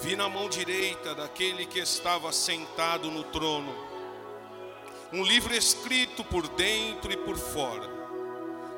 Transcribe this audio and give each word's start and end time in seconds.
vi 0.00 0.16
na 0.16 0.28
mão 0.28 0.48
direita 0.48 1.14
daquele 1.14 1.66
que 1.66 1.78
estava 1.78 2.32
sentado 2.32 3.10
no 3.10 3.24
trono 3.24 3.86
um 5.12 5.22
livro 5.22 5.54
escrito 5.54 6.24
por 6.24 6.48
dentro 6.48 7.12
e 7.12 7.16
por 7.16 7.38
fora, 7.38 7.88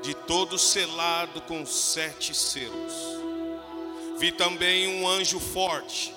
de 0.03 0.15
todo 0.15 0.59
selado 0.59 1.41
com 1.43 1.65
sete 1.65 2.35
selos. 2.35 2.93
Vi 4.19 4.31
também 4.33 5.01
um 5.01 5.09
anjo 5.09 5.41
forte 5.41 6.15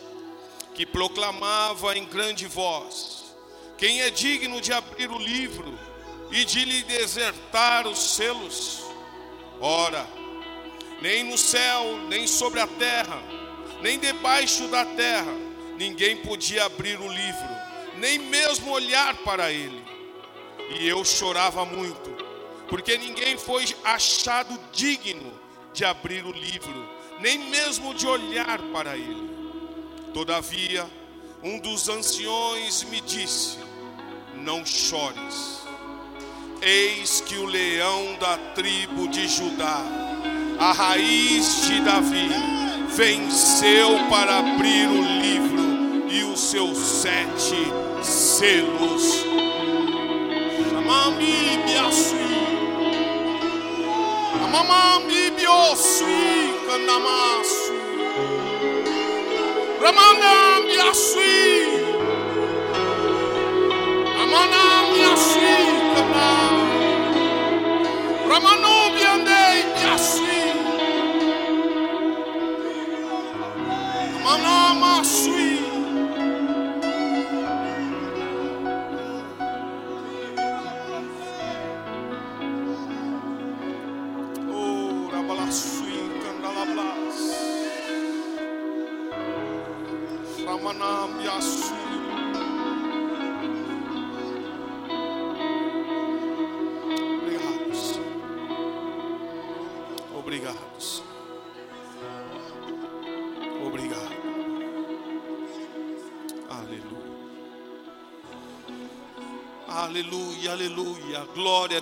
que 0.76 0.86
proclamava 0.86 1.98
em 1.98 2.06
grande 2.06 2.46
voz: 2.46 3.34
Quem 3.78 4.02
é 4.02 4.10
digno 4.10 4.60
de 4.60 4.74
abrir 4.74 5.10
o 5.10 5.18
livro 5.18 5.80
e 6.30 6.44
de 6.44 6.66
lhe 6.66 6.84
desertar 6.84 7.88
os 7.88 8.16
selos? 8.16 8.82
Ora, 9.62 10.06
nem 11.02 11.24
no 11.24 11.38
céu, 11.38 11.98
nem 12.10 12.28
sobre 12.28 12.60
a 12.60 12.68
terra, 12.68 13.22
nem 13.82 13.98
debaixo 14.00 14.68
da 14.68 14.86
terra, 14.86 15.34
ninguém 15.78 16.18
podia 16.18 16.66
abrir 16.66 17.00
o 17.00 17.08
livro, 17.08 17.50
nem 17.98 18.20
mesmo 18.20 18.72
olhar 18.72 19.16
para 19.18 19.52
ele. 19.52 19.84
E 20.80 20.88
eu 20.88 21.04
chorava 21.04 21.66
muito, 21.66 22.10
porque 22.70 22.98
ninguém 22.98 23.38
foi 23.38 23.66
achado 23.84 24.58
digno 24.72 25.34
de 25.74 25.84
abrir 25.84 26.26
o 26.26 26.32
livro, 26.32 26.88
nem 27.20 27.38
mesmo 27.38 27.94
de 27.94 28.08
olhar 28.08 28.60
para 28.72 28.96
ele. 28.96 29.30
Todavia, 30.14 30.88
um 31.44 31.58
dos 31.58 31.90
anciões 31.90 32.84
me 32.84 33.02
disse: 33.02 33.58
Não 34.36 34.66
chores. 34.66 35.62
Eis 36.62 37.22
que 37.22 37.36
o 37.38 37.46
leão 37.46 38.16
da 38.20 38.38
tribo 38.54 39.08
de 39.08 39.28
Judá, 39.28 39.82
a 40.60 40.72
raiz 40.72 41.66
de 41.66 41.82
Davi, 41.82 42.30
venceu 42.96 43.98
para 44.10 44.40
abrir 44.40 44.88
o 44.88 45.02
livro 45.22 46.08
e 46.10 46.24
os 46.24 46.40
seus 46.40 46.78
sete 46.78 47.56
selos. 48.02 49.26
Chamami 50.70 51.60
biasui, 51.66 52.18
amamami 54.44 55.32
biosui, 55.32 56.54
canamasu, 56.68 57.74
ramanam 59.82 60.66
biasui, 60.68 61.68
amanam 64.22 64.94
biasui, 64.94 65.58
canam, 65.96 66.56
ramanu 68.28 68.71
Manama 74.74 75.04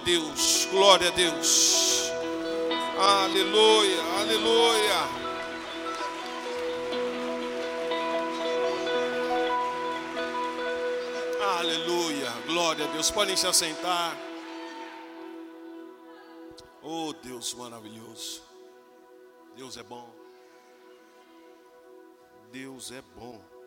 Deus, 0.10 0.66
glória 0.72 1.10
a 1.10 1.12
Deus. 1.12 2.10
Aleluia, 2.98 4.02
aleluia. 4.20 5.00
Aleluia, 11.60 12.32
glória 12.48 12.86
a 12.86 12.88
Deus. 12.88 13.12
Podem 13.12 13.38
se 13.38 13.46
assentar. 13.46 14.18
Oh, 16.82 17.14
Deus 17.14 17.54
maravilhoso. 17.54 18.42
Deus 19.56 19.78
é 19.78 19.84
bom. 19.84 20.10
Deus 22.52 22.92
é 22.92 23.04
bom. 23.16 23.59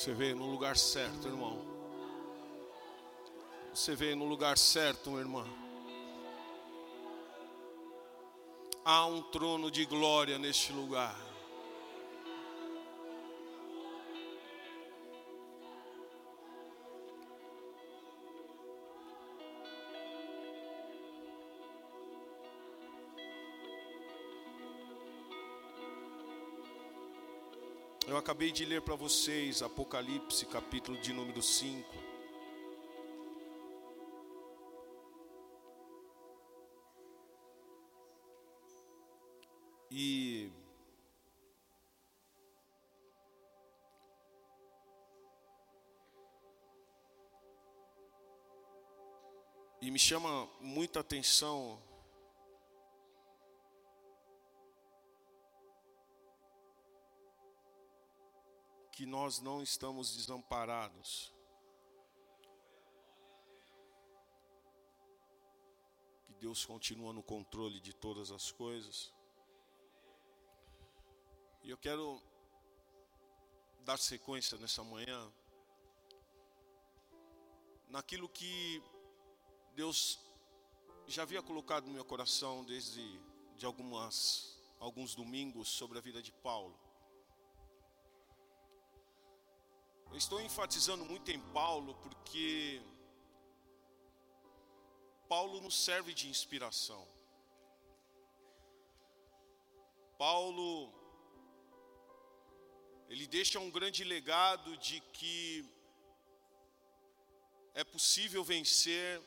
Você 0.00 0.14
veio 0.14 0.34
no 0.34 0.46
lugar 0.46 0.78
certo, 0.78 1.28
irmão. 1.28 1.58
Você 3.74 3.94
veio 3.94 4.16
no 4.16 4.24
lugar 4.24 4.56
certo, 4.56 5.18
irmã. 5.18 5.46
Há 8.82 9.04
um 9.04 9.20
trono 9.20 9.70
de 9.70 9.84
glória 9.84 10.38
neste 10.38 10.72
lugar. 10.72 11.14
Acabei 28.20 28.52
de 28.52 28.66
ler 28.66 28.82
para 28.82 28.94
vocês 28.94 29.62
Apocalipse, 29.62 30.44
capítulo 30.44 30.98
de 30.98 31.10
número 31.10 31.42
5. 31.42 31.88
E 39.90 40.52
E 49.82 49.90
me 49.90 49.98
chama 49.98 50.46
muita 50.60 51.00
atenção 51.00 51.80
que 59.00 59.06
nós 59.06 59.40
não 59.40 59.62
estamos 59.62 60.14
desamparados. 60.14 61.32
Que 66.26 66.34
Deus 66.34 66.66
continua 66.66 67.10
no 67.10 67.22
controle 67.22 67.80
de 67.80 67.94
todas 67.94 68.30
as 68.30 68.52
coisas. 68.52 69.10
E 71.62 71.70
eu 71.70 71.78
quero 71.78 72.20
dar 73.86 73.98
sequência 73.98 74.58
nessa 74.58 74.84
manhã 74.84 75.32
naquilo 77.88 78.28
que 78.28 78.82
Deus 79.74 80.20
já 81.06 81.22
havia 81.22 81.40
colocado 81.40 81.86
no 81.86 81.94
meu 81.94 82.04
coração 82.04 82.62
desde 82.66 83.18
de 83.56 83.64
algumas 83.64 84.60
alguns 84.78 85.14
domingos 85.14 85.70
sobre 85.70 85.96
a 85.96 86.02
vida 86.02 86.20
de 86.20 86.32
Paulo. 86.32 86.89
Eu 90.10 90.16
estou 90.16 90.40
enfatizando 90.40 91.04
muito 91.04 91.30
em 91.30 91.40
Paulo 91.52 91.94
porque 92.02 92.82
Paulo 95.28 95.60
nos 95.60 95.76
serve 95.84 96.12
de 96.12 96.28
inspiração. 96.28 97.06
Paulo 100.18 100.92
ele 103.08 103.26
deixa 103.26 103.58
um 103.60 103.70
grande 103.70 104.02
legado 104.04 104.76
de 104.76 105.00
que 105.12 105.64
é 107.74 107.84
possível 107.84 108.42
vencer 108.44 109.22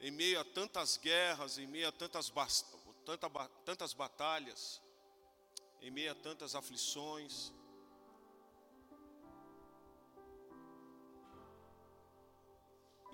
em 0.00 0.10
meio 0.10 0.40
a 0.40 0.44
tantas 0.44 0.96
guerras, 0.96 1.58
em 1.58 1.66
meio 1.66 1.88
a 1.88 1.92
tantas, 1.92 2.32
tanta, 3.04 3.28
tantas 3.64 3.92
batalhas, 3.92 4.80
em 5.82 5.90
meio 5.90 6.12
a 6.12 6.14
tantas 6.14 6.54
aflições. 6.54 7.52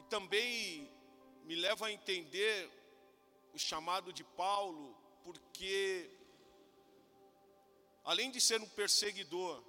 Também 0.06 0.90
me 1.44 1.54
leva 1.54 1.86
a 1.86 1.92
entender 1.92 2.70
o 3.52 3.58
chamado 3.58 4.12
de 4.12 4.24
Paulo, 4.24 4.96
porque, 5.22 6.10
além 8.04 8.30
de 8.30 8.40
ser 8.40 8.60
um 8.60 8.68
perseguidor, 8.68 9.62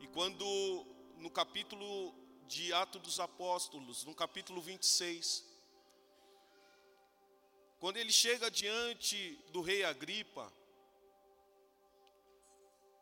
e 0.00 0.06
quando 0.08 0.44
no 1.18 1.30
capítulo 1.30 2.22
de 2.52 2.72
Atos 2.72 3.00
dos 3.00 3.20
Apóstolos, 3.20 4.04
no 4.04 4.14
capítulo 4.14 4.60
26. 4.60 5.42
Quando 7.78 7.96
ele 7.96 8.12
chega 8.12 8.50
diante 8.50 9.36
do 9.50 9.60
rei 9.60 9.84
Agripa, 9.84 10.52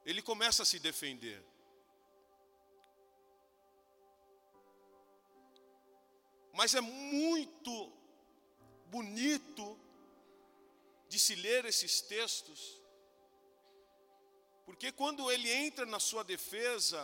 ele 0.04 0.22
começa 0.22 0.62
a 0.62 0.66
se 0.66 0.78
defender. 0.78 1.42
Mas 6.60 6.74
é 6.74 6.80
muito 6.82 7.90
bonito 8.88 9.80
de 11.08 11.18
se 11.18 11.34
ler 11.34 11.64
esses 11.64 12.02
textos, 12.02 12.78
porque 14.66 14.92
quando 14.92 15.30
ele 15.32 15.50
entra 15.50 15.86
na 15.86 15.98
sua 15.98 16.22
defesa, 16.22 17.02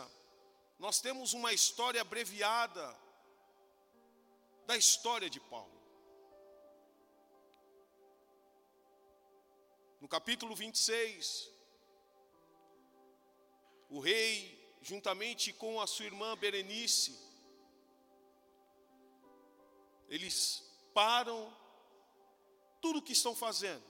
nós 0.77 1.01
temos 1.01 1.33
uma 1.33 1.53
história 1.53 1.99
abreviada 1.99 2.85
da 4.67 4.77
história 4.77 5.27
de 5.27 5.39
Paulo. 5.39 5.81
No 9.99 10.07
capítulo 10.07 10.55
26, 10.55 11.49
o 13.89 13.99
rei, 13.99 14.71
juntamente 14.83 15.51
com 15.51 15.81
a 15.81 15.87
sua 15.87 16.05
irmã 16.05 16.37
Berenice, 16.37 17.26
eles 20.07 20.63
param 20.93 21.53
tudo 22.81 22.99
o 22.99 23.01
que 23.01 23.13
estão 23.13 23.35
fazendo 23.35 23.83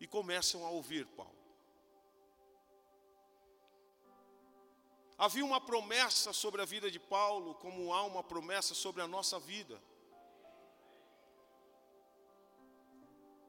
e 0.00 0.06
começam 0.06 0.64
a 0.64 0.70
ouvir 0.70 1.06
Paulo. 1.06 1.32
Havia 5.18 5.44
uma 5.44 5.60
promessa 5.60 6.32
sobre 6.32 6.60
a 6.60 6.64
vida 6.64 6.90
de 6.90 6.98
Paulo, 6.98 7.54
como 7.54 7.92
há 7.92 8.02
uma 8.02 8.24
promessa 8.24 8.74
sobre 8.74 9.02
a 9.02 9.06
nossa 9.06 9.38
vida. 9.38 9.80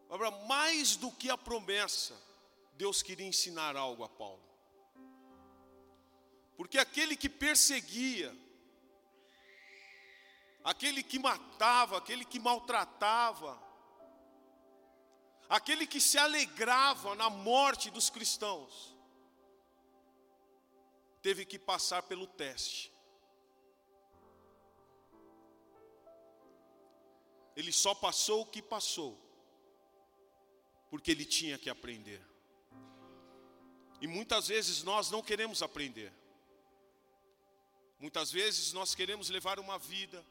Agora, 0.10 0.30
mais 0.46 0.96
do 0.96 1.12
que 1.12 1.32
a 1.32 1.38
promessa, 1.38 2.16
Deus 2.74 3.02
queria 3.02 3.26
ensinar 3.26 3.76
algo 3.76 4.04
a 4.04 4.10
Paulo. 4.10 4.44
Porque 6.56 6.78
aquele 6.78 7.16
que 7.16 7.28
perseguia, 7.28 8.32
aquele 10.64 11.04
que 11.04 11.20
matava, 11.20 11.98
aquele 11.98 12.24
que 12.24 12.40
maltratava, 12.40 13.62
aquele 15.50 15.86
que 15.86 16.00
se 16.00 16.18
alegrava 16.18 17.16
na 17.16 17.30
morte 17.30 17.90
dos 17.90 18.10
cristãos, 18.10 18.96
teve 21.22 21.46
que 21.46 21.60
passar 21.60 22.04
pelo 22.04 22.26
teste. 22.26 22.92
Ele 27.56 27.72
só 27.72 27.94
passou 27.94 28.42
o 28.42 28.46
que 28.46 28.62
passou, 28.62 29.20
porque 30.90 31.12
ele 31.12 31.26
tinha 31.26 31.58
que 31.58 31.70
aprender. 31.70 32.22
E 34.02 34.08
muitas 34.08 34.48
vezes 34.48 34.82
nós 34.84 35.12
não 35.12 35.22
queremos 35.22 35.62
aprender. 35.62 36.12
Muitas 38.00 38.32
vezes 38.32 38.74
nós 38.74 38.94
queremos 38.96 39.30
levar 39.30 39.60
uma 39.60 39.78
vida 39.78 40.26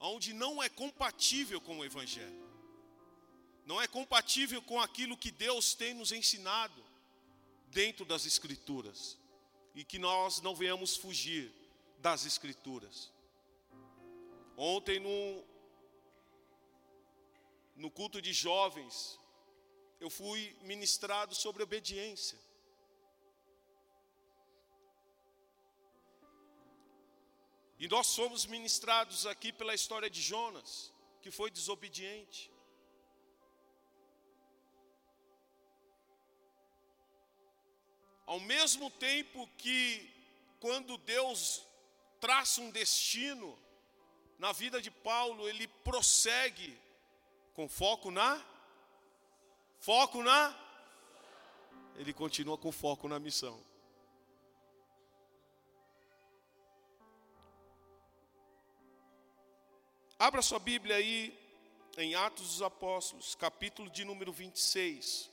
onde 0.00 0.32
não 0.32 0.62
é 0.62 0.68
compatível 0.68 1.60
com 1.60 1.78
o 1.78 1.84
Evangelho, 1.84 2.48
não 3.66 3.80
é 3.80 3.86
compatível 3.86 4.62
com 4.62 4.80
aquilo 4.80 5.16
que 5.16 5.30
Deus 5.30 5.74
tem 5.74 5.92
nos 5.94 6.12
ensinado 6.12 6.82
dentro 7.66 8.04
das 8.04 8.24
Escrituras 8.24 9.18
e 9.74 9.84
que 9.84 9.98
nós 9.98 10.40
não 10.40 10.54
venhamos 10.54 10.96
fugir 10.96 11.52
das 11.98 12.24
Escrituras. 12.24 13.10
Ontem, 14.56 14.98
no, 14.98 15.44
no 17.76 17.90
culto 17.90 18.20
de 18.20 18.32
jovens, 18.32 19.18
eu 20.00 20.08
fui 20.08 20.56
ministrado 20.62 21.34
sobre 21.34 21.62
obediência. 21.62 22.38
E 27.78 27.86
nós 27.86 28.08
somos 28.08 28.44
ministrados 28.44 29.26
aqui 29.26 29.52
pela 29.52 29.74
história 29.74 30.10
de 30.10 30.20
Jonas, 30.20 30.92
que 31.22 31.30
foi 31.30 31.50
desobediente. 31.50 32.50
Ao 38.26 38.40
mesmo 38.40 38.90
tempo 38.90 39.48
que, 39.56 40.10
quando 40.60 40.98
Deus 40.98 41.64
traça 42.20 42.60
um 42.60 42.70
destino 42.70 43.58
na 44.38 44.52
vida 44.52 44.82
de 44.82 44.90
Paulo, 44.90 45.48
ele 45.48 45.66
prossegue 45.66 46.78
com 47.54 47.68
foco 47.68 48.10
na 48.10 48.44
foco 49.80 50.22
na 50.22 50.54
ele 51.96 52.12
continua 52.12 52.56
com 52.56 52.70
foco 52.70 53.08
na 53.08 53.18
missão. 53.18 53.67
Abra 60.20 60.42
sua 60.42 60.58
Bíblia 60.58 60.96
aí 60.96 61.32
em 61.96 62.16
Atos 62.16 62.48
dos 62.48 62.62
Apóstolos, 62.62 63.36
capítulo 63.36 63.88
de 63.88 64.04
número 64.04 64.32
26. 64.32 65.30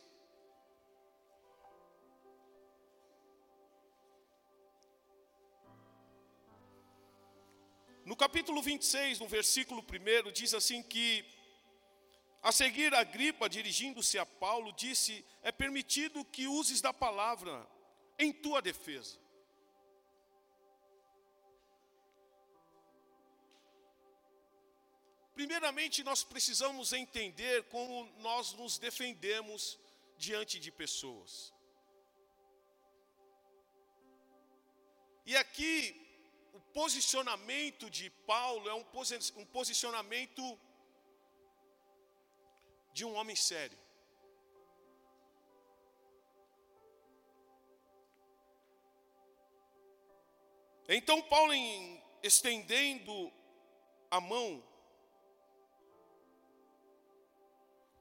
No 8.06 8.16
capítulo 8.16 8.62
26, 8.62 9.22
no 9.22 9.28
versículo 9.28 9.82
1, 9.82 10.32
diz 10.32 10.54
assim 10.54 10.84
que, 10.84 11.26
a 12.44 12.52
seguir, 12.52 12.94
Agripa, 12.94 13.50
dirigindo-se 13.50 14.20
a 14.20 14.26
Paulo, 14.28 14.72
disse: 14.72 15.26
É 15.42 15.52
permitido 15.52 16.24
que 16.24 16.46
uses 16.46 16.80
da 16.80 16.94
palavra 16.94 17.68
em 18.20 18.32
tua 18.32 18.62
defesa. 18.62 19.25
Primeiramente, 25.36 26.02
nós 26.02 26.24
precisamos 26.24 26.94
entender 26.94 27.64
como 27.66 28.10
nós 28.20 28.54
nos 28.54 28.78
defendemos 28.78 29.78
diante 30.18 30.58
de 30.60 30.72
pessoas. 30.72 31.54
E 35.26 35.36
aqui 35.36 35.74
o 36.54 36.60
posicionamento 36.74 37.90
de 37.90 38.10
Paulo 38.26 38.70
é 38.70 38.74
um, 38.74 39.46
posicionamento 39.46 40.58
de 42.94 43.04
um 43.04 43.14
homem 43.16 43.36
sério. 43.36 43.78
Então, 50.88 51.22
Paulo, 51.24 51.52
em, 51.52 52.02
estendendo 52.24 53.34
a 54.10 54.22
mão, 54.22 54.64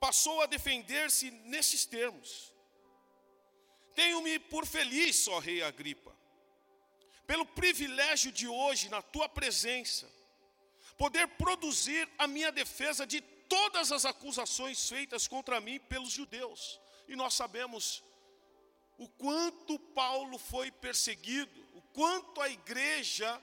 passou 0.05 0.43
a 0.43 0.47
defender-se 0.47 1.31
nesses 1.31 1.87
termos: 1.87 2.53
Tenho-me 3.95 4.39
por 4.39 4.67
feliz, 4.67 5.27
ó 5.29 5.39
Rei 5.39 5.63
Agripa, 5.63 6.15
pelo 7.27 7.47
privilégio 7.47 8.31
de 8.31 8.47
hoje, 8.47 8.91
na 8.91 9.01
tua 9.01 9.31
presença, 9.31 10.07
poder 10.99 11.27
produzir 11.39 12.07
a 12.19 12.27
minha 12.27 12.53
defesa 12.53 13.07
de 13.07 13.23
todas 13.49 13.91
as 13.93 14.05
acusações 14.05 14.87
feitas 14.87 15.27
contra 15.27 15.59
mim 15.59 15.81
pelos 15.81 16.11
judeus. 16.11 16.79
E 17.09 17.17
nós 17.17 17.33
sabemos 17.33 18.05
o 18.99 19.09
quanto 19.09 19.79
Paulo 19.79 20.37
foi 20.37 20.71
perseguido, 20.71 21.51
o 21.73 21.81
quanto 21.81 22.43
a 22.43 22.51
igreja 22.51 23.43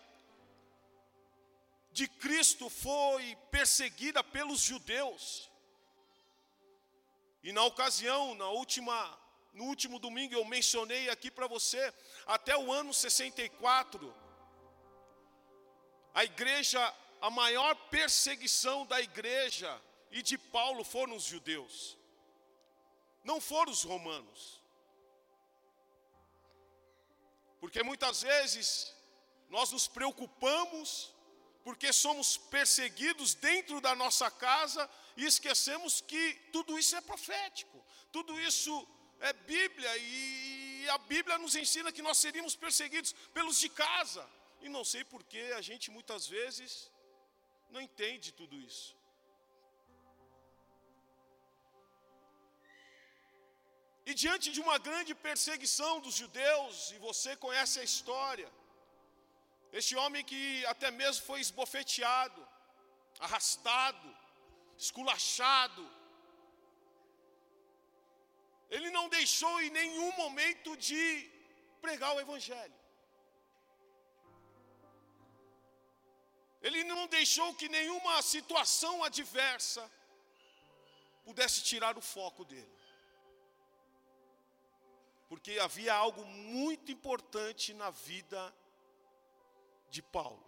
de 1.91 2.07
Cristo 2.07 2.69
foi 2.69 3.35
perseguida 3.49 4.23
pelos 4.23 4.61
judeus. 4.61 5.50
E 7.43 7.51
na 7.51 7.63
ocasião, 7.63 8.35
na 8.35 8.49
última, 8.49 9.19
no 9.53 9.65
último 9.65 9.97
domingo, 9.99 10.33
eu 10.33 10.45
mencionei 10.45 11.09
aqui 11.09 11.31
para 11.31 11.47
você, 11.47 11.93
até 12.25 12.55
o 12.55 12.71
ano 12.71 12.93
64, 12.93 14.13
a 16.13 16.23
igreja, 16.23 16.93
a 17.19 17.29
maior 17.29 17.73
perseguição 17.89 18.85
da 18.85 19.01
igreja 19.01 19.81
e 20.11 20.21
de 20.21 20.37
Paulo 20.37 20.83
foram 20.83 21.15
os 21.15 21.23
judeus, 21.23 21.97
não 23.23 23.41
foram 23.41 23.71
os 23.71 23.83
romanos. 23.83 24.61
Porque 27.59 27.83
muitas 27.83 28.21
vezes 28.21 28.93
nós 29.49 29.71
nos 29.71 29.87
preocupamos 29.87 31.13
porque 31.63 31.93
somos 31.93 32.37
perseguidos 32.37 33.33
dentro 33.33 33.79
da 33.79 33.95
nossa 33.95 34.29
casa 34.31 34.89
e 35.15 35.25
esquecemos 35.25 36.01
que 36.01 36.33
tudo 36.51 36.77
isso 36.77 36.95
é 36.95 37.01
profético, 37.01 37.83
tudo 38.11 38.39
isso 38.41 38.87
é 39.19 39.33
Bíblia 39.33 39.97
e 39.97 40.87
a 40.89 40.97
Bíblia 40.97 41.37
nos 41.37 41.55
ensina 41.55 41.91
que 41.91 42.01
nós 42.01 42.17
seríamos 42.17 42.55
perseguidos 42.55 43.13
pelos 43.33 43.59
de 43.59 43.69
casa. 43.69 44.27
E 44.61 44.69
não 44.69 44.83
sei 44.83 45.03
porque 45.03 45.39
a 45.55 45.61
gente 45.61 45.91
muitas 45.91 46.27
vezes 46.27 46.91
não 47.69 47.81
entende 47.81 48.31
tudo 48.31 48.55
isso. 48.59 48.95
E 54.05 54.13
diante 54.13 54.51
de 54.51 54.59
uma 54.59 54.77
grande 54.77 55.13
perseguição 55.13 55.99
dos 56.01 56.15
judeus, 56.15 56.91
e 56.91 56.97
você 56.97 57.35
conhece 57.35 57.79
a 57.79 57.83
história, 57.83 58.51
este 59.79 59.95
homem 59.95 60.23
que 60.23 60.65
até 60.65 60.91
mesmo 60.91 61.25
foi 61.25 61.39
esbofeteado, 61.39 62.41
arrastado, 63.19 64.07
esculachado. 64.77 65.83
Ele 68.69 68.89
não 68.89 69.07
deixou 69.09 69.61
em 69.61 69.69
nenhum 69.69 70.11
momento 70.13 70.75
de 70.75 71.29
pregar 71.81 72.13
o 72.15 72.19
Evangelho. 72.19 72.79
Ele 76.61 76.83
não 76.83 77.07
deixou 77.07 77.55
que 77.55 77.67
nenhuma 77.69 78.21
situação 78.21 79.03
adversa 79.03 79.89
pudesse 81.23 81.63
tirar 81.63 81.97
o 81.97 82.01
foco 82.01 82.43
dele. 82.45 82.77
Porque 85.27 85.57
havia 85.59 85.93
algo 85.93 86.23
muito 86.25 86.91
importante 86.91 87.73
na 87.73 87.89
vida 87.89 88.53
de 89.91 90.01
Paulo, 90.01 90.43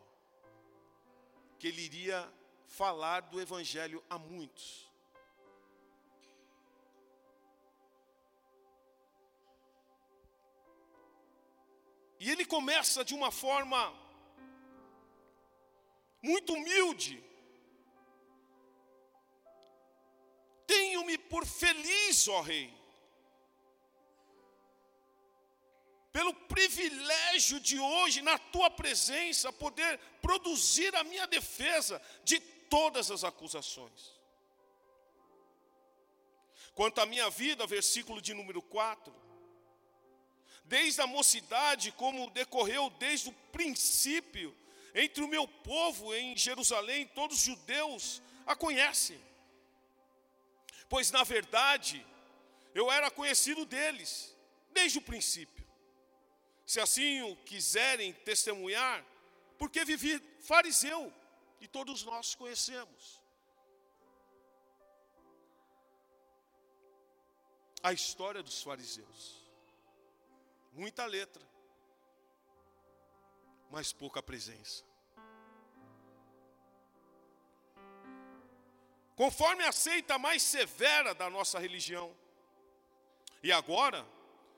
que 1.60 1.68
ele 1.68 1.82
iria 1.82 2.32
falar 2.66 3.20
do 3.22 3.40
Evangelho 3.40 4.04
a 4.10 4.18
muitos. 4.18 4.90
E 12.20 12.32
ele 12.32 12.46
começa 12.46 13.04
de 13.04 13.14
uma 13.14 13.32
forma 13.32 13.94
muito 16.22 16.54
humilde. 16.54 17.22
Tenho-me 20.66 21.18
por 21.18 21.46
feliz, 21.46 22.30
ó 22.30 22.40
Rei, 22.40 22.74
pelo 26.14 26.32
privilégio 26.32 27.60
de 27.60 27.80
hoje, 27.80 28.22
na 28.22 28.38
tua 28.38 28.70
presença, 28.70 29.52
poder 29.52 30.00
produzir 30.22 30.96
a 30.96 31.04
minha 31.04 31.26
defesa 31.26 32.00
de 32.24 32.40
todas 32.40 33.10
as 33.10 33.24
acusações. 33.24 34.14
Quanto 36.76 37.02
à 37.02 37.06
minha 37.08 37.32
vida, 37.32 37.66
versículo 37.66 38.22
de 38.22 38.32
número 38.36 38.62
4, 38.62 39.14
desde 40.66 41.02
a 41.02 41.08
mocidade, 41.08 41.92
como 41.92 42.30
decorreu 42.30 42.92
desde 42.92 43.30
o 43.30 43.34
princípio, 43.52 44.56
entre 44.94 45.24
o 45.24 45.28
meu 45.28 45.48
povo 45.48 46.14
em 46.14 46.38
Jerusalém, 46.38 47.08
todos 47.08 47.38
os 47.38 47.44
judeus 47.44 48.22
a 48.46 48.56
conhecem. 48.56 49.20
Pois, 50.88 51.10
na 51.10 51.24
verdade, 51.24 52.06
eu 52.76 52.92
era 52.92 53.10
conhecido 53.10 53.66
deles, 53.66 54.36
desde 54.72 55.00
o 55.00 55.02
princípio 55.02 55.53
se 56.66 56.80
assim 56.80 57.22
o 57.22 57.36
quiserem 57.38 58.14
testemunhar, 58.14 59.06
porque 59.58 59.84
vivi 59.86 60.20
fariseu, 60.42 61.12
e 61.60 61.68
todos 61.68 62.04
nós 62.04 62.36
conhecemos. 62.36 63.22
A 67.82 67.94
história 67.94 68.42
dos 68.42 68.62
fariseus. 68.62 69.44
Muita 70.74 71.06
letra, 71.06 71.46
mas 73.70 73.94
pouca 73.94 74.22
presença. 74.22 74.84
Conforme 79.16 79.64
a 79.64 79.72
seita 79.72 80.18
mais 80.18 80.42
severa 80.42 81.14
da 81.14 81.30
nossa 81.30 81.60
religião. 81.60 82.16
E 83.44 83.52
agora, 83.52 84.06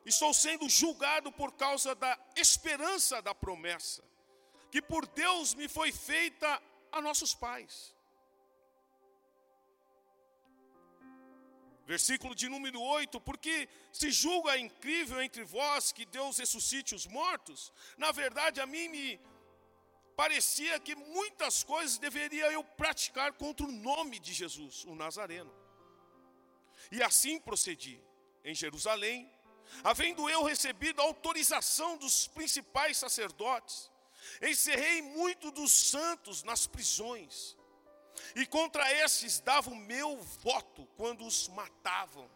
estou 0.05 0.33
sendo 0.33 0.69
julgado 0.69 1.31
por 1.31 1.53
causa 1.53 1.95
da 1.95 2.17
esperança 2.35 3.21
da 3.21 3.33
promessa, 3.33 4.03
que 4.71 4.81
por 4.81 5.05
Deus 5.07 5.53
me 5.53 5.67
foi 5.67 5.91
feita 5.91 6.61
a 6.91 7.01
nossos 7.01 7.33
pais. 7.33 7.95
Versículo 11.85 12.33
de 12.33 12.49
número 12.49 12.81
8: 12.81 13.21
Porque 13.21 13.69
se 13.91 14.11
julga 14.11 14.57
incrível 14.57 15.21
entre 15.21 15.43
vós 15.43 15.91
que 15.91 16.05
Deus 16.05 16.37
ressuscite 16.37 16.95
os 16.95 17.05
mortos, 17.05 17.71
na 17.97 18.11
verdade 18.11 18.59
a 18.59 18.65
mim 18.65 18.87
me 18.87 19.19
parecia 20.15 20.79
que 20.79 20.95
muitas 20.95 21.63
coisas 21.63 21.97
deveria 21.97 22.51
eu 22.51 22.63
praticar 22.63 23.33
contra 23.33 23.65
o 23.65 23.71
nome 23.71 24.17
de 24.17 24.33
Jesus, 24.33 24.83
o 24.85 24.95
Nazareno. 24.95 25.53
E 26.91 27.03
assim 27.03 27.39
procedi. 27.39 28.01
Em 28.43 28.53
Jerusalém, 28.53 29.31
havendo 29.83 30.29
eu 30.29 30.43
recebido 30.43 31.01
autorização 31.01 31.97
dos 31.97 32.27
principais 32.27 32.97
sacerdotes, 32.97 33.89
encerrei 34.41 35.01
muito 35.01 35.51
dos 35.51 35.71
santos 35.71 36.43
nas 36.43 36.67
prisões, 36.67 37.55
e 38.35 38.45
contra 38.45 38.91
esses 38.93 39.39
dava 39.39 39.69
o 39.69 39.75
meu 39.75 40.17
voto 40.17 40.85
quando 40.97 41.25
os 41.25 41.47
matavam. 41.49 42.29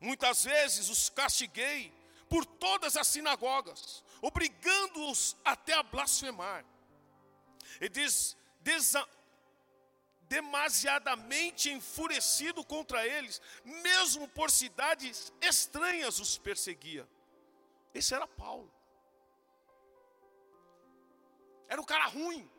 Muitas 0.00 0.44
vezes 0.44 0.88
os 0.88 1.08
castiguei 1.08 1.92
por 2.28 2.44
todas 2.44 2.96
as 2.96 3.06
sinagogas, 3.08 4.02
obrigando-os 4.20 5.36
até 5.44 5.74
a 5.74 5.82
blasfemar. 5.82 6.64
E 7.80 7.88
des, 7.88 8.36
desa, 8.60 9.06
demasiadamente 10.32 11.70
enfurecido 11.70 12.64
contra 12.64 13.06
eles, 13.06 13.40
mesmo 13.86 14.26
por 14.26 14.50
cidades 14.50 15.30
estranhas 15.42 16.18
os 16.24 16.38
perseguia. 16.38 17.06
Esse 17.92 18.14
era 18.14 18.26
Paulo. 18.26 18.72
Era 21.68 21.80
um 21.82 21.84
cara 21.84 22.06
ruim. 22.06 22.50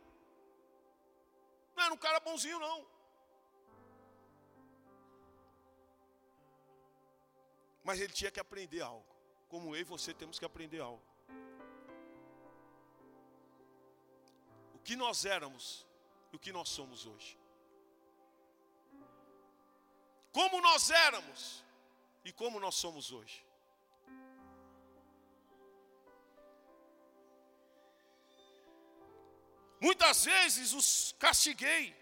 Não 1.75 1.83
era 1.85 1.93
um 1.95 2.01
cara 2.05 2.19
bonzinho, 2.19 2.59
não. 2.59 2.79
Mas 7.83 7.99
ele 7.99 8.13
tinha 8.13 8.29
que 8.29 8.39
aprender 8.39 8.81
algo. 8.81 9.11
Como 9.49 9.75
eu 9.75 9.81
e 9.81 9.91
você 9.95 10.13
temos 10.13 10.37
que 10.37 10.45
aprender 10.45 10.79
algo. 10.79 11.03
O 14.75 14.79
que 14.79 14.95
nós 14.95 15.25
éramos 15.25 15.87
e 16.31 16.35
o 16.35 16.39
que 16.39 16.51
nós 16.51 16.69
somos 16.69 17.07
hoje. 17.07 17.42
Como 20.33 20.59
nós 20.59 20.89
éramos 20.89 21.63
e 22.25 22.33
como 22.33 22.59
nós 22.59 22.75
somos 22.75 23.11
hoje. 23.11 23.45
Muitas 29.79 30.25
vezes 30.25 30.73
os 30.73 31.13
castiguei 31.19 31.95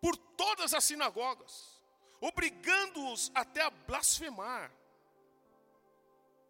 por 0.00 0.16
todas 0.16 0.72
as 0.72 0.82
sinagogas, 0.82 1.78
obrigando-os 2.20 3.30
até 3.34 3.60
a 3.60 3.70
blasfemar. 3.70 4.72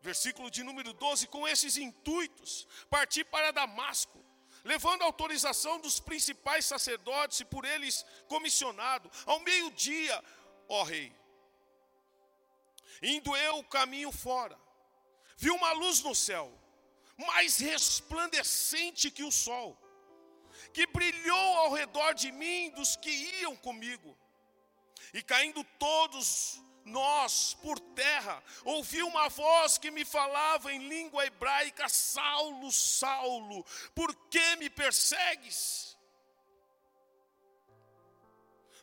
Versículo 0.00 0.50
de 0.50 0.62
número 0.62 0.92
12: 0.92 1.26
Com 1.26 1.46
esses 1.46 1.76
intuitos, 1.76 2.66
parti 2.88 3.24
para 3.24 3.50
Damasco, 3.50 4.24
levando 4.64 5.02
autorização 5.02 5.80
dos 5.80 5.98
principais 5.98 6.64
sacerdotes 6.64 7.40
e 7.40 7.44
por 7.44 7.64
eles 7.64 8.06
comissionado. 8.28 9.10
Ao 9.26 9.40
meio-dia, 9.40 10.22
ó 10.70 10.84
rei. 10.84 11.12
Indo 13.02 13.36
eu 13.36 13.58
o 13.58 13.64
caminho 13.64 14.12
fora, 14.12 14.58
vi 15.36 15.50
uma 15.50 15.72
luz 15.72 16.00
no 16.02 16.14
céu, 16.14 16.50
mais 17.16 17.58
resplandecente 17.58 19.10
que 19.10 19.24
o 19.24 19.32
sol, 19.32 19.76
que 20.72 20.86
brilhou 20.86 21.56
ao 21.58 21.72
redor 21.72 22.14
de 22.14 22.30
mim 22.30 22.70
dos 22.70 22.96
que 22.96 23.10
iam 23.40 23.56
comigo. 23.56 24.16
E 25.12 25.22
caindo 25.22 25.64
todos 25.78 26.60
nós 26.84 27.54
por 27.54 27.80
terra, 27.80 28.42
ouvi 28.64 29.02
uma 29.02 29.28
voz 29.28 29.76
que 29.76 29.90
me 29.90 30.04
falava 30.04 30.72
em 30.72 30.88
língua 30.88 31.26
hebraica: 31.26 31.88
Saulo, 31.88 32.70
Saulo, 32.70 33.64
por 33.94 34.14
que 34.28 34.56
me 34.56 34.70
persegues? 34.70 35.98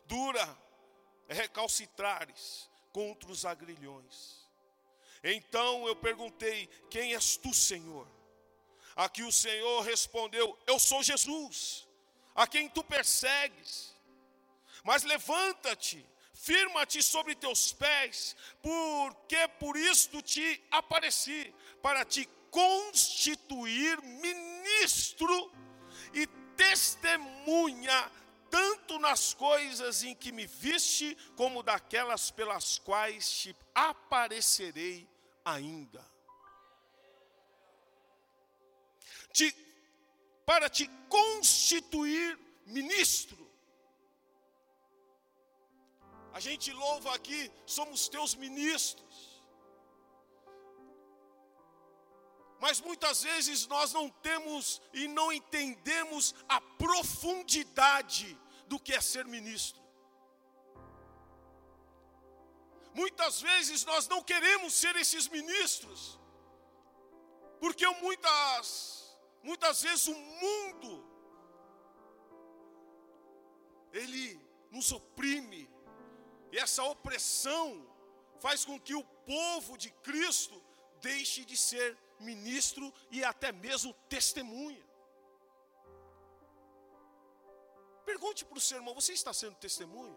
Dura 0.06 0.67
recalcitrares 1.28 2.68
contra 2.92 3.30
os 3.30 3.44
agrilhões. 3.44 4.38
Então 5.22 5.86
eu 5.86 5.96
perguntei: 5.96 6.66
Quem 6.90 7.14
és 7.14 7.36
tu, 7.36 7.52
Senhor? 7.52 8.06
Aqui 8.96 9.22
o 9.22 9.32
Senhor 9.32 9.82
respondeu: 9.82 10.58
Eu 10.66 10.78
sou 10.78 11.02
Jesus, 11.02 11.86
a 12.34 12.46
quem 12.46 12.68
tu 12.68 12.82
persegues. 12.82 13.94
Mas 14.84 15.02
levanta-te 15.02 16.06
firma-te 16.38 17.02
sobre 17.02 17.34
teus 17.34 17.72
pés, 17.72 18.36
porque 18.62 19.48
por 19.58 19.76
isto 19.76 20.22
te 20.22 20.64
apareci, 20.70 21.52
para 21.82 22.04
te 22.04 22.28
constituir 22.50 24.00
ministro 24.02 25.52
e 26.14 26.26
testemunha, 26.56 28.10
tanto 28.50 28.98
nas 28.98 29.34
coisas 29.34 30.02
em 30.02 30.14
que 30.14 30.32
me 30.32 30.46
viste, 30.46 31.16
como 31.36 31.62
daquelas 31.62 32.30
pelas 32.30 32.78
quais 32.78 33.30
te 33.30 33.56
aparecerei 33.74 35.08
ainda. 35.44 36.04
Te, 39.32 39.54
para 40.44 40.68
te 40.68 40.86
constituir 41.08 42.38
ministro. 42.66 43.48
A 46.32 46.40
gente 46.40 46.72
louva 46.72 47.14
aqui, 47.14 47.50
somos 47.66 48.08
teus 48.08 48.34
ministros. 48.34 49.07
Mas 52.60 52.80
muitas 52.80 53.22
vezes 53.22 53.66
nós 53.66 53.92
não 53.92 54.08
temos 54.10 54.82
e 54.92 55.06
não 55.06 55.32
entendemos 55.32 56.34
a 56.48 56.60
profundidade 56.60 58.36
do 58.66 58.80
que 58.80 58.92
é 58.92 59.00
ser 59.00 59.24
ministro. 59.24 59.80
Muitas 62.94 63.40
vezes 63.40 63.84
nós 63.84 64.08
não 64.08 64.22
queremos 64.22 64.74
ser 64.74 64.96
esses 64.96 65.28
ministros, 65.28 66.18
porque 67.60 67.86
muitas, 68.02 69.16
muitas 69.40 69.82
vezes 69.82 70.08
o 70.08 70.14
mundo, 70.14 71.04
ele 73.92 74.40
nos 74.72 74.90
oprime, 74.90 75.70
e 76.50 76.58
essa 76.58 76.82
opressão 76.82 77.86
faz 78.40 78.64
com 78.64 78.80
que 78.80 78.94
o 78.94 79.04
povo 79.04 79.76
de 79.76 79.90
Cristo 79.90 80.60
deixe 81.00 81.44
de 81.44 81.56
ser 81.56 81.96
ministro 82.20 82.92
e 83.10 83.24
até 83.24 83.52
mesmo 83.52 83.92
testemunha. 84.08 84.84
Pergunte 88.04 88.44
para 88.44 88.58
o 88.58 88.60
seu 88.60 88.78
irmão: 88.78 88.94
você 88.94 89.12
está 89.12 89.32
sendo 89.32 89.56
testemunha? 89.56 90.16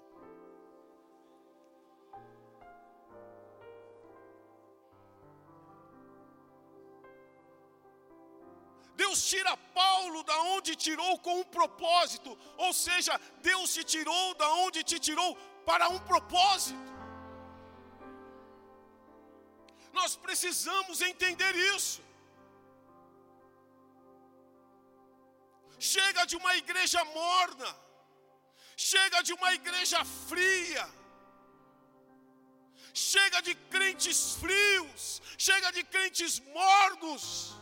Deus 8.96 9.26
tira 9.26 9.58
Paulo 9.58 10.24
da 10.24 10.42
onde 10.44 10.76
tirou 10.76 11.18
com 11.20 11.40
um 11.40 11.44
propósito, 11.44 12.38
ou 12.58 12.72
seja, 12.72 13.20
Deus 13.42 13.74
te 13.74 13.84
tirou 13.84 14.34
da 14.36 14.50
onde 14.66 14.84
te 14.84 15.00
tirou 15.00 15.36
para 15.66 15.90
um 15.90 16.00
propósito. 16.00 16.91
Nós 19.94 20.16
precisamos 20.16 21.02
entender 21.02 21.56
isso. 21.76 22.02
Chega 25.80 26.26
de 26.26 26.36
uma 26.36 26.56
igreja 26.56 27.04
morna, 27.06 27.76
chega 28.78 29.22
de 29.24 29.34
uma 29.34 29.54
igreja 29.54 30.04
fria, 30.30 30.88
chega 32.94 33.42
de 33.42 33.56
crentes 33.56 34.36
frios, 34.36 35.22
chega 35.38 35.72
de 35.72 35.84
crentes 35.84 36.40
mornos. 36.40 37.61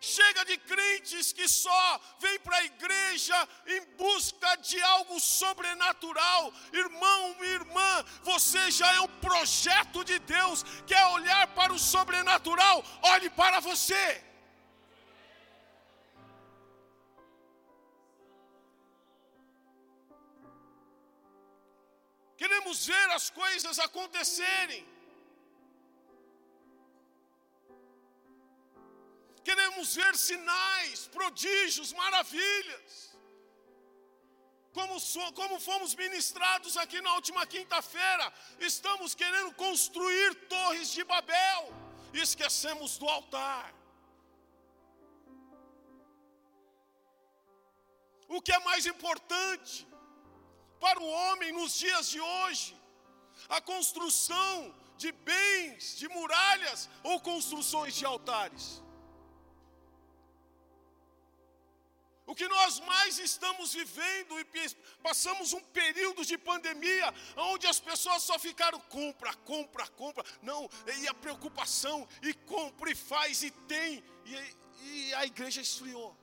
Chega 0.00 0.44
de 0.44 0.56
crentes 0.58 1.32
que 1.32 1.48
só 1.48 2.00
vêm 2.20 2.38
para 2.40 2.56
a 2.56 2.64
igreja 2.64 3.48
em 3.66 3.80
busca 3.96 4.56
de 4.56 4.80
algo 4.82 5.18
sobrenatural. 5.18 6.52
Irmão, 6.72 7.44
irmã, 7.44 8.04
você 8.22 8.70
já 8.70 8.92
é 8.94 9.00
um 9.00 9.08
projeto 9.20 10.04
de 10.04 10.18
Deus. 10.20 10.64
Quer 10.86 11.04
olhar 11.06 11.48
para 11.48 11.72
o 11.72 11.78
sobrenatural? 11.78 12.84
Olhe 13.02 13.28
para 13.30 13.60
você. 13.60 14.24
Queremos 22.36 22.86
ver 22.86 23.10
as 23.10 23.30
coisas 23.30 23.80
acontecerem. 23.80 24.86
Queremos 29.48 29.94
ver 30.00 30.14
sinais, 30.28 31.06
prodígios, 31.16 31.92
maravilhas. 32.02 32.94
Como, 34.76 34.94
so, 35.00 35.24
como 35.40 35.54
fomos 35.68 35.94
ministrados 36.04 36.76
aqui 36.82 36.98
na 37.06 37.12
última 37.18 37.44
quinta-feira, 37.54 38.26
estamos 38.70 39.14
querendo 39.20 39.52
construir 39.54 40.34
torres 40.54 40.90
de 40.96 41.02
Babel, 41.12 41.62
e 42.12 42.18
esquecemos 42.28 42.96
do 43.00 43.08
altar. 43.08 43.74
O 48.36 48.40
que 48.42 48.52
é 48.52 48.60
mais 48.70 48.84
importante 48.86 49.86
para 50.84 51.00
o 51.00 51.08
homem 51.20 51.52
nos 51.52 51.72
dias 51.84 52.10
de 52.10 52.20
hoje? 52.20 52.76
A 53.48 53.60
construção 53.60 54.52
de 55.02 55.10
bens, 55.30 55.96
de 56.00 56.06
muralhas 56.16 56.88
ou 57.02 57.16
construções 57.20 57.94
de 57.94 58.04
altares? 58.04 58.66
O 62.30 62.34
que 62.34 62.46
nós 62.46 62.78
mais 62.80 63.18
estamos 63.18 63.72
vivendo 63.72 64.38
e 64.38 64.44
passamos 65.02 65.54
um 65.54 65.62
período 65.80 66.26
de 66.26 66.36
pandemia 66.36 67.06
onde 67.38 67.66
as 67.66 67.80
pessoas 67.80 68.22
só 68.22 68.38
ficaram 68.38 68.78
compra, 68.80 69.32
compra, 69.52 69.88
compra. 69.88 70.22
Não, 70.42 70.68
e 71.00 71.08
a 71.08 71.14
preocupação, 71.14 72.06
e 72.22 72.34
compra, 72.34 72.90
e 72.90 72.94
faz, 72.94 73.42
e 73.42 73.50
tem, 73.50 74.04
e, 74.26 74.34
e 74.84 75.14
a 75.14 75.24
igreja 75.24 75.62
esfriou. 75.62 76.14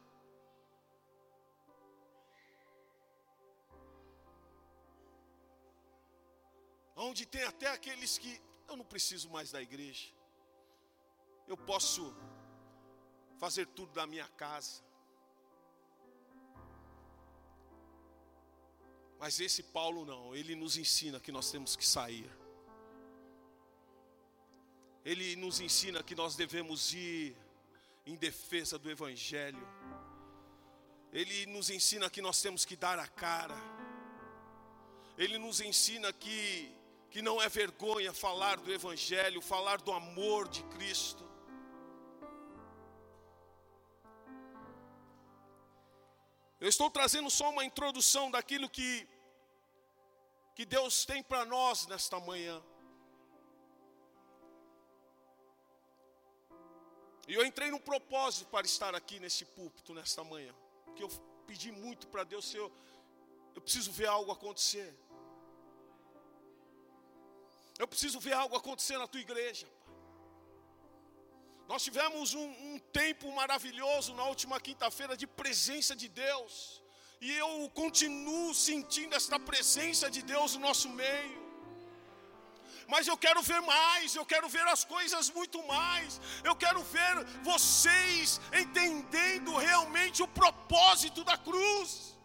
Onde 6.96 7.26
tem 7.26 7.42
até 7.46 7.68
aqueles 7.70 8.20
que 8.20 8.40
eu 8.70 8.78
não 8.78 8.86
preciso 8.86 9.28
mais 9.32 9.50
da 9.50 9.60
igreja, 9.60 10.14
eu 11.48 11.58
posso 11.58 12.16
fazer 13.40 13.66
tudo 13.66 13.92
da 13.92 14.06
minha 14.06 14.28
casa. 14.28 14.86
Mas 19.26 19.40
esse 19.40 19.64
Paulo 19.64 20.06
não, 20.06 20.36
ele 20.36 20.54
nos 20.54 20.78
ensina 20.78 21.20
que 21.20 21.32
nós 21.32 21.50
temos 21.50 21.76
que 21.76 21.84
sair. 21.84 22.30
Ele 25.04 25.36
nos 25.36 25.60
ensina 25.60 26.04
que 26.04 26.14
nós 26.14 26.36
devemos 26.36 26.94
ir 26.94 27.36
em 28.06 28.16
defesa 28.16 28.78
do 28.78 28.88
Evangelho. 28.88 29.68
Ele 31.12 31.48
nos 31.48 31.72
ensina 31.72 32.08
que 32.08 32.22
nós 32.22 32.40
temos 32.40 32.66
que 32.66 32.76
dar 32.76 33.00
a 33.00 33.08
cara. 33.08 33.58
Ele 35.18 35.40
nos 35.40 35.60
ensina 35.60 36.14
que, 36.14 36.72
que 37.10 37.24
não 37.24 37.42
é 37.42 37.50
vergonha 37.50 38.14
falar 38.14 38.58
do 38.58 38.72
Evangelho, 38.72 39.42
falar 39.42 39.82
do 39.82 39.92
amor 39.92 40.48
de 40.48 40.62
Cristo. 40.66 41.28
Eu 46.60 46.70
estou 46.70 46.92
trazendo 46.92 47.32
só 47.32 47.50
uma 47.50 47.66
introdução 47.66 48.30
daquilo 48.30 48.70
que, 48.70 49.08
que 50.56 50.66
Deus 50.66 51.06
tem 51.06 51.22
para 51.22 51.44
nós 51.46 51.86
nesta 51.86 52.18
manhã. 52.20 52.64
E 57.28 57.34
eu 57.34 57.46
entrei 57.46 57.70
num 57.70 57.80
propósito 57.80 58.48
para 58.50 58.66
estar 58.66 58.96
aqui 58.96 59.20
nesse 59.20 59.44
púlpito 59.44 59.94
nesta 59.94 60.24
manhã. 60.24 60.54
Que 60.96 61.04
eu 61.04 61.10
pedi 61.46 61.72
muito 61.72 62.08
para 62.08 62.24
Deus, 62.24 62.46
Senhor, 62.46 62.72
eu 63.54 63.62
preciso 63.62 63.92
ver 63.92 64.08
algo 64.08 64.32
acontecer. 64.32 64.96
Eu 67.78 67.88
preciso 67.88 68.20
ver 68.20 68.34
algo 68.34 68.56
acontecer 68.56 68.98
na 68.98 69.08
tua 69.08 69.20
igreja. 69.20 69.68
Nós 71.68 71.84
tivemos 71.84 72.34
um, 72.34 72.48
um 72.70 72.80
tempo 72.80 73.30
maravilhoso 73.34 74.14
na 74.14 74.24
última 74.26 74.60
quinta-feira 74.60 75.18
de 75.18 75.28
presença 75.28 75.96
de 75.96 76.08
Deus. 76.08 76.85
E 77.22 77.32
eu 77.32 77.70
continuo 77.74 78.54
sentindo 78.54 79.16
esta 79.16 79.40
presença 79.40 80.10
de 80.10 80.22
Deus 80.22 80.56
no 80.56 80.62
nosso 80.62 80.90
meio. 80.90 81.46
Mas 82.88 83.08
eu 83.08 83.18
quero 83.18 83.42
ver 83.42 83.62
mais, 83.62 84.16
eu 84.16 84.26
quero 84.26 84.48
ver 84.48 84.66
as 84.68 84.84
coisas 84.84 85.30
muito 85.30 85.66
mais. 85.68 86.22
Eu 86.44 86.56
quero 86.56 86.84
ver 86.84 87.26
vocês 87.42 88.40
entendendo 88.54 89.56
realmente 89.56 90.22
o 90.22 90.28
propósito 90.28 91.24
da 91.24 91.38
cruz. 91.38 92.16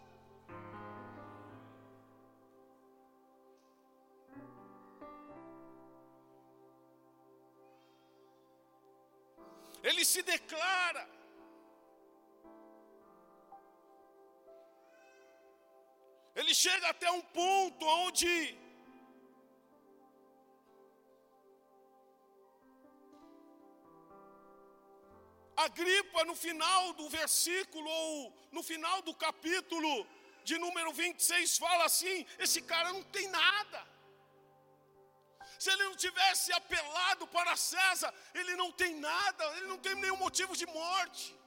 Ele 9.82 10.04
se 10.04 10.22
declara. 10.22 11.19
Ele 16.40 16.54
chega 16.54 16.86
até 16.88 17.08
um 17.10 17.22
ponto 17.38 17.84
onde 18.02 18.30
a 25.64 25.68
gripa 25.80 26.24
no 26.30 26.34
final 26.44 26.94
do 27.00 27.08
versículo 27.10 27.90
ou 27.90 28.34
no 28.56 28.62
final 28.70 29.02
do 29.08 29.14
capítulo 29.26 29.92
de 30.48 30.56
número 30.64 30.92
26 30.92 31.58
fala 31.58 31.84
assim: 31.90 32.26
esse 32.38 32.62
cara 32.62 32.90
não 32.96 33.02
tem 33.16 33.28
nada. 33.28 33.80
Se 35.58 35.68
ele 35.72 35.84
não 35.90 35.96
tivesse 36.06 36.50
apelado 36.60 37.26
para 37.36 37.54
César, 37.54 38.14
ele 38.32 38.56
não 38.62 38.72
tem 38.72 38.94
nada, 38.94 39.44
ele 39.58 39.66
não 39.66 39.78
tem 39.86 39.94
nenhum 39.96 40.16
motivo 40.16 40.56
de 40.56 40.66
morte. 40.80 41.38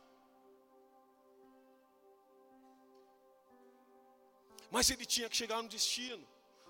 Mas 4.73 4.89
ele 4.89 5.05
tinha 5.05 5.29
que 5.29 5.37
chegar 5.37 5.61
no 5.61 5.69
destino. 5.69 6.25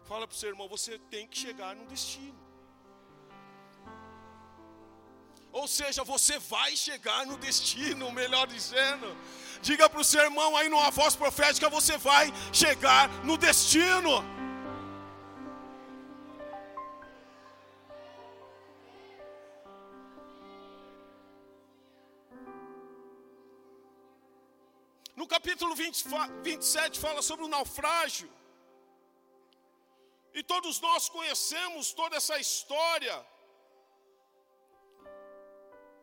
Fala 0.10 0.28
para 0.28 0.36
o 0.36 0.38
seu 0.38 0.50
irmão, 0.50 0.68
você 0.68 1.00
tem 1.10 1.26
que 1.26 1.38
chegar 1.40 1.74
no 1.74 1.86
destino. 1.86 2.38
Ou 5.54 5.68
seja, 5.68 6.04
você 6.04 6.38
vai 6.40 6.76
chegar 6.76 7.26
no 7.26 7.38
destino, 7.38 8.12
melhor 8.12 8.46
dizendo. 8.48 9.16
Diga 9.62 9.88
para 9.88 10.02
o 10.02 10.04
seu 10.04 10.22
irmão 10.22 10.58
aí 10.58 10.68
numa 10.68 10.92
voz 10.92 11.16
profética: 11.16 11.70
você 11.70 11.98
vai 11.98 12.34
chegar 12.52 13.08
no 13.24 13.38
destino. 13.38 14.33
Capítulo 25.54 25.76
20, 25.76 26.06
27 26.42 27.00
fala 27.00 27.22
sobre 27.22 27.46
o 27.46 27.48
naufrágio. 27.56 28.30
E 30.38 30.42
todos 30.52 30.76
nós 30.86 31.10
conhecemos 31.16 31.94
toda 32.00 32.16
essa 32.20 32.40
história. 32.46 33.16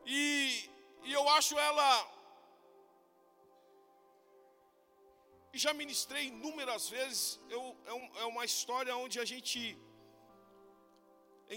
E, 0.07 0.21
e 1.03 1.13
eu 1.13 1.25
acho 1.31 1.59
ela. 1.59 1.89
E 5.53 5.59
já 5.65 5.73
ministrei 5.83 6.25
inúmeras 6.29 6.89
vezes. 6.89 7.41
Eu, 7.57 7.63
é, 7.87 7.93
um, 7.93 8.07
é 8.23 8.25
uma 8.35 8.45
história 8.45 8.97
onde 9.05 9.19
a 9.19 9.25
gente 9.25 9.61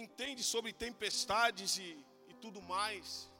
entende 0.03 0.43
sobre 0.53 0.73
tempestades 0.73 1.77
e, 1.77 1.91
e 2.27 2.33
tudo 2.45 2.59
mais. 2.75 3.31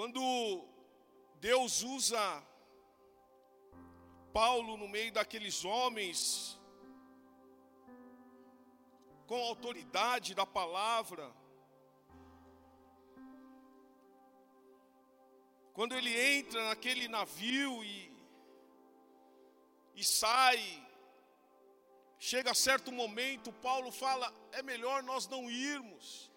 Quando 0.00 0.66
Deus 1.40 1.82
usa 1.82 2.42
Paulo 4.32 4.78
no 4.78 4.88
meio 4.88 5.12
daqueles 5.12 5.62
homens, 5.62 6.58
com 9.26 9.34
a 9.36 9.48
autoridade 9.48 10.34
da 10.34 10.46
palavra, 10.46 11.30
quando 15.74 15.94
ele 15.94 16.18
entra 16.18 16.66
naquele 16.70 17.06
navio 17.06 17.84
e, 17.84 18.10
e 19.94 20.02
sai, 20.02 20.82
chega 22.18 22.52
a 22.52 22.54
certo 22.54 22.90
momento, 22.90 23.52
Paulo 23.52 23.92
fala: 23.92 24.34
é 24.52 24.62
melhor 24.62 25.02
nós 25.02 25.28
não 25.28 25.50
irmos 25.50 26.29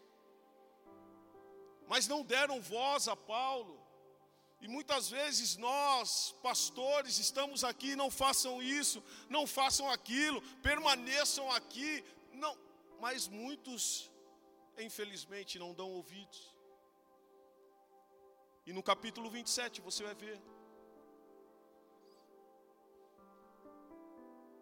mas 1.94 2.08
não 2.08 2.22
deram 2.24 2.60
voz 2.60 3.08
a 3.08 3.16
Paulo. 3.16 3.74
E 4.60 4.68
muitas 4.68 5.12
vezes 5.16 5.50
nós, 5.58 6.32
pastores, 6.42 7.20
estamos 7.20 7.64
aqui, 7.64 7.96
não 7.96 8.10
façam 8.10 8.54
isso, 8.64 9.04
não 9.30 9.46
façam 9.46 9.88
aquilo, 9.96 10.42
permaneçam 10.70 11.52
aqui. 11.52 12.04
Não, 12.44 12.58
mas 13.00 13.28
muitos, 13.28 14.12
infelizmente, 14.86 15.60
não 15.60 15.72
dão 15.72 15.92
ouvidos. 15.92 16.42
E 18.66 18.74
no 18.74 18.82
capítulo 18.82 19.30
27 19.30 19.80
você 19.80 20.04
vai 20.04 20.16
ver. 20.16 20.42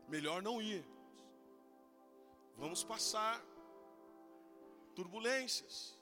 Melhor 0.09 0.41
não 0.41 0.61
ir. 0.61 0.83
Vamos 2.57 2.83
passar 2.83 3.41
turbulências. 4.93 6.00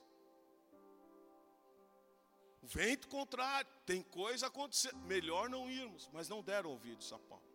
O 2.62 2.66
vento 2.66 3.08
contrário, 3.08 3.70
tem 3.86 4.02
coisa 4.02 4.46
acontecendo. 4.46 4.98
Melhor 4.98 5.48
não 5.48 5.70
irmos, 5.70 6.08
mas 6.12 6.28
não 6.28 6.42
deram 6.42 6.70
ouvidos 6.70 7.12
a 7.12 7.18
Paulo. 7.18 7.50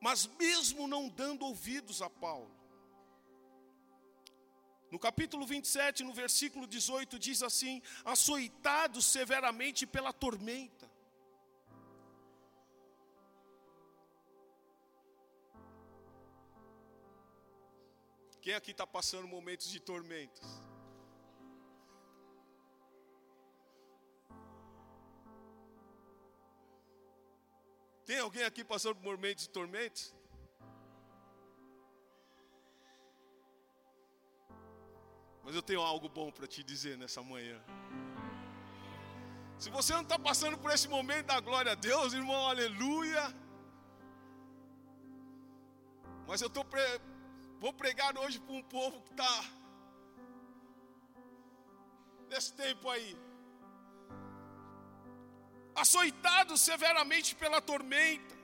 Mas 0.00 0.26
mesmo 0.26 0.86
não 0.86 1.08
dando 1.08 1.46
ouvidos 1.46 2.02
a 2.02 2.10
Paulo, 2.10 2.54
no 4.90 4.98
capítulo 4.98 5.46
27, 5.46 6.04
no 6.04 6.12
versículo 6.12 6.66
18, 6.66 7.18
diz 7.18 7.42
assim: 7.42 7.82
açoitados 8.04 9.06
severamente 9.06 9.86
pela 9.86 10.12
tormenta. 10.12 10.93
Quem 18.44 18.52
aqui 18.52 18.72
está 18.72 18.86
passando 18.86 19.26
momentos 19.26 19.70
de 19.70 19.80
tormentos? 19.80 20.46
Tem 28.04 28.18
alguém 28.18 28.42
aqui 28.44 28.62
passando 28.62 28.96
por 28.96 29.04
momentos 29.04 29.44
de 29.44 29.48
tormentos? 29.48 30.14
Mas 35.42 35.54
eu 35.54 35.62
tenho 35.62 35.80
algo 35.80 36.10
bom 36.10 36.30
para 36.30 36.46
te 36.46 36.62
dizer 36.62 36.98
nessa 36.98 37.22
manhã. 37.22 37.58
Se 39.56 39.70
você 39.70 39.94
não 39.94 40.02
está 40.02 40.18
passando 40.18 40.58
por 40.58 40.70
esse 40.70 40.86
momento 40.86 41.28
da 41.28 41.40
glória 41.40 41.72
a 41.72 41.74
Deus, 41.74 42.12
irmão, 42.12 42.46
aleluia. 42.46 43.22
Mas 46.26 46.42
eu 46.42 46.48
estou 46.48 46.62
Vou 47.64 47.72
pregar 47.72 48.14
hoje 48.18 48.38
para 48.38 48.54
um 48.54 48.62
povo 48.62 49.00
que 49.00 49.12
está 49.12 49.44
nesse 52.28 52.52
tempo 52.52 52.90
aí. 52.90 53.16
Açoitado 55.74 56.58
severamente 56.58 57.34
pela 57.34 57.62
tormenta. 57.62 58.34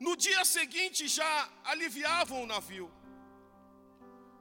No 0.00 0.16
dia 0.16 0.44
seguinte 0.44 1.06
já 1.06 1.48
aliviavam 1.62 2.42
o 2.42 2.48
navio. 2.48 2.90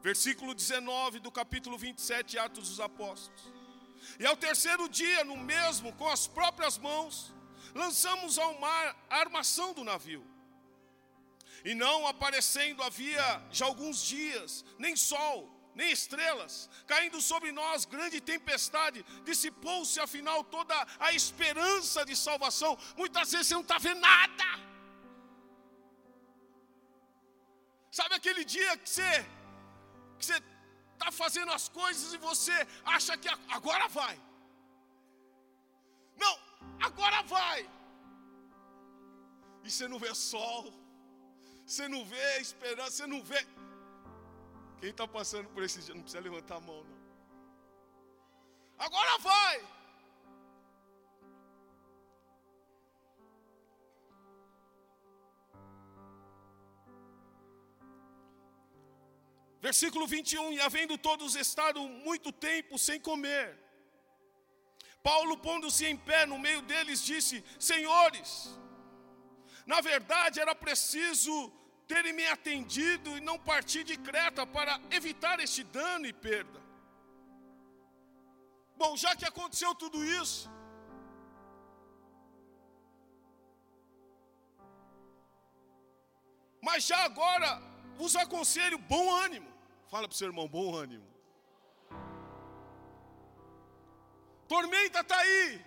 Versículo 0.02 0.56
19 0.56 1.20
do 1.20 1.32
capítulo 1.32 1.78
27, 1.78 2.40
Atos 2.40 2.70
dos 2.70 2.80
Apóstolos. 2.80 3.54
E 4.20 4.26
ao 4.26 4.36
terceiro 4.36 4.90
dia, 4.90 5.24
no 5.24 5.38
mesmo, 5.38 5.94
com 5.94 6.08
as 6.08 6.26
próprias 6.26 6.80
mãos, 6.80 7.32
lançamos 7.76 8.40
ao 8.40 8.60
mar 8.60 8.98
a 9.12 9.18
armação 9.18 9.76
do 9.76 9.84
navio 9.84 10.26
e 11.64 11.74
não 11.74 12.08
aparecendo 12.08 12.84
havia 12.84 13.44
já 13.52 13.66
alguns 13.66 14.02
dias, 14.04 14.64
nem 14.78 14.96
sol, 14.96 15.38
nem 15.76 15.92
estrelas, 15.92 16.70
caindo 16.88 17.22
sobre 17.22 17.52
nós 17.52 17.86
grande 17.86 18.20
tempestade, 18.20 19.06
dissipou-se 19.24 20.00
afinal 20.00 20.44
toda 20.44 20.76
a 21.00 21.14
esperança 21.14 22.06
de 22.06 22.16
salvação. 22.16 22.78
Muitas 22.96 23.32
vezes 23.32 23.48
você 23.48 23.54
não 23.54 23.62
está 23.62 23.78
vendo 23.78 24.00
nada. 24.00 24.46
Sabe 27.92 28.16
aquele 28.16 28.44
dia 28.44 28.78
que 28.78 28.90
você 28.90 29.26
que 30.18 30.26
você 30.26 30.42
está 30.94 31.12
fazendo 31.12 31.52
as 31.52 31.70
coisas 31.70 32.12
e 32.14 32.18
você 32.18 32.56
acha 32.84 33.16
que 33.16 33.30
agora 33.50 33.88
vai. 33.88 34.20
Não, 36.24 36.36
agora 36.82 37.22
vai. 37.24 37.70
E 39.64 39.70
você 39.70 39.88
não 39.88 40.00
vê 40.00 40.14
sol, 40.16 40.74
você 41.68 41.88
não 41.90 42.06
vê 42.06 42.40
esperança, 42.40 42.92
você 42.92 43.08
não 43.08 43.22
vê. 43.22 43.46
Quem 44.80 44.90
está 44.90 45.06
passando 45.06 45.50
por 45.50 45.62
esse 45.64 45.82
dia 45.82 45.94
não 45.94 46.02
precisa 46.02 46.24
levantar 46.24 46.56
a 46.56 46.62
mão, 46.62 46.82
não. 46.84 46.98
Agora 48.78 49.18
vai. 49.18 49.68
Versículo 59.60 60.08
21, 60.08 60.54
e 60.54 60.62
havendo 60.62 60.98
todos 60.98 61.36
estado 61.36 61.82
muito 61.82 62.32
tempo 62.32 62.78
sem 62.80 63.00
comer, 63.02 63.58
Paulo, 65.04 65.36
pondo-se 65.38 65.86
em 65.86 65.98
pé 65.98 66.26
no 66.26 66.40
meio 66.40 66.62
deles, 66.62 67.04
disse: 67.04 67.44
Senhores, 67.60 68.58
na 69.72 69.80
verdade 69.82 70.40
era 70.44 70.56
preciso 70.66 71.34
terem 71.92 72.14
me 72.20 72.26
atendido 72.36 73.10
e 73.18 73.22
não 73.22 73.38
partir 73.52 73.84
de 73.90 73.96
Creta 74.08 74.46
para 74.56 74.74
evitar 74.98 75.40
este 75.46 75.64
dano 75.64 76.06
e 76.06 76.14
perda. 76.28 76.60
Bom, 78.82 78.96
já 79.04 79.12
que 79.20 79.26
aconteceu 79.26 79.72
tudo 79.84 80.00
isso, 80.22 80.50
mas 86.68 86.86
já 86.92 87.00
agora 87.10 87.50
vos 88.00 88.16
aconselho 88.16 88.78
bom 88.78 89.06
ânimo. 89.26 89.52
Fala 89.92 90.08
para 90.08 90.16
o 90.16 90.18
seu 90.18 90.28
irmão, 90.28 90.48
bom 90.48 90.76
ânimo. 90.76 91.08
Tormenta 94.48 95.00
está 95.02 95.18
aí. 95.18 95.66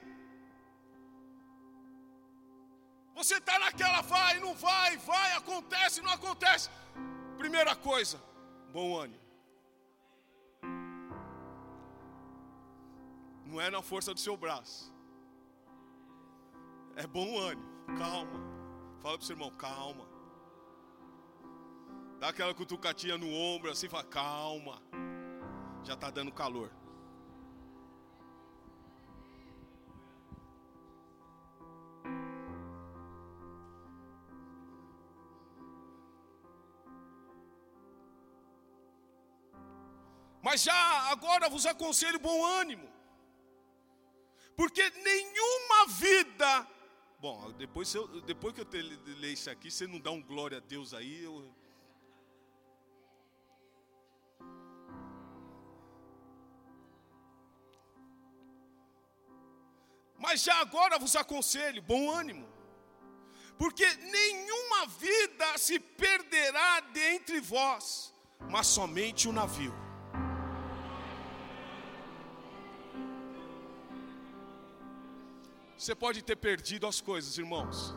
Você 3.21 3.37
está 3.37 3.59
naquela, 3.59 4.01
vai, 4.01 4.41
não 4.41 4.55
vai, 4.55 4.97
vai, 4.97 5.33
acontece, 5.33 6.01
não 6.01 6.11
acontece. 6.11 6.71
Primeira 7.37 7.77
coisa, 7.77 8.19
bom 8.73 8.97
ânimo. 8.99 9.21
Não 13.45 13.61
é 13.61 13.69
na 13.69 13.83
força 13.83 14.15
do 14.15 14.21
seu 14.21 14.39
braço. 14.39 14.91
É 16.97 17.07
bom 17.07 17.39
ânimo, 17.39 17.69
calma. 17.99 18.41
Fala 19.03 19.19
para 19.19 19.23
o 19.23 19.27
seu 19.27 19.35
irmão, 19.35 19.51
calma. 19.51 20.09
Dá 22.21 22.29
aquela 22.29 22.55
cutucatinha 22.55 23.19
no 23.19 23.31
ombro 23.31 23.71
assim, 23.71 23.87
fala, 23.87 24.05
calma. 24.05 24.81
Já 25.85 25.93
está 25.93 26.09
dando 26.09 26.33
calor. 26.33 26.73
Mas 40.51 40.65
já 40.65 41.11
agora 41.13 41.49
vos 41.49 41.65
aconselho 41.65 42.19
bom 42.19 42.45
ânimo, 42.45 42.91
porque 44.57 44.91
nenhuma 44.91 45.87
vida. 45.87 46.67
Bom, 47.21 47.53
depois, 47.53 47.95
eu, 47.95 48.21
depois 48.23 48.53
que 48.53 48.61
eu 48.61 48.67
ler 49.21 49.33
isso 49.35 49.49
aqui, 49.49 49.71
você 49.71 49.87
não 49.87 50.01
dá 50.01 50.11
um 50.11 50.21
glória 50.21 50.59
a 50.59 50.61
Deus 50.61 50.93
aí, 50.93 51.23
eu, 51.23 51.55
Mas 60.19 60.43
já 60.43 60.57
agora 60.61 60.99
vos 60.99 61.15
aconselho, 61.15 61.81
bom 61.81 62.11
ânimo, 62.11 62.49
porque 63.57 63.87
nenhuma 63.87 64.87
vida 64.87 65.57
se 65.59 65.79
perderá 65.79 66.81
dentre 66.81 67.39
vós, 67.39 68.13
mas 68.51 68.67
somente 68.67 69.29
o 69.29 69.33
navio. 69.33 69.90
Você 75.81 75.95
pode 75.95 76.21
ter 76.21 76.37
perdido 76.37 76.87
as 76.87 77.01
coisas, 77.01 77.39
irmãos, 77.39 77.95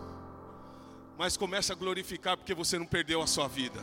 mas 1.18 1.36
comece 1.36 1.70
a 1.70 1.76
glorificar 1.76 2.38
porque 2.38 2.54
você 2.54 2.80
não 2.80 2.86
perdeu 2.86 3.22
a 3.22 3.28
sua 3.28 3.50
vida. 3.50 3.78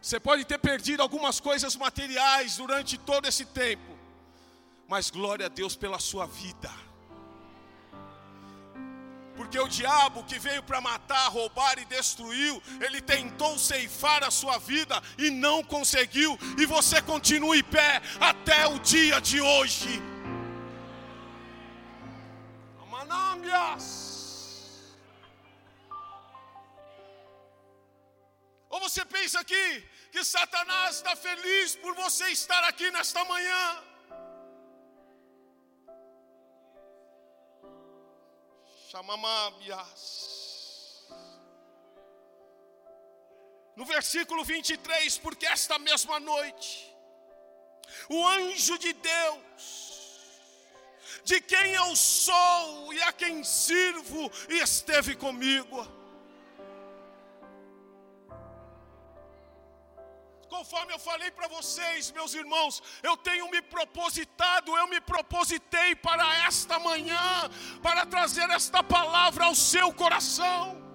Você 0.00 0.18
pode 0.18 0.46
ter 0.46 0.56
perdido 0.56 1.02
algumas 1.02 1.38
coisas 1.38 1.76
materiais 1.76 2.56
durante 2.56 2.96
todo 2.96 3.28
esse 3.28 3.44
tempo, 3.44 3.94
mas 4.88 5.10
glória 5.10 5.44
a 5.44 5.50
Deus 5.50 5.76
pela 5.76 5.98
sua 5.98 6.24
vida. 6.24 6.70
Porque 9.36 9.60
o 9.60 9.68
diabo 9.68 10.24
que 10.24 10.38
veio 10.38 10.62
para 10.62 10.80
matar, 10.80 11.28
roubar 11.28 11.78
e 11.78 11.84
destruiu, 11.84 12.62
ele 12.80 13.02
tentou 13.02 13.58
ceifar 13.58 14.24
a 14.24 14.30
sua 14.30 14.56
vida 14.56 15.02
e 15.18 15.28
não 15.28 15.62
conseguiu, 15.62 16.38
e 16.56 16.64
você 16.64 17.02
continua 17.02 17.54
em 17.54 17.62
pé 17.62 18.00
até 18.18 18.66
o 18.66 18.78
dia 18.78 19.20
de 19.20 19.42
hoje. 19.42 20.02
Amanambias. 23.08 24.96
Ou 28.70 28.80
você 28.80 29.04
pensa 29.04 29.40
aqui 29.40 29.88
que 30.12 30.22
Satanás 30.22 30.96
está 30.96 31.16
feliz 31.16 31.74
por 31.76 31.94
você 31.94 32.28
estar 32.28 32.62
aqui 32.64 32.90
nesta 32.90 33.24
manhã? 33.24 33.84
Chamamabias. 38.90 40.36
No 43.76 43.84
versículo 43.84 44.44
23, 44.44 45.18
porque 45.18 45.46
esta 45.46 45.78
mesma 45.78 46.18
noite, 46.18 46.94
o 48.08 48.26
anjo 48.26 48.76
de 48.78 48.92
Deus, 48.92 49.88
de 51.24 51.40
quem 51.40 51.74
eu 51.74 51.94
sou 51.94 52.77
a 53.08 53.12
quem 53.12 53.42
sirvo, 53.42 54.30
esteve 54.48 55.14
comigo 55.16 55.98
Conforme 60.48 60.92
eu 60.92 60.98
falei 60.98 61.30
para 61.30 61.46
vocês, 61.46 62.10
meus 62.10 62.34
irmãos, 62.34 62.82
eu 63.02 63.16
tenho 63.16 63.48
me 63.50 63.60
propositado, 63.62 64.76
eu 64.76 64.88
me 64.88 65.00
propositei 65.00 65.94
para 65.94 66.46
esta 66.46 66.78
manhã, 66.78 67.48
para 67.82 68.04
trazer 68.06 68.48
esta 68.50 68.82
palavra 68.82 69.44
ao 69.44 69.54
seu 69.54 69.92
coração. 69.92 70.87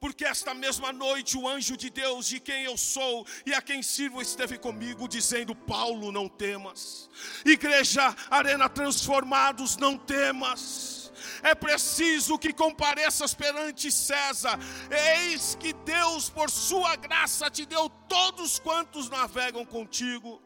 Porque 0.00 0.24
esta 0.24 0.54
mesma 0.54 0.92
noite 0.92 1.36
o 1.36 1.48
anjo 1.48 1.76
de 1.76 1.90
Deus, 1.90 2.26
de 2.26 2.40
quem 2.40 2.64
eu 2.64 2.76
sou 2.76 3.26
e 3.44 3.52
a 3.52 3.60
quem 3.60 3.82
sirvo, 3.82 4.22
esteve 4.22 4.58
comigo, 4.58 5.08
dizendo: 5.08 5.54
Paulo, 5.54 6.12
não 6.12 6.28
temas, 6.28 7.10
Igreja 7.44 8.14
Arena 8.30 8.68
Transformados, 8.68 9.76
não 9.76 9.96
temas 9.96 10.98
é 11.42 11.54
preciso 11.54 12.38
que 12.38 12.52
compareças 12.52 13.34
perante 13.34 13.90
César. 13.90 14.58
Eis 14.90 15.54
que 15.54 15.72
Deus, 15.72 16.28
por 16.28 16.50
sua 16.50 16.96
graça, 16.96 17.50
te 17.50 17.64
deu 17.66 17.88
todos 18.08 18.58
quantos 18.58 19.08
navegam 19.08 19.64
contigo. 19.64 20.42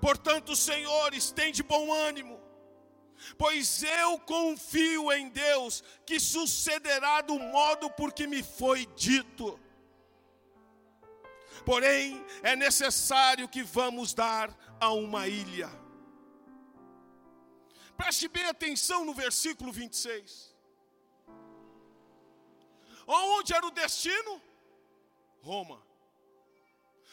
Portanto, 0.00 0.56
Senhor, 0.56 1.14
estende 1.14 1.62
bom 1.62 1.92
ânimo, 1.92 2.40
pois 3.36 3.82
eu 3.82 4.18
confio 4.20 5.12
em 5.12 5.28
Deus 5.28 5.82
que 6.04 6.18
sucederá 6.20 7.20
do 7.20 7.38
modo 7.38 7.90
por 7.90 8.12
que 8.12 8.26
me 8.26 8.42
foi 8.42 8.86
dito. 8.96 9.58
Porém, 11.64 12.24
é 12.42 12.54
necessário 12.54 13.48
que 13.48 13.62
vamos 13.62 14.14
dar 14.14 14.56
a 14.80 14.92
uma 14.92 15.26
ilha 15.26 15.86
Preste 17.96 18.28
bem 18.28 18.44
atenção 18.44 19.04
no 19.04 19.14
versículo 19.14 19.72
26. 19.72 20.54
Onde 23.06 23.54
era 23.54 23.66
o 23.66 23.70
destino? 23.70 24.42
Roma. 25.40 25.82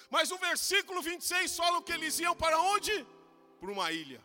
Mas 0.09 0.31
o 0.31 0.37
versículo 0.37 1.01
26 1.01 1.55
fala 1.55 1.81
que 1.81 1.93
eles 1.93 2.19
iam 2.19 2.35
para 2.35 2.59
onde? 2.59 2.95
Para 3.59 3.71
uma 3.71 3.91
ilha. 3.91 4.21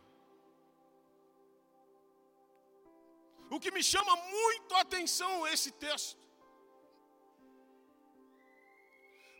O 3.50 3.58
que 3.58 3.70
me 3.70 3.82
chama 3.82 4.14
muito 4.16 4.74
a 4.74 4.80
atenção 4.80 5.46
esse 5.46 5.70
texto. 5.70 6.18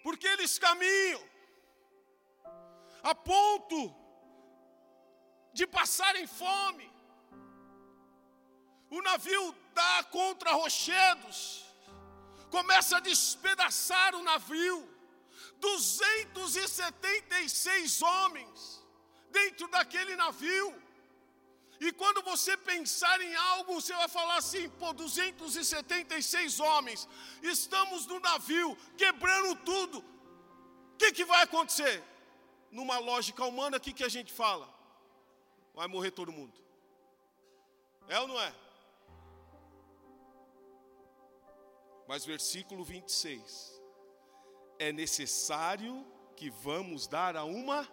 Porque 0.03 0.27
eles 0.27 0.59
caminham 0.59 1.23
a 3.03 3.15
ponto 3.15 3.95
de 5.53 5.67
passarem 5.67 6.27
fome. 6.27 6.91
O 8.91 9.03
navio 9.03 9.55
dá 9.75 10.03
contra 10.05 10.53
rochedos, 10.53 11.67
começa 12.51 12.97
a 12.97 13.01
despedaçar 13.01 14.15
o 14.15 14.23
navio. 14.23 14.97
276 15.61 18.03
homens 18.03 18.83
dentro 19.31 19.69
daquele 19.69 20.17
navio. 20.17 20.88
E 21.81 21.93
quando 21.93 22.23
você 22.23 22.57
pensar 22.57 23.21
em 23.21 23.35
algo, 23.35 23.75
você 23.75 23.95
vai 23.95 24.09
falar 24.09 24.37
assim: 24.37 24.69
pô, 24.71 24.93
276 24.93 26.59
homens, 26.61 27.09
estamos 27.43 28.07
no 28.07 28.19
navio, 28.21 28.77
quebrando 28.97 29.55
tudo. 29.65 29.99
O 30.01 30.97
que, 30.99 31.13
que 31.13 31.25
vai 31.25 31.43
acontecer? 31.43 32.03
Numa 32.71 32.99
lógica 32.99 33.45
humana, 33.45 33.77
o 33.77 33.81
que, 33.81 33.93
que 33.93 34.05
a 34.05 34.09
gente 34.09 34.33
fala? 34.33 34.69
Vai 35.73 35.87
morrer 35.87 36.11
todo 36.11 36.33
mundo. 36.33 36.59
É 38.09 38.19
ou 38.19 38.27
não 38.27 38.41
é? 38.41 38.53
Mas 42.09 42.25
versículo 42.25 42.83
26. 42.85 43.81
É 44.79 44.91
necessário 44.93 46.05
que 46.35 46.51
vamos 46.51 47.07
dar 47.07 47.37
a 47.37 47.45
uma 47.45 47.89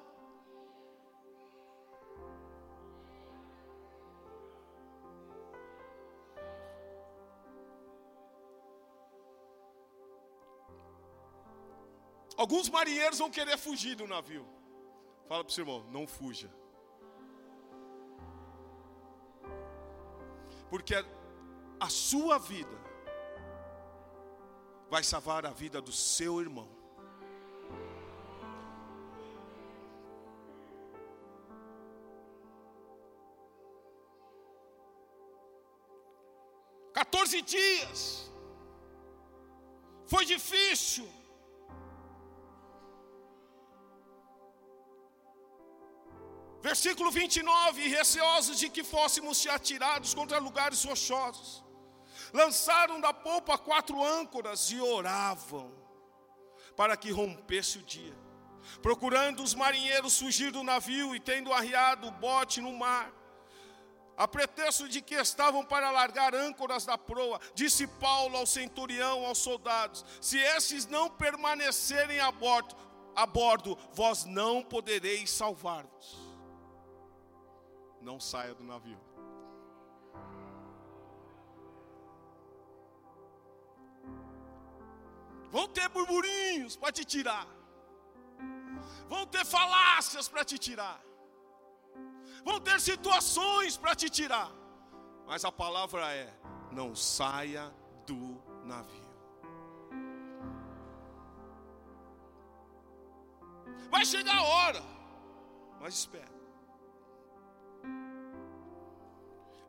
Alguns 12.38 12.70
marinheiros 12.70 13.20
vão 13.20 13.32
querer 13.32 13.58
fugir 13.58 13.96
do 13.96 14.08
navio. 14.08 14.46
Fala 15.28 15.44
para 15.44 15.52
o 15.52 15.54
seu 15.54 15.64
irmão, 15.64 15.86
não 15.90 16.06
fuja. 16.06 16.52
Porque 20.70 20.94
a 21.80 21.90
sua 21.90 22.38
vida 22.38 22.78
vai 24.90 25.04
salvar 25.04 25.46
a 25.46 25.52
vida 25.52 25.82
do 25.82 25.92
seu 25.92 26.42
irmão. 26.42 26.70
Quatorze 36.94 37.42
dias. 37.42 38.32
Foi 40.08 40.24
difícil. 40.26 41.08
Versículo 46.76 47.10
29: 47.10 47.84
E 47.84 47.88
receosos 47.88 48.60
de 48.60 48.68
que 48.68 48.84
fôssemos 48.84 49.48
atirados 49.48 50.14
contra 50.14 50.40
lugares 50.40 50.84
rochosos, 50.84 51.64
lançaram 52.34 53.00
da 53.00 53.14
polpa 53.14 53.58
quatro 53.58 54.04
âncoras 54.04 54.70
e 54.72 54.82
oravam 54.82 55.72
para 56.76 56.98
que 56.98 57.12
rompesse 57.12 57.78
o 57.78 57.82
dia. 57.82 58.14
Procurando 58.82 59.42
os 59.42 59.56
marinheiros 59.56 60.20
fugir 60.20 60.52
do 60.52 60.64
navio 60.64 61.16
e 61.16 61.20
tendo 61.20 61.54
arriado 61.54 62.10
o 62.10 62.12
bote 62.12 62.60
no 62.60 62.74
mar, 62.74 63.10
a 64.18 64.28
pretexto 64.28 64.90
de 64.90 65.02
que 65.02 65.16
estavam 65.16 65.64
para 65.64 65.92
largar 65.92 66.36
âncoras 66.36 66.86
da 66.86 66.98
proa, 66.98 67.40
disse 67.54 67.88
Paulo 67.88 68.36
ao 68.36 68.46
centurião, 68.46 69.26
aos 69.26 69.38
soldados: 69.38 70.04
Se 70.20 70.38
esses 70.38 70.86
não 70.88 71.10
permanecerem 71.10 72.20
a 72.20 72.34
bordo, 72.34 72.76
a 73.16 73.26
bordo 73.26 73.78
vós 73.94 74.26
não 74.26 74.62
podereis 74.62 75.32
salvar-vos 75.32 76.25
não 78.06 78.20
saia 78.20 78.54
do 78.54 78.64
navio. 78.64 79.00
Vão 85.50 85.68
ter 85.68 85.88
burburinhos 85.90 86.76
para 86.76 86.92
te 86.92 87.04
tirar. 87.04 87.48
Vão 89.10 89.26
ter 89.26 89.44
falácias 89.44 90.28
para 90.28 90.46
te 90.46 90.58
tirar. 90.60 91.02
Vão 92.44 92.60
ter 92.60 92.80
situações 92.80 93.76
para 93.76 93.96
te 93.96 94.10
tirar. 94.10 94.52
Mas 95.26 95.44
a 95.44 95.52
palavra 95.52 96.14
é: 96.14 96.32
não 96.72 96.96
saia 96.96 97.74
do 98.06 98.40
navio. 98.64 99.10
Vai 103.90 104.06
chegar 104.06 104.38
a 104.38 104.44
hora, 104.44 104.84
mas 105.80 105.94
espera. 105.96 106.35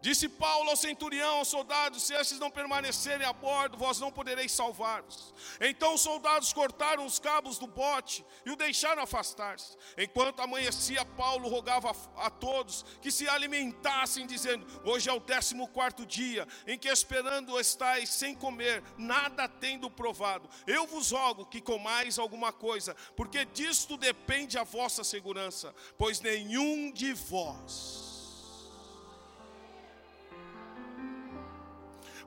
Disse 0.07 0.29
Paulo 0.29 0.71
ao 0.71 0.77
centurião, 0.77 1.39
aos 1.39 1.49
soldados: 1.49 2.05
Se 2.05 2.15
estes 2.15 2.39
não 2.39 2.49
permanecerem 2.49 3.27
a 3.27 3.33
bordo, 3.33 3.77
vós 3.77 3.99
não 3.99 4.13
podereis 4.13 4.53
salvar-vos. 4.53 5.35
Então 5.61 5.95
os 5.95 6.01
soldados 6.01 6.53
cortaram 6.53 7.05
os 7.05 7.19
cabos 7.19 7.59
do 7.59 7.67
bote 7.67 8.25
e 8.45 8.53
o 8.53 8.55
deixaram 8.55 9.03
afastar-se. 9.03 9.77
Enquanto 9.99 10.39
amanhecia, 10.39 11.05
Paulo 11.05 11.49
rogava 11.49 11.91
a, 12.19 12.31
todos 12.31 12.85
que 13.03 13.11
se 13.11 13.29
alimentassem, 13.29 14.29
dizendo: 14.29 14.65
Hoje 14.85 15.11
é 15.11 15.13
o 15.13 15.19
décimo 15.19 15.67
quarto 15.67 16.07
dia 16.07 16.47
em 16.69 16.79
que 16.79 16.87
esperando 16.87 17.59
estáis 17.59 18.09
sem 18.09 18.33
comer, 18.33 18.85
nada 18.97 19.49
tendo 19.49 19.91
provado. 19.91 20.49
Eu 20.69 20.87
vos 20.87 21.11
rogo 21.11 21.47
que 21.47 21.61
comais 21.61 22.17
alguma 22.17 22.53
coisa, 22.53 22.95
porque 23.17 23.45
disto 23.45 23.97
depende 23.97 24.57
a 24.57 24.63
vossa 24.63 25.03
segurança, 25.03 25.75
pois 25.99 26.21
nenhum 26.21 26.93
de 26.93 27.13
vós 27.13 28.06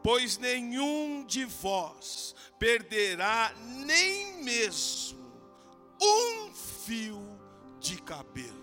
pois 0.04 0.38
nenhum 0.38 1.26
de 1.26 1.46
vós 1.46 2.36
perderá 2.58 3.54
nem 3.86 4.44
mesmo 4.44 5.20
um 6.02 6.54
fio 6.54 7.22
de 7.80 8.02
cabelo. 8.02 8.60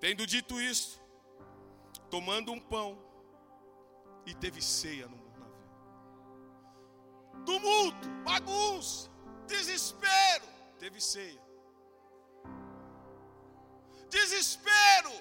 Tendo 0.00 0.26
dito 0.26 0.60
isso, 0.60 1.00
tomando 2.08 2.52
um 2.52 2.60
pão, 2.60 2.96
e 4.24 4.34
teve 4.34 4.62
ceia 4.62 5.08
no 5.08 5.16
navio. 5.16 5.68
Tumulto, 7.44 8.08
bagunça, 8.24 9.10
Desespero, 9.48 10.46
teve 10.78 11.00
ceia. 11.00 11.42
Desespero, 14.10 15.12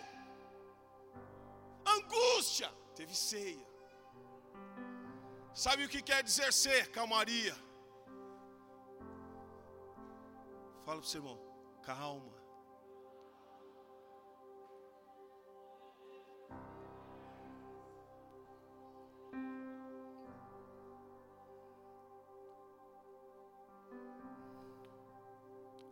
angústia, 1.85 2.69
teve 2.95 3.15
ceia. 3.15 3.65
Sabe 5.53 5.85
o 5.85 5.89
que 5.89 6.01
quer 6.01 6.21
dizer 6.23 6.51
ser 6.53 6.91
calmaria? 6.91 7.55
Fala 10.85 10.99
para 10.99 10.99
o 10.99 11.03
seu 11.03 11.21
irmão, 11.21 11.39
calma. 11.83 12.36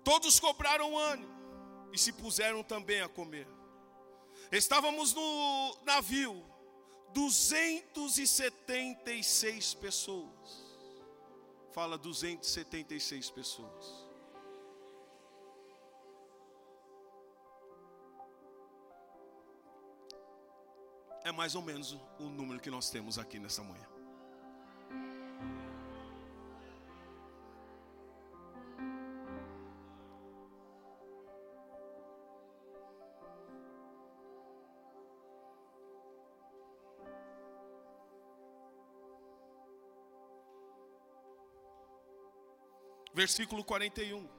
Todos 0.05 0.39
cobraram 0.39 0.97
ânimo 0.97 1.35
e 1.91 1.97
se 1.97 2.13
puseram 2.13 2.63
também 2.63 3.01
a 3.01 3.09
comer. 3.09 3.45
Estávamos 4.51 5.15
no 5.15 5.75
navio, 5.83 6.45
276 7.11 9.73
pessoas. 9.73 10.63
Fala 11.73 11.97
276 11.97 13.31
pessoas. 13.31 14.05
É 21.23 21.31
mais 21.31 21.55
ou 21.55 21.63
menos 21.63 21.97
o 22.19 22.29
número 22.29 22.59
que 22.59 22.69
nós 22.69 22.91
temos 22.91 23.17
aqui 23.17 23.39
nessa 23.39 23.63
manhã. 23.63 23.94
Versículo 43.15 43.63
41. 43.63 44.29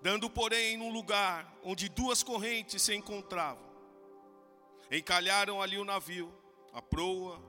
Dando, 0.00 0.30
porém, 0.30 0.76
num 0.76 0.92
lugar 0.92 1.52
onde 1.64 1.88
duas 1.88 2.22
correntes 2.22 2.80
se 2.82 2.94
encontravam, 2.94 3.66
encalharam 4.92 5.60
ali 5.60 5.76
o 5.76 5.84
navio, 5.84 6.32
a 6.72 6.80
proa, 6.80 7.42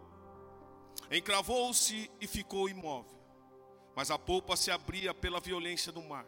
Encravou-se 1.10 2.12
e 2.20 2.28
ficou 2.28 2.68
imóvel, 2.68 3.18
mas 3.96 4.12
a 4.12 4.20
polpa 4.20 4.58
se 4.58 4.70
abria 4.72 5.14
pela 5.14 5.40
violência 5.40 5.92
do 5.92 6.02
mar. 6.02 6.26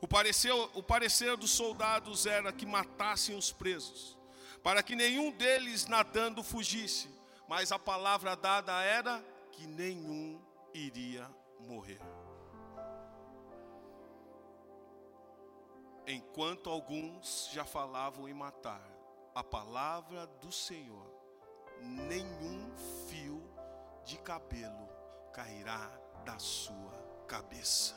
O 0.00 0.06
parecer, 0.06 0.52
o 0.52 0.82
parecer 0.82 1.36
dos 1.36 1.50
soldados 1.50 2.26
era 2.26 2.52
que 2.52 2.66
matassem 2.66 3.34
os 3.34 3.50
presos, 3.50 4.18
para 4.62 4.82
que 4.82 4.94
nenhum 4.94 5.30
deles 5.30 5.86
nadando 5.86 6.42
fugisse, 6.42 7.08
mas 7.48 7.72
a 7.72 7.78
palavra 7.78 8.36
dada 8.36 8.82
era 8.82 9.24
que 9.52 9.66
nenhum 9.66 10.38
iria 10.74 11.30
morrer. 11.60 12.00
Enquanto 16.06 16.68
alguns 16.68 17.48
já 17.52 17.64
falavam 17.64 18.28
em 18.28 18.34
matar, 18.34 18.86
a 19.34 19.42
palavra 19.42 20.26
do 20.26 20.52
Senhor, 20.52 21.10
nenhum 21.80 22.70
fio 23.08 23.42
de 24.04 24.18
cabelo 24.18 24.88
cairá 25.32 25.90
da 26.24 26.38
sua 26.38 26.92
cabeça. 27.26 27.94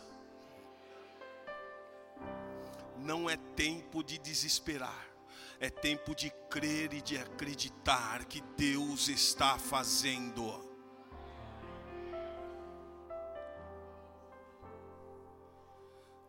Não 2.97 3.29
é 3.29 3.35
tempo 3.55 4.01
de 4.01 4.17
desesperar, 4.17 5.05
é 5.59 5.69
tempo 5.69 6.15
de 6.15 6.29
crer 6.49 6.93
e 6.93 7.01
de 7.01 7.17
acreditar 7.17 8.25
que 8.25 8.41
Deus 8.55 9.09
está 9.09 9.59
fazendo. 9.59 10.66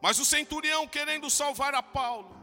Mas 0.01 0.19
o 0.19 0.25
centurião, 0.25 0.87
querendo 0.87 1.29
salvar 1.29 1.75
a 1.75 1.83
Paulo, 1.83 2.37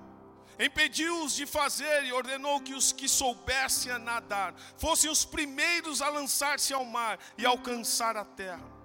impediu-os 0.60 1.36
de 1.36 1.46
fazer 1.46 2.06
e 2.06 2.14
ordenou 2.14 2.60
que 2.62 2.74
os 2.74 2.92
que 2.92 3.08
soubessem 3.08 3.92
a 3.92 4.00
nadar 4.00 4.54
fossem 4.78 5.10
os 5.10 5.26
primeiros 5.26 6.02
a 6.02 6.10
lançar-se 6.10 6.74
ao 6.74 6.86
mar 6.86 7.20
e 7.38 7.46
alcançar 7.46 8.18
a 8.18 8.26
terra. 8.26 8.76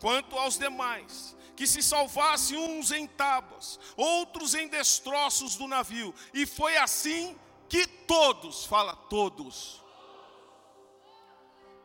Quanto 0.00 0.36
aos 0.36 0.58
demais, 0.58 1.36
que 1.56 1.66
se 1.66 1.82
salvassem 1.82 2.56
uns 2.56 2.90
em 2.90 3.06
tábuas, 3.06 3.78
outros 3.96 4.54
em 4.54 4.66
destroços 4.68 5.56
do 5.56 5.68
navio, 5.68 6.14
e 6.34 6.46
foi 6.46 6.76
assim 6.76 7.38
que 7.68 7.86
todos, 7.86 8.64
fala 8.64 8.96
todos. 8.96 9.82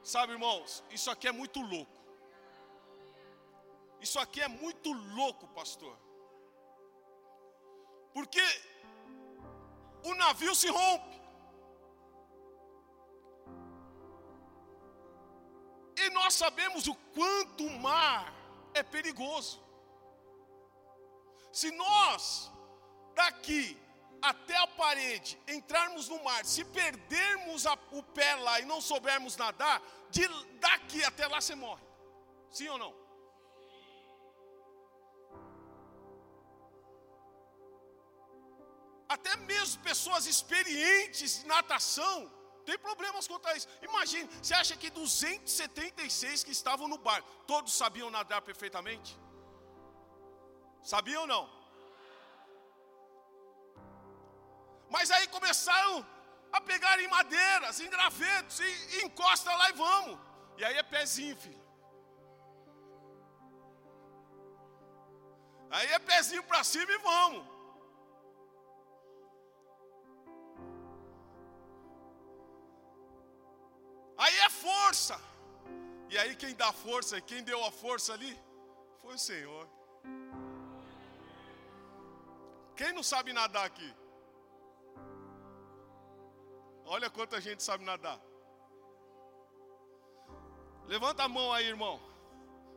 Sabe, 0.04 0.34
irmãos, 0.34 0.84
isso 0.90 1.12
aqui 1.12 1.28
é 1.28 1.32
muito 1.32 1.62
louco. 1.62 1.97
Isso 4.00 4.20
aqui 4.20 4.42
é 4.42 4.48
muito 4.48 4.92
louco, 4.92 5.48
pastor. 5.50 5.98
Porque 8.14 8.42
o 10.04 10.14
navio 10.16 10.54
se 10.56 10.70
rompe. 10.70 11.18
E 15.98 16.10
nós 16.12 16.34
sabemos 16.34 16.88
o 16.88 16.96
quanto 17.16 17.66
o 17.66 17.80
mar 17.80 18.34
é 18.74 18.84
perigoso. 18.84 19.62
Se 21.52 21.72
nós, 21.72 22.52
daqui 23.16 23.78
até 24.22 24.56
a 24.58 24.68
parede, 24.68 25.40
entrarmos 25.48 26.08
no 26.08 26.24
mar, 26.24 26.46
se 26.46 26.64
perdermos 26.66 27.66
a, 27.66 27.74
o 27.92 28.04
pé 28.04 28.36
lá 28.36 28.60
e 28.60 28.66
não 28.66 28.80
soubermos 28.80 29.36
nadar, 29.36 29.82
de 30.10 30.28
daqui 30.60 31.04
até 31.04 31.28
lá 31.28 31.42
você 31.42 31.56
morre. 31.56 31.84
Sim 32.52 32.68
ou 32.70 32.78
não? 32.78 33.07
Até 39.08 39.36
mesmo 39.38 39.82
pessoas 39.82 40.26
experientes 40.26 41.44
em 41.44 41.48
natação, 41.48 42.32
tem 42.66 42.78
problemas 42.78 43.28
quanto 43.28 43.48
a 43.48 43.56
isso. 43.56 43.68
Imagine, 43.82 44.30
você 44.42 44.54
acha 44.54 44.76
que 44.76 44.90
276 44.90 46.44
que 46.44 46.52
estavam 46.52 46.88
no 46.88 46.98
bar, 46.98 47.24
todos 47.46 47.74
sabiam 47.74 48.10
nadar 48.10 48.42
perfeitamente? 48.42 49.18
Sabiam 50.84 51.22
ou 51.22 51.28
não? 51.28 51.58
Mas 54.90 55.12
aí 55.12 55.28
começaram 55.28 56.06
a 56.52 56.60
pegar 56.62 57.00
em 57.00 57.08
madeiras, 57.08 57.80
em 57.80 57.90
gravetos, 57.90 58.60
e, 58.60 58.98
e 58.98 59.06
encosta 59.06 59.54
lá 59.54 59.70
e 59.70 59.74
vamos. 59.74 60.20
E 60.58 60.66
aí 60.66 60.78
é 60.78 60.84
pezinho, 60.84 61.38
filho. 61.38 61.68
Aí 65.70 65.88
é 65.88 66.00
pezinho 66.00 66.44
para 66.44 66.64
cima 66.64 66.92
e 66.92 66.98
vamos. 66.98 67.57
Aí 74.18 74.36
é 74.40 74.50
força. 74.50 75.20
E 76.10 76.18
aí 76.18 76.36
quem 76.36 76.54
dá 76.56 76.72
força, 76.72 77.20
quem 77.22 77.44
deu 77.44 77.64
a 77.66 77.72
força 77.72 78.14
ali, 78.14 78.38
foi 79.02 79.16
o 79.16 79.20
Senhor. 79.20 79.68
Quem 82.76 82.92
não 82.94 83.04
sabe 83.04 83.34
nadar 83.34 83.66
aqui? 83.66 83.94
Olha 86.86 87.10
quanta 87.10 87.42
gente 87.42 87.62
sabe 87.62 87.84
nadar. 87.84 88.20
Levanta 90.86 91.24
a 91.24 91.28
mão 91.28 91.52
aí, 91.52 91.68
irmão. 91.68 92.00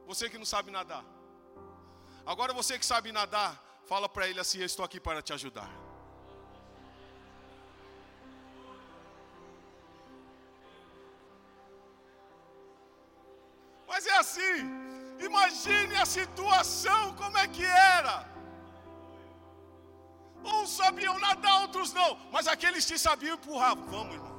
Você 0.07 0.29
que 0.29 0.39
não 0.39 0.45
sabe 0.45 0.71
nadar. 0.71 1.05
Agora 2.27 2.53
você 2.53 2.79
que 2.79 2.85
sabe 2.85 3.13
nadar, 3.13 3.63
fala 3.87 4.09
para 4.09 4.29
ele 4.29 4.41
assim: 4.41 4.59
Eu 4.59 4.67
estou 4.67 4.85
aqui 4.85 4.99
para 4.99 5.23
te 5.23 5.33
ajudar. 5.33 5.71
Mas 14.01 14.07
é 14.07 14.17
assim. 14.17 14.59
Imagine 15.23 15.95
a 15.97 16.07
situação 16.07 17.15
como 17.17 17.37
é 17.37 17.47
que 17.47 17.63
era. 17.63 18.27
Uns 20.43 20.71
sabiam 20.71 21.19
nadar, 21.19 21.61
outros 21.61 21.93
não. 21.93 22.19
Mas 22.33 22.49
aqueles 22.49 22.87
que 22.87 22.97
sabiam 22.97 23.35
empurravam. 23.35 23.85
Vamos, 23.89 24.15
irmão. 24.15 24.30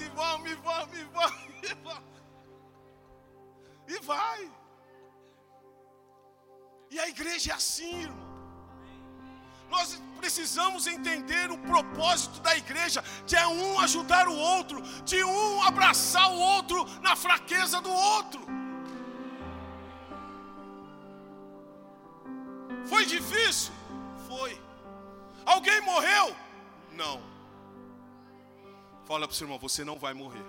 E 0.00 0.08
vamos, 0.08 0.50
e 0.50 0.54
vamos, 0.54 0.98
e 0.98 1.04
vamos, 1.04 1.38
e 1.70 1.74
vamos. 1.74 2.12
E 3.88 3.98
vai. 4.00 4.50
E 6.90 7.00
a 7.00 7.08
igreja 7.08 7.52
é 7.52 7.54
assim, 7.54 8.02
irmão. 8.02 8.32
Nós 9.70 10.00
precisamos 10.18 10.86
entender 10.86 11.50
o 11.50 11.56
propósito 11.58 12.40
da 12.40 12.54
igreja, 12.56 13.02
de 13.26 13.34
é 13.34 13.46
um 13.46 13.80
ajudar 13.80 14.28
o 14.28 14.36
outro, 14.36 14.82
de 15.02 15.24
um 15.24 15.62
abraçar 15.62 16.30
o 16.30 16.38
outro 16.38 16.84
na 17.00 17.16
fraqueza 17.16 17.80
do 17.80 17.90
outro. 17.90 18.42
Foi 22.86 23.06
difícil? 23.06 23.72
Foi. 24.28 24.60
Alguém 25.46 25.80
morreu? 25.80 26.36
Não. 26.92 27.31
Fala 29.06 29.26
para 29.26 29.34
o 29.34 29.36
seu 29.36 29.46
irmão, 29.46 29.58
você 29.58 29.84
não 29.84 29.98
vai 29.98 30.14
morrer. 30.14 30.44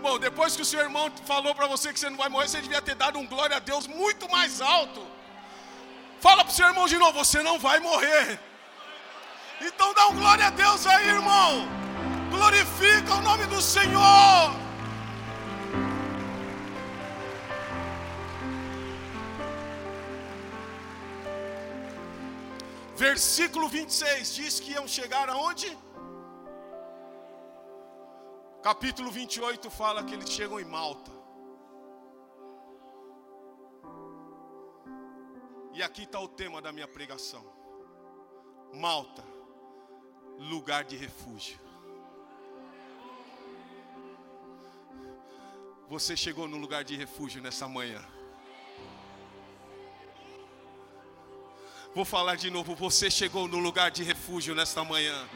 Bom, 0.00 0.18
depois 0.18 0.56
que 0.56 0.62
o 0.62 0.64
seu 0.64 0.80
irmão 0.80 1.10
falou 1.26 1.54
para 1.54 1.66
você 1.66 1.92
que 1.92 2.00
você 2.00 2.08
não 2.08 2.16
vai 2.16 2.28
morrer, 2.28 2.48
você 2.48 2.62
devia 2.62 2.80
ter 2.80 2.94
dado 2.94 3.18
um 3.18 3.26
glória 3.26 3.56
a 3.56 3.60
Deus 3.60 3.86
muito 3.86 4.28
mais 4.30 4.60
alto. 4.60 5.06
Fala 6.20 6.44
para 6.44 6.52
o 6.52 6.54
seu 6.54 6.66
irmão 6.66 6.86
de 6.86 6.96
novo, 6.98 7.24
você 7.24 7.42
não 7.42 7.58
vai 7.58 7.78
morrer. 7.78 8.40
Então 9.60 9.92
dá 9.92 10.06
um 10.08 10.16
glória 10.16 10.46
a 10.46 10.50
Deus 10.50 10.86
aí, 10.86 11.08
irmão. 11.08 11.68
Glorifica 12.30 13.14
o 13.14 13.22
nome 13.22 13.46
do 13.46 13.60
Senhor. 13.60 14.67
Versículo 22.98 23.68
26 23.68 24.34
diz 24.34 24.58
que 24.58 24.72
iam 24.72 24.88
chegar 24.88 25.28
aonde? 25.28 25.68
Capítulo 28.60 29.08
28 29.08 29.70
fala 29.70 30.02
que 30.02 30.14
eles 30.14 30.28
chegam 30.28 30.58
em 30.58 30.64
Malta. 30.64 31.12
E 35.74 35.80
aqui 35.80 36.02
está 36.02 36.18
o 36.18 36.26
tema 36.26 36.60
da 36.60 36.72
minha 36.72 36.88
pregação: 36.88 37.44
Malta, 38.74 39.24
lugar 40.36 40.82
de 40.82 40.96
refúgio. 40.96 41.60
Você 45.88 46.16
chegou 46.16 46.48
no 46.48 46.56
lugar 46.56 46.82
de 46.82 46.96
refúgio 46.96 47.40
nessa 47.40 47.68
manhã. 47.68 48.04
Vou 51.98 52.04
falar 52.04 52.36
de 52.36 52.48
novo. 52.48 52.76
Você 52.76 53.10
chegou 53.10 53.48
no 53.48 53.58
lugar 53.58 53.90
de 53.90 54.04
refúgio 54.04 54.54
nesta 54.54 54.84
manhã. 54.84 55.28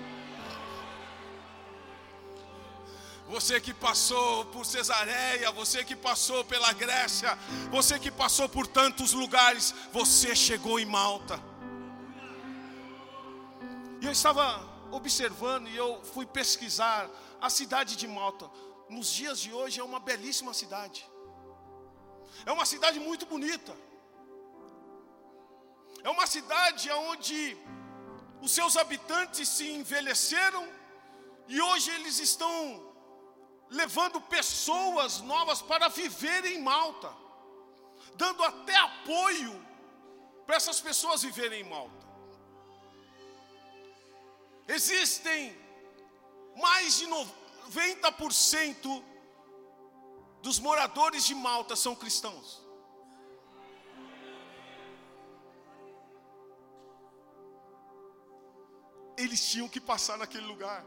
Você 3.28 3.60
que 3.60 3.74
passou 3.74 4.44
por 4.44 4.64
Cesareia, 4.64 5.50
você 5.50 5.82
que 5.84 5.96
passou 5.96 6.44
pela 6.44 6.72
Grécia, 6.72 7.36
você 7.68 7.98
que 7.98 8.12
passou 8.12 8.48
por 8.48 8.68
tantos 8.68 9.12
lugares, 9.12 9.74
você 9.92 10.36
chegou 10.36 10.78
em 10.78 10.86
Malta. 10.86 11.42
E 14.00 14.06
eu 14.06 14.12
estava 14.12 14.44
observando 14.92 15.66
e 15.66 15.76
eu 15.76 16.00
fui 16.14 16.26
pesquisar 16.26 17.10
a 17.40 17.50
cidade 17.50 17.96
de 17.96 18.06
Malta. 18.06 18.48
Nos 18.88 19.12
dias 19.12 19.40
de 19.40 19.52
hoje 19.52 19.80
é 19.80 19.82
uma 19.82 19.98
belíssima 19.98 20.54
cidade. 20.54 21.04
É 22.46 22.52
uma 22.52 22.64
cidade 22.64 23.00
muito 23.00 23.26
bonita. 23.26 23.74
É 26.05 26.11
uma 26.11 26.26
cidade 26.26 26.90
onde 26.90 27.57
os 28.40 28.50
seus 28.53 28.76
habitantes 28.76 29.48
se 29.48 29.70
envelheceram 29.70 30.68
e 31.48 31.61
hoje 31.61 31.90
eles 31.90 32.18
estão 32.18 32.92
levando 33.70 34.20
pessoas 34.20 35.20
novas 35.20 35.62
para 35.62 35.88
viver 35.88 36.44
em 36.44 36.61
Malta, 36.61 37.11
dando 38.16 38.42
até 38.44 38.76
apoio 38.76 39.55
para 40.46 40.57
essas 40.57 40.80
pessoas 40.80 41.22
viverem 41.22 41.61
em 41.61 41.68
Malta. 41.68 42.07
Existem 44.66 45.57
mais 46.57 46.98
de 46.98 47.07
90% 47.07 49.03
dos 50.42 50.59
moradores 50.59 51.24
de 51.24 51.34
Malta 51.34 51.76
são 51.76 51.94
cristãos. 51.94 52.61
Eles 59.16 59.50
tinham 59.50 59.68
que 59.68 59.80
passar 59.80 60.16
naquele 60.16 60.46
lugar. 60.46 60.84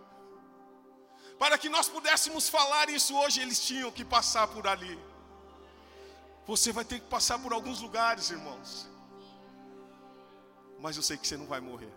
Para 1.38 1.58
que 1.58 1.70
nós 1.70 1.88
pudéssemos 1.88 2.48
falar 2.48 2.90
isso 2.90 3.16
hoje, 3.16 3.42
eles 3.42 3.60
tinham 3.60 3.92
que 3.92 4.06
passar 4.06 4.48
por 4.48 4.68
ali. 4.68 4.98
Você 6.48 6.72
vai 6.72 6.86
ter 6.86 7.00
que 7.00 7.08
passar 7.08 7.40
por 7.40 7.52
alguns 7.54 7.82
lugares, 7.82 8.30
irmãos. 8.30 8.88
Mas 10.80 10.96
eu 10.96 11.04
sei 11.04 11.18
que 11.18 11.28
você 11.28 11.36
não 11.36 11.48
vai 11.48 11.60
morrer. 11.60 11.92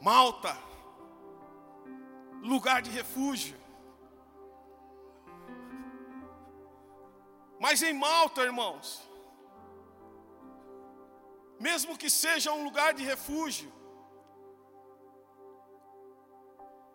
Malta, 0.00 0.56
lugar 2.42 2.82
de 2.82 2.90
refúgio. 2.90 3.58
Mas 7.58 7.82
em 7.82 7.92
Malta, 7.92 8.42
irmãos, 8.42 9.02
mesmo 11.58 11.98
que 11.98 12.08
seja 12.08 12.52
um 12.52 12.64
lugar 12.64 12.94
de 12.94 13.02
refúgio, 13.02 13.72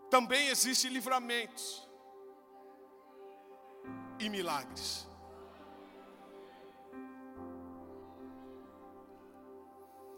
também 0.09 0.47
existem 0.47 0.91
livramentos 0.91 1.87
e 4.19 4.29
milagres. 4.29 5.07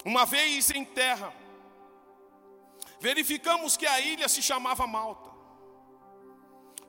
Uma 0.04 0.26
vez 0.26 0.70
em 0.70 0.86
terra, 0.86 1.34
verificamos 3.00 3.76
que 3.76 3.88
a 3.88 4.00
ilha 4.00 4.28
se 4.30 4.42
chamava 4.44 4.86
Malta. 4.86 5.32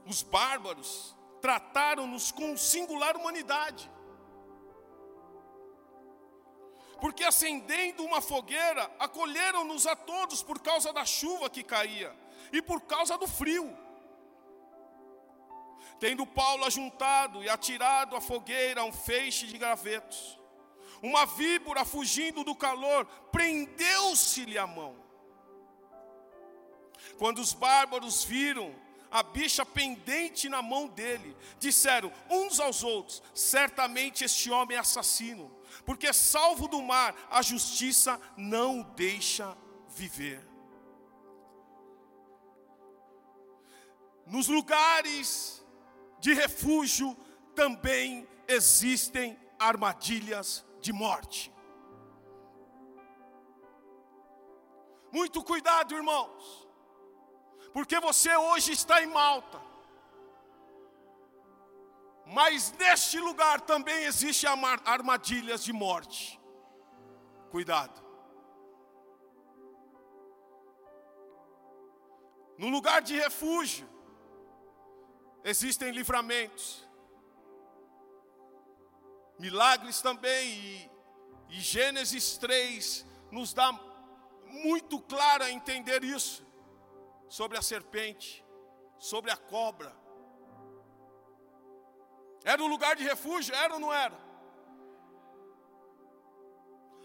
Os 0.07 0.23
bárbaros 0.23 1.17
trataram-nos 1.41 2.31
com 2.31 2.57
singular 2.57 3.17
humanidade. 3.17 3.91
Porque 7.01 7.25
acendendo 7.25 8.05
uma 8.05 8.21
fogueira, 8.21 8.91
acolheram-nos 8.99 9.87
a 9.87 9.95
todos 9.95 10.43
por 10.43 10.61
causa 10.61 10.93
da 10.93 11.05
chuva 11.05 11.51
que 11.51 11.63
caía 11.63 12.15
e 12.53 12.63
por 12.63 12.81
causa 12.83 13.19
do 13.19 13.27
frio. 13.27 13.77
Tendo 15.99 16.27
Paulo 16.27 16.65
ajuntado 16.65 17.43
e 17.43 17.49
atirado 17.49 18.17
à 18.17 18.21
fogueira 18.21 18.85
um 18.85 18.93
feixe 18.93 19.47
de 19.47 19.57
gravetos, 19.57 20.39
uma 21.03 21.25
víbora 21.27 21.85
fugindo 21.85 22.45
do 22.45 22.55
calor, 22.55 23.07
prendeu-se-lhe 23.31 24.59
a 24.59 24.67
mão. 24.67 24.97
Quando 27.19 27.39
os 27.39 27.53
bárbaros 27.53 28.25
viram 28.25 28.75
a 29.11 29.23
bicha 29.23 29.65
pendente 29.65 30.49
na 30.49 30.61
mão 30.61 30.89
dele, 30.89 31.37
disseram 31.59 32.13
uns 32.29 32.61
aos 32.61 32.83
outros: 32.83 33.23
certamente 33.35 34.25
este 34.25 34.51
homem 34.51 34.77
é 34.77 34.81
assassino, 34.81 35.56
porque 35.85 36.13
salvo 36.13 36.69
do 36.69 36.83
mar, 36.83 37.15
a 37.31 37.43
justiça 37.43 38.21
não 38.37 38.81
o 38.81 38.85
deixa 38.85 39.57
viver. 39.89 40.47
Nos 44.27 44.49
lugares 44.49 45.65
de 46.19 46.35
refúgio 46.35 47.17
também 47.55 48.29
existem 48.49 49.39
armadilhas 49.59 50.65
de 50.81 50.93
morte. 50.93 51.53
Muito 55.13 55.43
cuidado, 55.43 55.95
irmãos, 55.95 56.69
porque 57.73 57.99
você 58.01 58.37
hoje 58.37 58.73
está 58.73 59.03
em 59.03 59.07
Malta, 59.07 59.61
mas 62.27 62.73
neste 62.73 63.21
lugar 63.21 63.61
também 63.61 64.05
existem 64.05 64.51
armadilhas 64.85 65.63
de 65.63 65.73
morte. 65.73 66.41
Cuidado. 67.51 68.05
No 72.59 72.69
lugar 72.69 73.01
de 73.01 73.17
refúgio, 73.17 73.89
existem 75.45 75.93
livramentos, 75.93 76.85
milagres 79.39 80.03
também, 80.03 80.49
e, 80.49 80.91
e 81.51 81.61
Gênesis 81.61 82.37
3 82.39 83.07
nos 83.31 83.53
dá 83.53 83.71
muito 84.47 84.99
claro 85.01 85.45
a 85.45 85.51
entender 85.51 86.03
isso, 86.03 86.45
sobre 87.29 87.57
a 87.57 87.63
serpente, 87.63 88.45
sobre 88.99 89.31
a 89.31 89.37
cobra. 89.37 90.06
Era 92.53 92.63
um 92.63 92.69
lugar 92.69 92.95
de 92.95 93.03
refúgio, 93.03 93.53
era 93.55 93.75
ou 93.75 93.81
não 93.81 93.93
era? 93.93 94.17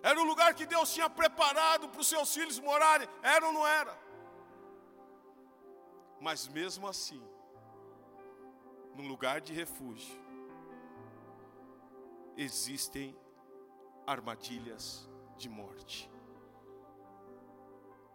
Era 0.04 0.20
um 0.20 0.24
lugar 0.24 0.54
que 0.54 0.68
Deus 0.68 0.94
tinha 0.94 1.10
preparado 1.10 1.90
para 1.90 2.00
os 2.00 2.08
seus 2.08 2.32
filhos 2.32 2.60
morarem, 2.60 3.08
era 3.24 3.48
ou 3.48 3.54
não 3.58 3.66
era? 3.66 3.98
Mas 6.20 6.48
mesmo 6.48 6.88
assim, 6.88 7.24
num 8.96 9.08
lugar 9.08 9.42
de 9.42 9.52
refúgio, 9.52 10.16
existem 12.38 13.18
armadilhas 14.06 15.10
de 15.38 15.50
morte. 15.50 16.12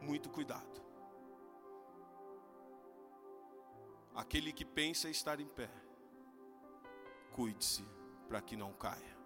Muito 0.01 0.31
cuidado. 0.31 0.81
Aquele 4.15 4.53
que 4.53 4.65
pensa 4.65 5.09
estar 5.09 5.41
em 5.41 5.49
pé, 5.49 5.71
cuide-se 7.37 7.85
para 8.29 8.41
que 8.41 8.57
não 8.57 8.73
caia. 8.73 9.17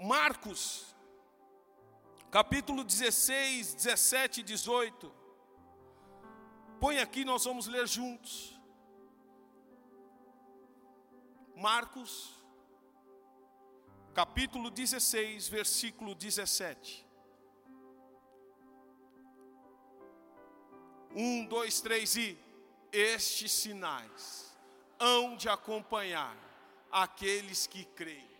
Marcos 0.00 0.92
capítulo 2.32 2.82
16, 2.82 3.74
17 3.74 4.40
e 4.40 4.42
18. 4.42 5.12
Põe 6.80 6.98
aqui, 6.98 7.26
nós 7.26 7.44
vamos 7.44 7.66
ler 7.66 7.86
juntos. 7.86 8.58
Marcos, 11.54 12.42
capítulo 14.14 14.70
16, 14.70 15.46
versículo 15.48 16.14
17. 16.14 17.01
Um, 21.14 21.44
dois, 21.44 21.80
três 21.80 22.16
e 22.16 22.38
estes 22.92 23.52
sinais 23.52 24.56
hão 24.98 25.36
de 25.36 25.48
acompanhar 25.48 26.36
aqueles 26.90 27.66
que 27.66 27.84
creem. 27.84 28.32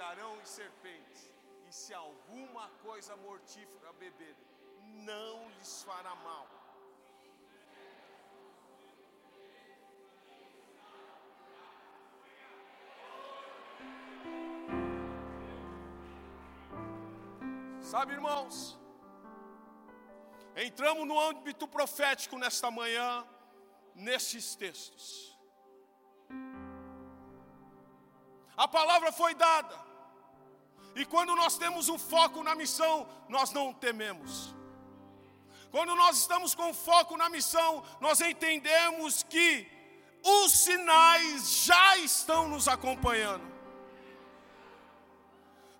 pegarão 0.00 0.40
em 0.40 0.44
serpentes, 0.44 1.30
e 1.68 1.72
se 1.72 1.92
alguma 1.92 2.68
coisa 2.82 3.16
mortífera 3.16 3.92
beber, 3.94 4.36
não 5.04 5.48
lhes 5.50 5.82
fará 5.82 6.14
mal. 6.14 6.59
Sabe, 17.90 18.12
irmãos, 18.12 18.78
entramos 20.56 21.04
no 21.08 21.18
âmbito 21.18 21.66
profético 21.66 22.38
nesta 22.38 22.70
manhã, 22.70 23.26
nesses 23.96 24.54
textos. 24.54 25.36
A 28.56 28.68
palavra 28.68 29.10
foi 29.10 29.34
dada, 29.34 29.74
e 30.94 31.04
quando 31.04 31.34
nós 31.34 31.58
temos 31.58 31.88
um 31.88 31.98
foco 31.98 32.44
na 32.44 32.54
missão, 32.54 33.08
nós 33.28 33.50
não 33.50 33.74
tememos. 33.74 34.54
Quando 35.72 35.96
nós 35.96 36.16
estamos 36.18 36.54
com 36.54 36.72
foco 36.72 37.16
na 37.16 37.28
missão, 37.28 37.82
nós 38.00 38.20
entendemos 38.20 39.24
que 39.24 39.66
os 40.22 40.52
sinais 40.52 41.64
já 41.64 41.96
estão 41.96 42.46
nos 42.46 42.68
acompanhando. 42.68 43.49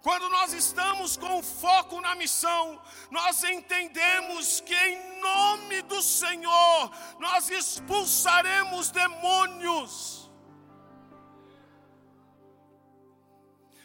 Quando 0.03 0.31
nós 0.31 0.55
estamos 0.55 1.17
com 1.17 1.43
foco 1.43 2.01
na 2.01 2.15
missão, 2.15 2.81
nós 3.11 3.45
entendemos 3.45 4.61
que 4.61 4.75
em 4.75 5.21
nome 5.21 5.83
do 5.83 6.01
Senhor 6.01 6.91
nós 7.19 7.51
expulsaremos 7.51 8.91
demônios. 8.91 10.31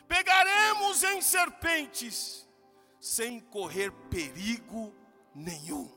Pegaremos 0.08 1.04
em 1.04 1.22
serpentes 1.22 2.48
sem 3.02 3.40
correr 3.40 3.92
perigo 4.10 4.96
nenhum. 5.34 5.92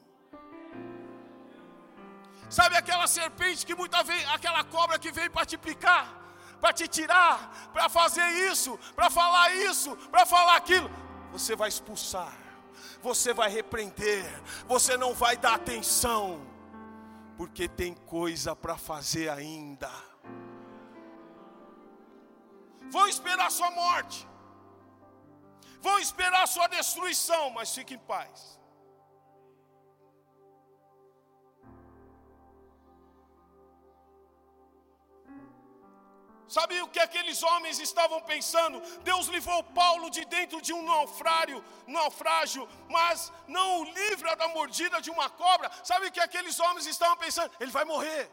Sabe 2.50 2.76
aquela 2.76 3.06
serpente 3.06 3.64
que 3.64 3.74
muitas 3.74 4.06
vezes, 4.06 4.26
aquela 4.30 4.64
cobra 4.64 4.98
que 4.98 5.12
veio 5.12 5.30
para 5.30 5.46
te 5.46 5.56
picar, 5.56 6.17
para 6.60 6.72
te 6.72 6.88
tirar, 6.88 7.70
para 7.72 7.88
fazer 7.88 8.28
isso, 8.50 8.78
para 8.94 9.10
falar 9.10 9.54
isso, 9.54 9.96
para 10.10 10.26
falar 10.26 10.56
aquilo, 10.56 10.90
você 11.30 11.54
vai 11.54 11.68
expulsar, 11.68 12.36
você 13.02 13.32
vai 13.32 13.48
repreender, 13.48 14.24
você 14.66 14.96
não 14.96 15.14
vai 15.14 15.36
dar 15.36 15.54
atenção, 15.54 16.40
porque 17.36 17.68
tem 17.68 17.94
coisa 17.94 18.56
para 18.56 18.76
fazer 18.76 19.28
ainda. 19.28 19.90
Vão 22.90 23.06
esperar 23.06 23.50
sua 23.50 23.70
morte, 23.70 24.26
vão 25.80 25.98
esperar 25.98 26.46
sua 26.48 26.66
destruição, 26.66 27.50
mas 27.50 27.74
fique 27.74 27.94
em 27.94 27.98
paz. 27.98 28.57
Sabe 36.48 36.80
o 36.80 36.88
que 36.88 36.98
aqueles 36.98 37.42
homens 37.42 37.78
estavam 37.78 38.20
pensando? 38.22 38.80
Deus 39.02 39.26
livrou 39.26 39.62
Paulo 39.62 40.10
de 40.10 40.24
dentro 40.24 40.62
de 40.62 40.72
um 40.72 40.82
naufrágio, 40.82 41.62
naufrágio, 41.86 42.66
mas 42.88 43.30
não 43.46 43.82
o 43.82 43.84
livra 43.84 44.34
da 44.34 44.48
mordida 44.48 45.00
de 45.00 45.10
uma 45.10 45.28
cobra. 45.28 45.70
Sabe 45.84 46.06
o 46.06 46.12
que 46.12 46.20
aqueles 46.20 46.58
homens 46.58 46.86
estavam 46.86 47.18
pensando? 47.18 47.52
Ele 47.60 47.70
vai 47.70 47.84
morrer. 47.84 48.30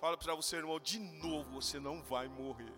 Fala 0.00 0.16
para 0.16 0.34
você, 0.34 0.56
irmão, 0.56 0.80
de 0.80 0.98
novo 0.98 1.60
você 1.60 1.78
não 1.78 2.02
vai 2.02 2.26
morrer. 2.26 2.72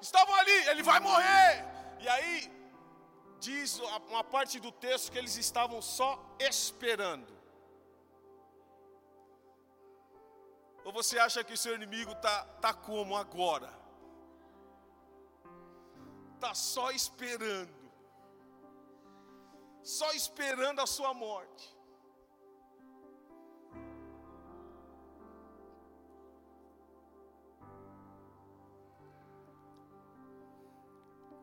Estavam 0.00 0.34
ali, 0.36 0.68
ele 0.68 0.82
vai 0.82 1.00
morrer. 1.00 1.64
E 2.00 2.08
aí 2.08 2.50
diz 3.38 3.80
uma 4.08 4.24
parte 4.24 4.58
do 4.58 4.72
texto 4.72 5.12
que 5.12 5.18
eles 5.18 5.36
estavam 5.36 5.82
só 5.82 6.18
esperando. 6.38 7.37
Ou 10.88 10.92
você 10.92 11.18
acha 11.18 11.44
que 11.44 11.52
o 11.52 11.62
seu 11.62 11.74
inimigo 11.74 12.12
está 12.12 12.44
tá 12.62 12.72
como 12.72 13.14
agora? 13.14 13.70
Está 16.34 16.54
só 16.54 16.90
esperando. 16.90 17.74
Só 19.82 20.10
esperando 20.12 20.80
a 20.80 20.86
sua 20.86 21.12
morte. 21.12 21.76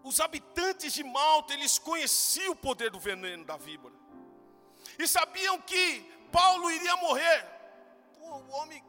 Os 0.03 0.19
habitantes 0.19 0.91
de 0.91 1.03
Malta, 1.03 1.53
eles 1.53 1.77
conheciam 1.77 2.53
o 2.53 2.55
poder 2.55 2.89
do 2.89 2.99
veneno 2.99 3.45
da 3.45 3.57
víbora. 3.57 3.93
E 4.97 5.07
sabiam 5.07 5.61
que 5.61 6.01
Paulo 6.31 6.71
iria 6.71 6.97
morrer. 6.97 7.45
Pô, 8.17 8.37
o 8.37 8.49
homem 8.49 8.83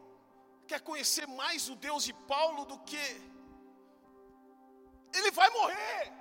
quer 0.76 0.80
conhecer 0.80 1.26
mais 1.26 1.68
o 1.70 1.76
Deus 1.76 2.04
de 2.04 2.12
Paulo 2.12 2.64
do 2.66 2.78
que 2.80 3.06
ele 5.14 5.30
vai 5.30 5.48
morrer. 5.50 6.12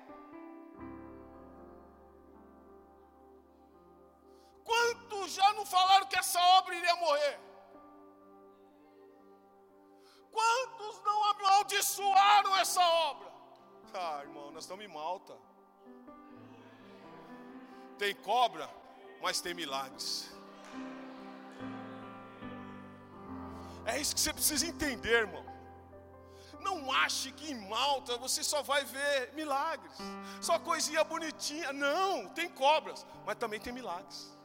Quantos 4.63 5.33
já 5.33 5.51
não 5.53 5.65
falaram 5.65 6.07
que 6.07 6.17
essa 6.17 6.39
obra 6.57 6.73
iria 6.73 6.95
morrer? 6.95 7.39
Quantos 10.31 11.01
não 11.03 11.23
amaldiçoaram 11.31 12.55
essa 12.57 12.81
obra? 12.81 13.31
Ah, 13.93 14.21
irmão, 14.23 14.51
nós 14.51 14.63
estamos 14.63 14.85
em 14.85 14.87
Malta. 14.87 15.35
Tem 17.97 18.15
cobra, 18.15 18.69
mas 19.21 19.41
tem 19.41 19.53
milagres. 19.53 20.34
É 23.85 23.99
isso 23.99 24.15
que 24.15 24.21
você 24.21 24.33
precisa 24.33 24.65
entender, 24.65 25.21
irmão. 25.21 25.45
Não 26.59 26.91
ache 26.91 27.31
que 27.31 27.51
em 27.51 27.69
Malta 27.69 28.17
você 28.17 28.43
só 28.43 28.63
vai 28.63 28.83
ver 28.83 29.33
milagres, 29.33 29.93
só 30.41 30.57
coisinha 30.57 31.03
bonitinha. 31.03 31.71
Não, 31.71 32.27
tem 32.29 32.49
cobras, 32.49 33.05
mas 33.25 33.37
também 33.37 33.59
tem 33.59 33.71
milagres. 33.71 34.35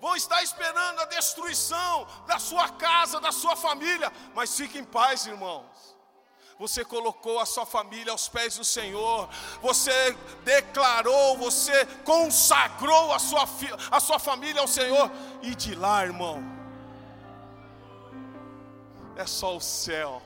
Vão 0.00 0.14
estar 0.14 0.42
esperando 0.42 1.00
a 1.00 1.06
destruição 1.06 2.06
da 2.26 2.38
sua 2.38 2.68
casa, 2.68 3.18
da 3.20 3.32
sua 3.32 3.56
família, 3.56 4.12
mas 4.34 4.54
fique 4.54 4.78
em 4.78 4.84
paz, 4.84 5.26
irmãos. 5.26 5.96
Você 6.58 6.84
colocou 6.84 7.40
a 7.40 7.46
sua 7.46 7.64
família 7.64 8.12
aos 8.12 8.28
pés 8.28 8.56
do 8.56 8.64
Senhor, 8.64 9.28
você 9.62 10.12
declarou, 10.44 11.38
você 11.38 11.86
consagrou 12.04 13.12
a 13.14 13.18
sua, 13.18 13.44
a 13.90 13.98
sua 13.98 14.18
família 14.18 14.60
ao 14.60 14.68
Senhor, 14.68 15.10
e 15.42 15.54
de 15.54 15.74
lá, 15.74 16.04
irmão, 16.04 16.53
é 19.16 19.26
só 19.26 19.56
o 19.56 19.60
céu. 19.60 20.22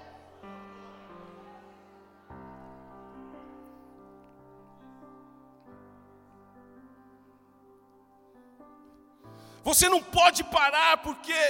Você 9.62 9.88
não 9.88 10.02
pode 10.02 10.42
parar 10.44 10.96
porque 10.98 11.40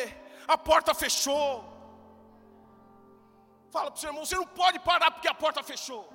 a 0.46 0.58
porta 0.58 0.92
fechou. 0.92 1.64
Fala 3.70 3.90
para 3.90 3.98
o 3.98 4.00
seu 4.00 4.08
irmão, 4.10 4.24
você 4.24 4.34
não 4.34 4.46
pode 4.46 4.78
parar 4.80 5.10
porque 5.10 5.28
a 5.28 5.34
porta 5.34 5.62
fechou. 5.62 6.12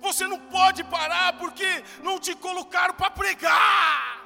Você 0.00 0.26
não 0.28 0.38
pode 0.38 0.84
parar 0.84 1.38
porque 1.38 1.66
não 2.02 2.18
te 2.20 2.34
colocaram 2.36 2.94
para 2.94 3.10
pregar. 3.10 4.19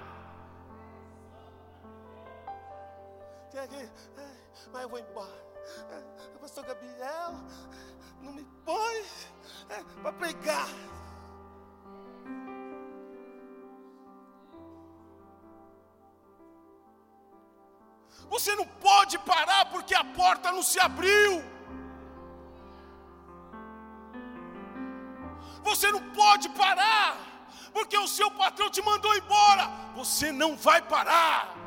Mas 4.72 4.82
eu 4.82 4.88
vou 4.88 4.98
embora. 4.98 5.44
É, 5.90 6.38
pastor 6.38 6.64
Gabriel, 6.64 7.34
não 8.20 8.32
me 8.32 8.44
põe 8.64 9.05
é, 9.68 9.82
para 10.02 10.12
pregar. 10.12 10.68
Você 18.28 18.57
não 18.57 18.66
pode 18.66 19.18
parar 19.20 19.66
porque 19.70 19.94
a 19.94 20.05
porta 20.05 20.50
não 20.50 20.62
se 20.62 20.80
abriu. 20.80 21.42
Você 25.62 25.90
não 25.92 26.11
pode 26.12 26.48
parar 26.50 27.16
porque 27.72 27.96
o 27.96 28.09
seu 28.09 28.30
patrão 28.32 28.68
te 28.68 28.82
mandou 28.82 29.14
embora. 29.16 29.70
Você 29.94 30.32
não 30.32 30.57
vai 30.57 30.82
parar. 30.82 31.64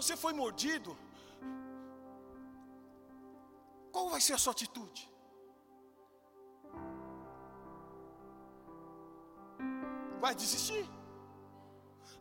Você 0.00 0.16
foi 0.16 0.32
mordido, 0.32 0.96
qual 3.92 4.08
vai 4.10 4.20
ser 4.20 4.34
a 4.34 4.38
sua 4.38 4.52
atitude? 4.52 5.10
Vai 10.20 10.34
desistir? 10.34 10.84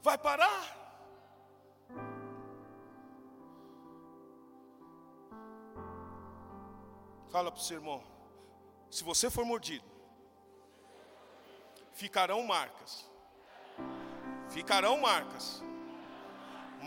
Vai 0.02 0.18
parar? 0.18 0.62
Fala 7.30 7.52
para 7.52 7.60
o 7.60 7.64
seu 7.64 7.78
irmão, 7.78 8.02
Se 8.90 9.04
você 9.04 9.30
for 9.30 9.46
mordido, 9.46 9.86
ficarão 11.92 12.42
marcas. 12.44 13.06
Ficarão 14.50 14.98
marcas. 15.00 15.62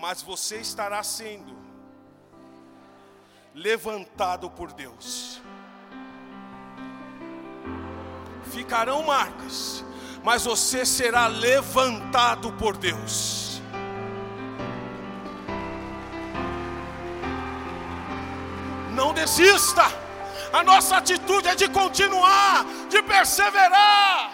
Mas 0.01 0.23
você 0.23 0.57
estará 0.57 1.03
sendo 1.03 1.55
levantado 3.55 4.49
por 4.51 4.73
Deus. 4.73 5.43
Ficarão 8.51 9.03
marcas, 9.03 9.85
mas 10.25 10.45
você 10.45 10.87
será 10.87 11.27
levantado 11.27 12.51
por 12.55 12.79
Deus. 12.79 13.61
Não 18.95 19.13
desista. 19.13 19.85
A 20.51 20.65
nossa 20.65 20.97
atitude 20.97 21.47
é 21.47 21.55
de 21.55 21.69
continuar, 21.69 22.65
de 22.89 23.03
perseverar. 23.03 24.30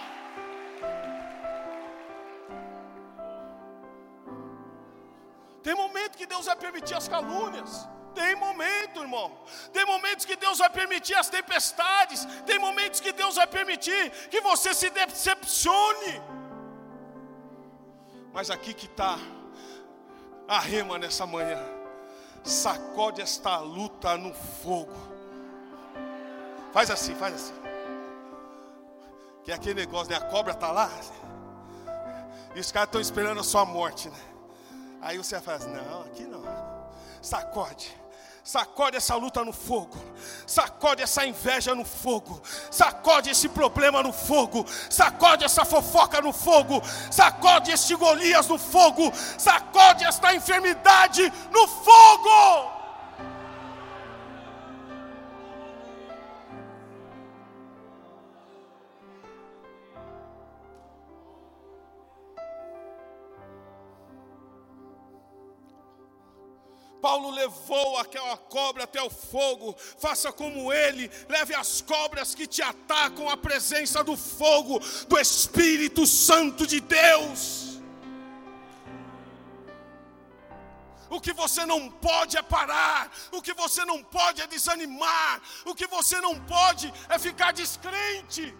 Permitir 10.97 11.15
as 11.15 11.29
tempestades. 11.29 12.25
Tem 12.45 12.59
momentos 12.59 12.99
que 12.99 13.11
Deus 13.11 13.35
vai 13.35 13.47
permitir 13.47 14.11
que 14.29 14.41
você 14.41 14.73
se 14.73 14.89
decepcione. 14.89 16.21
Mas 18.33 18.49
aqui 18.49 18.73
que 18.73 18.85
está 18.85 19.17
a 20.47 20.59
rema 20.59 20.97
nessa 20.97 21.25
manhã. 21.25 21.63
Sacode 22.43 23.21
esta 23.21 23.57
luta 23.57 24.17
no 24.17 24.33
fogo. 24.33 24.95
Faz 26.73 26.89
assim, 26.89 27.15
faz 27.15 27.35
assim. 27.35 27.53
Que 29.43 29.51
é 29.51 29.55
aquele 29.55 29.81
negócio, 29.81 30.11
né? 30.11 30.17
A 30.17 30.21
cobra 30.21 30.53
está 30.53 30.71
lá. 30.71 30.89
E 32.55 32.59
os 32.59 32.71
caras 32.71 32.87
estão 32.87 33.01
esperando 33.01 33.39
a 33.39 33.43
sua 33.43 33.65
morte, 33.65 34.09
né? 34.09 34.19
Aí 35.01 35.17
você 35.17 35.39
faz, 35.39 35.65
não, 35.67 36.01
aqui 36.01 36.23
não. 36.23 36.43
Sacode. 37.21 37.95
Sacode 38.47 38.95
essa 38.95 39.13
luta 39.13 39.43
no 39.43 39.51
fogo, 39.51 39.97
sacode 40.45 41.03
essa 41.03 41.25
inveja 41.25 41.75
no 41.75 41.83
fogo, 41.83 42.41
sacode 42.71 43.29
esse 43.29 43.49
problema 43.49 44.01
no 44.01 44.13
fogo, 44.13 44.65
sacode 44.89 45.43
essa 45.43 45.65
fofoca 45.65 46.21
no 46.21 46.31
fogo, 46.31 46.81
sacode 47.11 47.71
este 47.71 47.93
Golias 47.93 48.47
no 48.47 48.57
fogo, 48.57 49.11
sacode 49.37 50.05
esta 50.05 50.33
enfermidade 50.33 51.29
no 51.51 51.67
fogo. 51.67 52.76
Paulo 67.01 67.29
levou 67.31 67.97
aquela 67.97 68.37
cobra 68.37 68.83
até 68.83 69.01
o 69.01 69.09
fogo, 69.09 69.75
faça 69.97 70.31
como 70.31 70.71
ele, 70.73 71.09
leve 71.29 71.53
as 71.53 71.81
cobras 71.81 72.33
que 72.35 72.47
te 72.47 72.61
atacam 72.61 73.29
à 73.29 73.37
presença 73.37 74.03
do 74.03 74.17
fogo, 74.17 74.79
do 75.07 75.17
Espírito 75.19 76.05
Santo 76.05 76.65
de 76.65 76.79
Deus. 76.79 77.67
O 81.09 81.21
que 81.21 81.31
você 81.31 81.65
não 81.65 81.89
pode 81.89 82.37
é 82.37 82.41
parar, 82.41 83.09
o 83.31 83.41
que 83.41 83.53
você 83.53 83.85
não 83.85 84.03
pode 84.03 84.41
é 84.41 84.47
desanimar, 84.47 85.41
o 85.65 85.73
que 85.73 85.87
você 85.87 86.19
não 86.19 86.35
pode 86.45 86.93
é 87.09 87.17
ficar 87.17 87.53
descrente. 87.53 88.53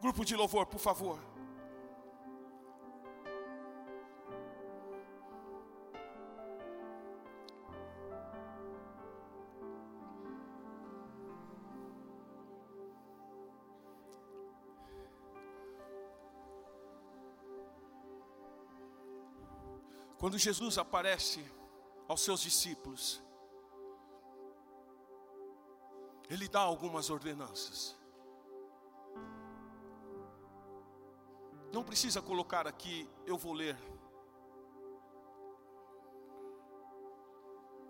Grupo 0.00 0.24
de 0.24 0.34
louvor, 0.36 0.64
por 0.66 0.80
favor. 0.80 1.27
Quando 20.18 20.36
Jesus 20.36 20.78
aparece 20.78 21.44
aos 22.08 22.22
seus 22.22 22.40
discípulos, 22.40 23.22
ele 26.28 26.48
dá 26.48 26.60
algumas 26.60 27.08
ordenanças. 27.08 27.96
Não 31.72 31.84
precisa 31.84 32.20
colocar 32.20 32.66
aqui, 32.66 33.08
eu 33.26 33.38
vou 33.38 33.52
ler. 33.52 33.76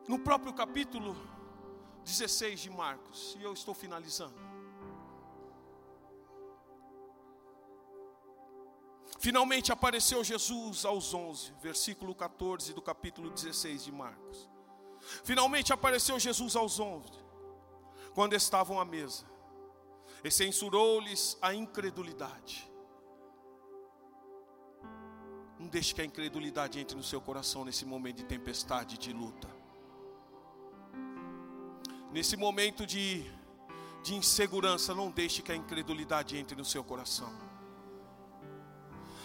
No 0.06 0.18
próprio 0.18 0.52
capítulo 0.52 1.16
16 2.04 2.60
de 2.60 2.70
Marcos, 2.70 3.36
e 3.38 3.42
eu 3.42 3.52
estou 3.52 3.74
finalizando. 3.74 4.47
Finalmente 9.18 9.72
apareceu 9.72 10.22
Jesus 10.22 10.84
aos 10.84 11.12
11, 11.12 11.52
versículo 11.60 12.14
14 12.14 12.72
do 12.72 12.80
capítulo 12.80 13.30
16 13.30 13.84
de 13.84 13.90
Marcos. 13.90 14.48
Finalmente 15.24 15.72
apareceu 15.72 16.18
Jesus 16.20 16.54
aos 16.54 16.78
11, 16.78 17.08
quando 18.14 18.34
estavam 18.34 18.80
à 18.80 18.84
mesa, 18.84 19.24
e 20.22 20.30
censurou-lhes 20.30 21.36
a 21.42 21.52
incredulidade. 21.52 22.70
Não 25.58 25.66
deixe 25.66 25.92
que 25.92 26.00
a 26.00 26.04
incredulidade 26.04 26.78
entre 26.78 26.96
no 26.96 27.02
seu 27.02 27.20
coração 27.20 27.64
nesse 27.64 27.84
momento 27.84 28.18
de 28.18 28.24
tempestade, 28.24 28.96
de 28.96 29.12
luta. 29.12 29.48
Nesse 32.12 32.36
momento 32.36 32.86
de, 32.86 33.28
de 34.04 34.14
insegurança, 34.14 34.94
não 34.94 35.10
deixe 35.10 35.42
que 35.42 35.50
a 35.50 35.56
incredulidade 35.56 36.36
entre 36.36 36.56
no 36.56 36.64
seu 36.64 36.84
coração. 36.84 37.47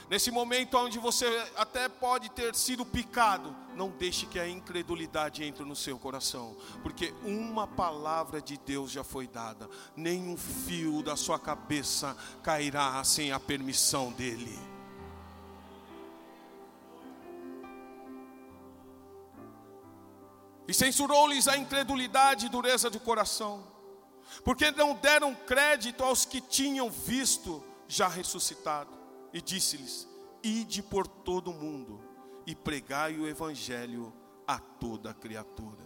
Nesse 0.10 0.32
momento 0.32 0.78
onde 0.78 1.00
você 1.00 1.26
até 1.56 1.88
pode 1.88 2.30
ter 2.30 2.54
sido 2.56 2.86
picado, 2.86 3.56
não 3.76 3.90
deixe 3.90 4.26
que 4.26 4.38
a 4.38 4.48
incredulidade 4.48 5.44
entre 5.44 5.64
no 5.64 5.76
seu 5.76 5.98
coração, 5.98 6.56
porque 6.82 7.14
uma 7.24 7.66
palavra 7.66 8.42
de 8.42 8.58
Deus 8.58 8.92
já 8.92 9.04
foi 9.04 9.28
dada, 9.28 9.70
nenhum 9.96 10.36
fio 10.36 11.02
da 11.02 11.16
sua 11.16 11.40
cabeça 11.40 12.18
cairá 12.44 13.02
sem 13.04 13.32
a 13.32 13.40
permissão 13.40 14.12
dEle. 14.12 14.60
E 20.68 20.74
censurou-lhes 20.74 21.48
a 21.48 21.58
incredulidade 21.58 22.46
e 22.46 22.50
dureza 22.50 22.90
de 22.90 23.00
coração, 23.00 23.64
porque 24.44 24.70
não 24.72 24.96
deram 24.96 25.34
crédito 25.34 26.04
aos 26.04 26.26
que 26.26 26.42
tinham 26.42 26.90
visto 26.90 27.64
já 27.88 28.08
ressuscitado 28.08 29.03
e 29.34 29.42
disse-lhes: 29.42 30.08
Ide 30.44 30.84
por 30.84 31.08
todo 31.08 31.52
o 31.52 31.54
mundo 31.54 32.00
e 32.46 32.56
pregai 32.56 33.18
o 33.18 33.28
evangelho 33.28 34.14
a 34.48 34.60
toda 34.60 35.14
criatura. 35.14 35.84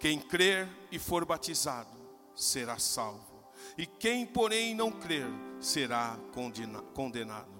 Quem 0.00 0.18
crer 0.20 0.68
e 0.90 0.98
for 0.98 1.24
batizado 1.24 1.96
será 2.34 2.78
salvo, 2.78 3.44
e 3.78 3.86
quem, 3.86 4.26
porém, 4.26 4.74
não 4.74 4.90
crer 4.90 5.26
será 5.60 6.18
condenado. 6.94 7.52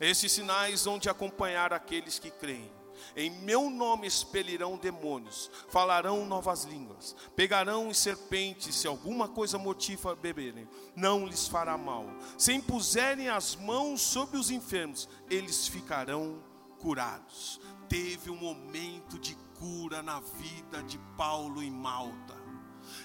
Esses 0.00 0.30
sinais 0.30 0.84
vão 0.84 0.98
de 0.98 1.08
acompanhar 1.08 1.72
aqueles 1.72 2.18
que 2.18 2.30
creem. 2.30 2.70
Em 3.16 3.30
meu 3.30 3.70
nome 3.70 4.06
expelirão 4.06 4.76
demônios, 4.76 5.50
falarão 5.68 6.24
novas 6.26 6.64
línguas, 6.64 7.14
pegarão 7.36 7.88
em 7.88 7.94
serpentes, 7.94 8.74
se 8.74 8.86
alguma 8.86 9.28
coisa 9.28 9.58
mortífera 9.58 10.14
beberem, 10.14 10.68
não 10.94 11.26
lhes 11.26 11.46
fará 11.48 11.76
mal. 11.76 12.06
Se 12.36 12.52
impuserem 12.52 13.28
as 13.28 13.56
mãos 13.56 14.00
sobre 14.00 14.38
os 14.38 14.50
enfermos, 14.50 15.08
eles 15.30 15.68
ficarão 15.68 16.42
curados. 16.78 17.60
Teve 17.88 18.30
um 18.30 18.36
momento 18.36 19.18
de 19.18 19.34
cura 19.58 20.02
na 20.02 20.18
vida 20.20 20.82
de 20.82 20.98
Paulo 21.16 21.62
em 21.62 21.70
Malta. 21.70 22.41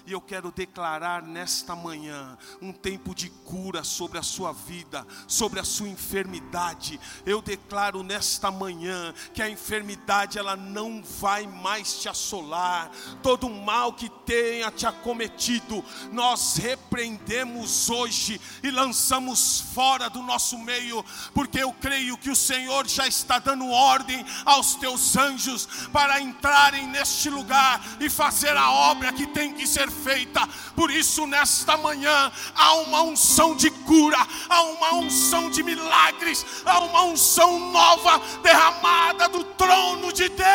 E 0.06 0.12
eu 0.12 0.20
quero 0.20 0.50
declarar 0.50 1.22
nesta 1.22 1.74
manhã 1.76 2.36
um 2.60 2.72
tempo 2.72 3.14
de 3.14 3.30
cura 3.30 3.84
sobre 3.84 4.18
a 4.18 4.22
sua 4.22 4.52
vida, 4.52 5.06
sobre 5.26 5.60
a 5.60 5.64
sua 5.64 5.88
enfermidade. 5.88 6.98
Eu 7.24 7.40
declaro 7.40 8.02
nesta 8.02 8.50
manhã 8.50 9.14
que 9.32 9.42
a 9.42 9.48
enfermidade 9.48 10.38
ela 10.38 10.56
não 10.56 11.02
vai 11.02 11.46
mais 11.46 12.00
te 12.00 12.08
assolar. 12.08 12.90
Todo 13.22 13.48
mal 13.48 13.92
que 13.92 14.08
tenha 14.24 14.70
te 14.70 14.86
acometido, 14.86 15.84
nós 16.12 16.56
repreendemos 16.56 17.90
hoje 17.90 18.40
e 18.62 18.70
lançamos 18.70 19.60
fora 19.74 20.08
do 20.08 20.22
nosso 20.22 20.58
meio, 20.58 21.04
porque 21.32 21.58
eu 21.58 21.72
creio 21.72 22.16
que 22.16 22.30
o 22.30 22.36
Senhor 22.36 22.86
já 22.88 23.06
está 23.06 23.38
dando 23.38 23.68
ordem 23.68 24.24
aos 24.44 24.74
teus 24.74 25.16
anjos 25.16 25.66
para 25.92 26.20
entrarem 26.20 26.86
neste 26.88 27.30
lugar 27.30 27.80
e 28.00 28.08
fazer 28.10 28.56
a 28.56 28.70
obra 28.70 29.12
que 29.12 29.26
tem 29.26 29.52
que 29.52 29.66
ser 29.66 29.77
feita. 29.86 30.48
Por 30.74 30.90
isso, 30.90 31.26
nesta 31.26 31.76
manhã, 31.76 32.32
há 32.54 32.74
uma 32.74 33.02
unção 33.02 33.54
de 33.54 33.70
cura, 33.70 34.18
há 34.48 34.62
uma 34.62 34.94
unção 34.94 35.50
de 35.50 35.62
milagres, 35.62 36.44
há 36.64 36.80
uma 36.80 37.04
unção 37.04 37.58
nova 37.70 38.20
derramada 38.42 39.28
do 39.28 39.44
trono 39.44 40.12
de 40.12 40.28
Deus. 40.28 40.48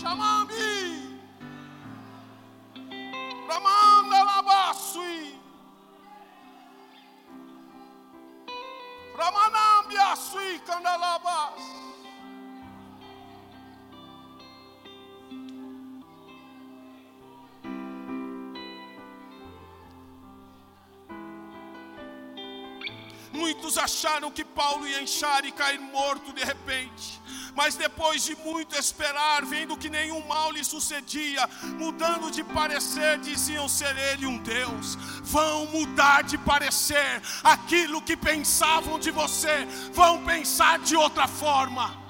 Chamame, 0.00 1.18
Ramanda 3.48 4.22
Labasui. 4.22 5.34
Ramanambia 9.16 10.16
Sui 10.16 10.58
Candalabas. 10.66 11.62
Muitos 23.44 23.76
acharam 23.76 24.30
que 24.30 24.42
Paulo 24.42 24.86
ia 24.86 25.02
enchar 25.02 25.44
e 25.44 25.52
cair 25.52 25.78
morto 25.78 26.32
de 26.32 26.42
repente. 26.42 27.20
Mas 27.54 27.76
depois 27.76 28.24
de 28.24 28.34
muito 28.36 28.74
esperar, 28.74 29.44
vendo 29.44 29.76
que 29.76 29.90
nenhum 29.90 30.26
mal 30.26 30.50
lhe 30.50 30.64
sucedia, 30.64 31.46
mudando 31.78 32.30
de 32.30 32.42
parecer, 32.42 33.18
diziam 33.18 33.68
ser 33.68 33.94
ele 33.98 34.24
um 34.24 34.38
Deus. 34.38 34.96
Vão 35.24 35.66
mudar 35.66 36.22
de 36.22 36.38
parecer. 36.38 37.20
Aquilo 37.42 38.00
que 38.00 38.16
pensavam 38.16 38.98
de 38.98 39.10
você, 39.10 39.66
vão 39.92 40.24
pensar 40.24 40.78
de 40.78 40.96
outra 40.96 41.28
forma. 41.28 42.03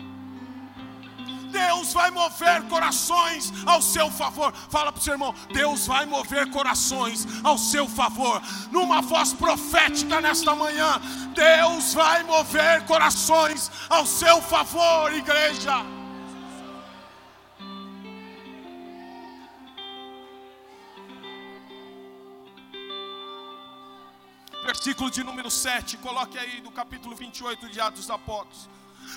Deus 1.55 1.92
vai 1.92 2.11
mover 2.11 2.62
corações 2.64 3.52
ao 3.64 3.80
seu 3.80 4.11
favor. 4.11 4.52
Fala 4.68 4.90
para 4.90 5.00
o 5.00 5.02
seu 5.02 5.14
irmão: 5.14 5.32
Deus 5.52 5.86
vai 5.86 6.05
mover 6.05 6.50
corações 6.50 7.26
ao 7.44 7.57
seu 7.57 7.88
favor. 7.88 8.42
Numa 8.72 9.00
voz 9.00 9.32
profética 9.32 10.20
nesta 10.20 10.55
manhã, 10.55 11.00
Deus 11.32 11.94
vai 11.94 12.24
mover 12.24 12.84
corações 12.86 13.70
ao 13.88 14.05
seu 14.05 14.42
favor, 14.42 15.12
igreja. 15.14 15.76
Versículo 24.64 25.11
de 25.11 25.22
número 25.22 25.50
7, 25.50 25.98
coloque 25.98 26.38
aí 26.38 26.61
do 26.62 26.70
capítulo 26.70 27.14
28 27.14 27.68
de 27.68 27.80
Atos 27.80 28.00
dos 28.00 28.11
Apóstolos. 28.11 28.68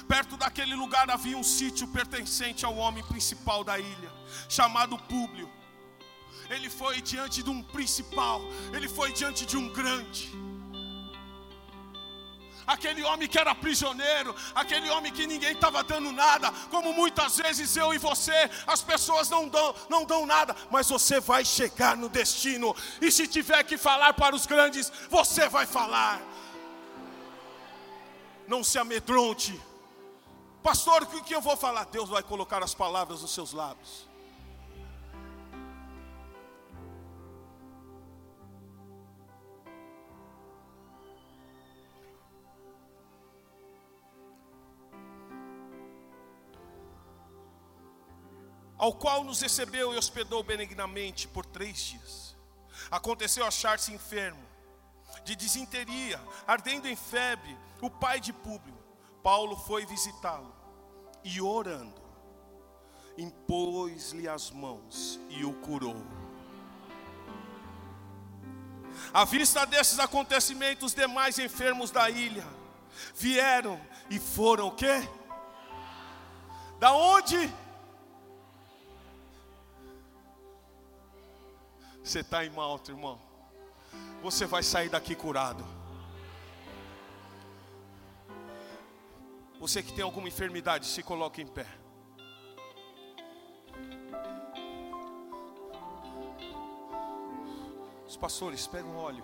Perto 0.07 0.38
daquele 0.38 0.75
lugar 0.75 1.09
havia 1.09 1.38
um 1.38 1.43
sítio 1.43 1.88
pertencente 1.88 2.65
ao 2.65 2.75
homem 2.75 3.03
principal 3.03 3.63
da 3.63 3.77
ilha, 3.77 4.11
chamado 4.47 4.97
Públio. 4.97 5.49
Ele 6.49 6.69
foi 6.69 7.01
diante 7.01 7.43
de 7.43 7.49
um 7.49 7.61
principal, 7.61 8.41
ele 8.73 8.88
foi 8.88 9.11
diante 9.11 9.45
de 9.45 9.57
um 9.57 9.67
grande. 9.69 10.31
Aquele 12.65 13.01
homem 13.03 13.29
que 13.29 13.39
era 13.39 13.55
prisioneiro, 13.55 14.35
aquele 14.53 14.89
homem 14.89 15.11
que 15.11 15.25
ninguém 15.25 15.53
estava 15.53 15.81
dando 15.83 16.11
nada, 16.11 16.51
como 16.69 16.91
muitas 16.91 17.38
vezes 17.38 17.77
eu 17.77 17.93
e 17.93 17.97
você, 17.97 18.49
as 18.67 18.81
pessoas 18.81 19.29
não 19.29 19.47
dão, 19.47 19.73
não 19.89 20.03
dão 20.03 20.25
nada, 20.25 20.53
mas 20.69 20.89
você 20.89 21.21
vai 21.21 21.45
chegar 21.45 21.95
no 21.95 22.09
destino, 22.09 22.75
e 23.01 23.09
se 23.09 23.25
tiver 23.25 23.63
que 23.63 23.77
falar 23.77 24.13
para 24.13 24.35
os 24.35 24.45
grandes, 24.45 24.91
você 25.09 25.47
vai 25.47 25.65
falar. 25.65 26.21
Não 28.49 28.65
se 28.65 28.77
amedronte, 28.77 29.57
Pastor, 30.68 31.03
o 31.03 31.24
que 31.24 31.34
eu 31.34 31.39
vou 31.39 31.55
falar? 31.55 31.86
Deus 31.86 32.09
vai 32.09 32.22
colocar 32.22 32.61
as 32.61 32.76
palavras 32.76 33.22
nos 33.22 33.34
seus 33.34 33.53
lábios. 33.53 34.05
Ao 48.78 48.93
qual 48.93 49.24
nos 49.24 49.39
recebeu 49.39 49.93
e 49.93 49.97
hospedou 49.97 50.43
benignamente 50.43 51.30
por 51.30 51.45
três 51.45 51.78
dias. 51.78 52.36
Aconteceu 52.91 53.45
achar-se 53.45 53.93
enfermo, 53.93 54.45
de 55.24 55.34
desinteria, 55.34 56.22
ardendo 56.45 56.89
em 56.89 56.95
febre, 56.97 57.57
o 57.82 57.89
pai 57.89 58.20
de 58.20 58.34
Públio. 58.34 58.76
Paulo 59.24 59.55
foi 59.55 59.86
visitá-lo 59.86 60.56
e 61.24 61.41
orando, 61.41 62.01
impôs-lhe 63.18 64.28
as 64.28 64.51
mãos 64.51 65.20
e 65.30 65.43
o 65.43 65.53
curou. 65.53 65.95
À 69.13 69.26
vista 69.26 69.65
desses 69.65 69.99
acontecimentos, 69.99 70.88
os 70.88 70.93
demais 70.93 71.38
enfermos 71.39 71.91
da 71.91 72.09
ilha 72.09 72.45
vieram 73.15 73.80
e 74.09 74.20
foram 74.20 74.68
o 74.68 74.76
quê? 74.76 75.07
Da 76.80 76.93
onde? 76.93 77.51
Você 82.03 82.20
está 82.20 82.45
em 82.45 82.49
Malta, 82.49 82.91
irmão. 82.91 83.20
Você 84.22 84.45
vai 84.45 84.63
sair 84.63 84.89
daqui 84.89 85.15
curado. 85.15 85.76
Você 89.59 89.81
que 89.81 89.91
tem 89.91 90.03
alguma 90.03 90.27
enfermidade, 90.27 90.85
se 90.85 91.01
coloque 91.01 91.41
em 91.41 91.47
pé. 91.47 91.65
Os 98.07 98.15
pastores 98.15 98.67
pegam 98.67 98.95
óleo. 98.95 99.23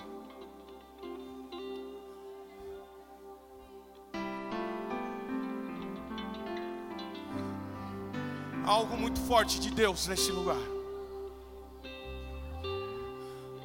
Há 8.65 8.69
algo 8.71 8.97
muito 8.97 9.19
forte 9.21 9.59
de 9.59 9.69
Deus 9.69 10.07
nesse 10.07 10.31
lugar. 10.31 10.57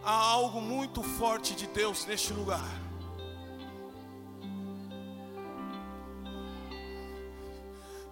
Há 0.05 0.13
algo 0.13 0.61
muito 0.61 1.03
forte 1.03 1.55
de 1.55 1.67
Deus 1.67 2.05
neste 2.05 2.33
lugar. 2.33 2.88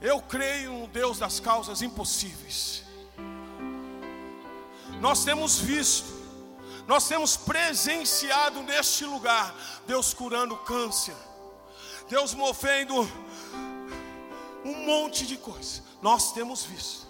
Eu 0.07 0.22
creio 0.22 0.72
no 0.72 0.86
Deus 0.86 1.18
das 1.18 1.40
causas 1.40 1.82
impossíveis. 1.82 2.84
Nós 5.00 5.24
temos 5.24 5.59
visto, 5.59 6.07
nós 6.86 7.09
temos 7.09 7.36
presenciado 7.36 8.62
neste 8.62 9.04
lugar 9.04 9.52
Deus 9.84 10.14
curando 10.14 10.57
câncer, 10.59 11.16
Deus 12.09 12.34
movendo 12.34 12.94
um 14.64 14.74
monte 14.86 15.26
de 15.26 15.36
coisa. 15.36 15.82
Nós 16.00 16.30
temos 16.32 16.62
visto. 16.62 17.04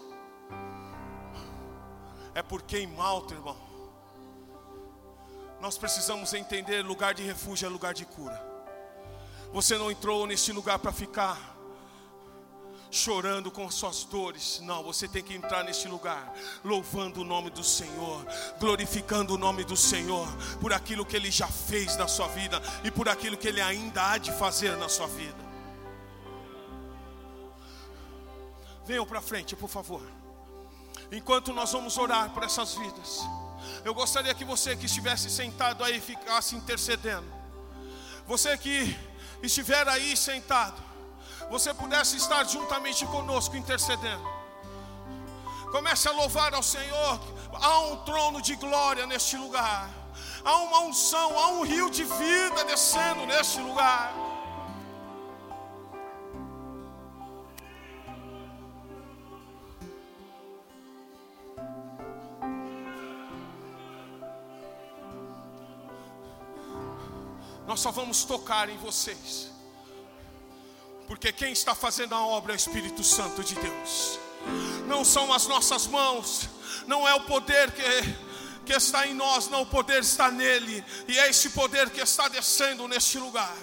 É 2.35 2.41
porque 2.41 2.79
em 2.79 2.87
Malta, 2.87 3.35
irmão, 3.35 3.59
nós 5.61 5.77
precisamos 5.77 6.33
entender: 6.33 6.81
lugar 6.81 7.13
de 7.13 7.23
refúgio 7.23 7.67
é 7.67 7.69
lugar 7.69 7.93
de 7.93 8.07
cura. 8.07 8.43
Você 9.53 9.77
não 9.77 9.91
entrou 9.91 10.27
neste 10.27 10.51
lugar 10.51 10.79
para 10.79 10.93
ficar 10.93 11.56
chorando 12.91 13.51
com 13.51 13.71
suas 13.71 14.05
dores. 14.05 14.61
Não, 14.63 14.83
você 14.83 15.07
tem 15.09 15.23
que 15.23 15.35
entrar 15.35 15.65
neste 15.65 15.89
lugar, 15.89 16.35
louvando 16.65 17.21
o 17.21 17.25
nome 17.25 17.51
do 17.51 17.65
Senhor, 17.65 18.25
glorificando 18.59 19.35
o 19.35 19.39
nome 19.39 19.65
do 19.65 19.77
Senhor 19.77 20.29
por 20.61 20.73
aquilo 20.73 21.05
que 21.05 21.17
Ele 21.17 21.31
já 21.31 21.49
fez 21.49 21.97
na 21.97 22.09
sua 22.09 22.29
vida 22.29 22.61
e 22.85 22.91
por 22.91 23.09
aquilo 23.09 23.37
que 23.37 23.49
Ele 23.49 23.61
ainda 23.61 24.13
há 24.13 24.19
de 24.19 24.33
fazer 24.33 24.77
na 24.77 24.89
sua 24.89 25.07
vida. 25.07 25.47
Venham 28.85 29.05
para 29.05 29.21
frente, 29.21 29.57
por 29.57 29.69
favor. 29.69 30.03
Enquanto 31.11 31.53
nós 31.53 31.73
vamos 31.73 31.99
orar 31.99 32.31
por 32.31 32.43
essas 32.43 32.75
vidas, 32.75 33.21
eu 33.85 33.95
gostaria 33.95 34.35
que 34.35 34.45
você 34.45 34.77
que 34.77 34.87
estivesse 34.87 35.31
sentado 35.31 35.83
aí 35.85 36.01
ficasse 36.01 36.55
intercedendo. 36.55 37.27
Você 38.27 38.57
que 38.59 38.97
estiver 39.43 39.89
aí 39.89 40.17
sentado, 40.17 40.83
você 41.51 41.73
pudesse 41.73 42.17
estar 42.17 42.45
juntamente 42.45 43.07
conosco 43.07 43.57
intercedendo. 43.57 44.27
Comece 45.71 46.09
a 46.09 46.13
louvar 46.13 46.55
ao 46.55 46.63
Senhor. 46.63 47.21
Há 47.53 47.81
um 47.81 47.97
trono 48.05 48.43
de 48.43 48.57
glória 48.57 49.07
neste 49.07 49.37
lugar. 49.37 49.91
Há 50.45 50.57
uma 50.59 50.81
unção, 50.81 51.39
há 51.39 51.49
um 51.49 51.63
rio 51.63 51.91
de 51.91 52.05
vida 52.05 52.65
descendo 52.65 53.27
neste 53.27 53.61
lugar. 53.61 54.13
Nós 67.67 67.81
só 67.81 67.91
vamos 67.91 68.25
tocar 68.25 68.69
em 68.69 68.79
vocês 68.79 69.56
porque 71.07 71.33
quem 71.33 71.53
está 71.53 71.75
fazendo 71.75 72.15
a 72.15 72.21
obra 72.21 72.53
é 72.53 72.55
o 72.55 72.57
Espírito 72.57 73.03
Santo 73.05 73.43
de 73.43 73.55
Deus. 73.55 74.19
não 74.87 75.05
são 75.05 75.33
as 75.33 75.47
nossas 75.47 75.87
mãos, 75.87 76.49
não 76.87 77.07
é 77.07 77.15
o 77.15 77.21
poder 77.23 77.71
que 77.73 78.27
que 78.67 78.73
está 78.75 79.07
em 79.07 79.15
nós, 79.15 79.49
não 79.49 79.63
o 79.63 79.67
poder 79.67 80.01
está 80.01 80.29
nele, 80.29 80.85
e 81.07 81.17
é 81.19 81.31
esse 81.31 81.51
poder 81.51 81.89
que 81.89 82.01
está 82.01 82.27
descendo 82.27 82.89
neste 82.89 83.17
lugar, 83.17 83.57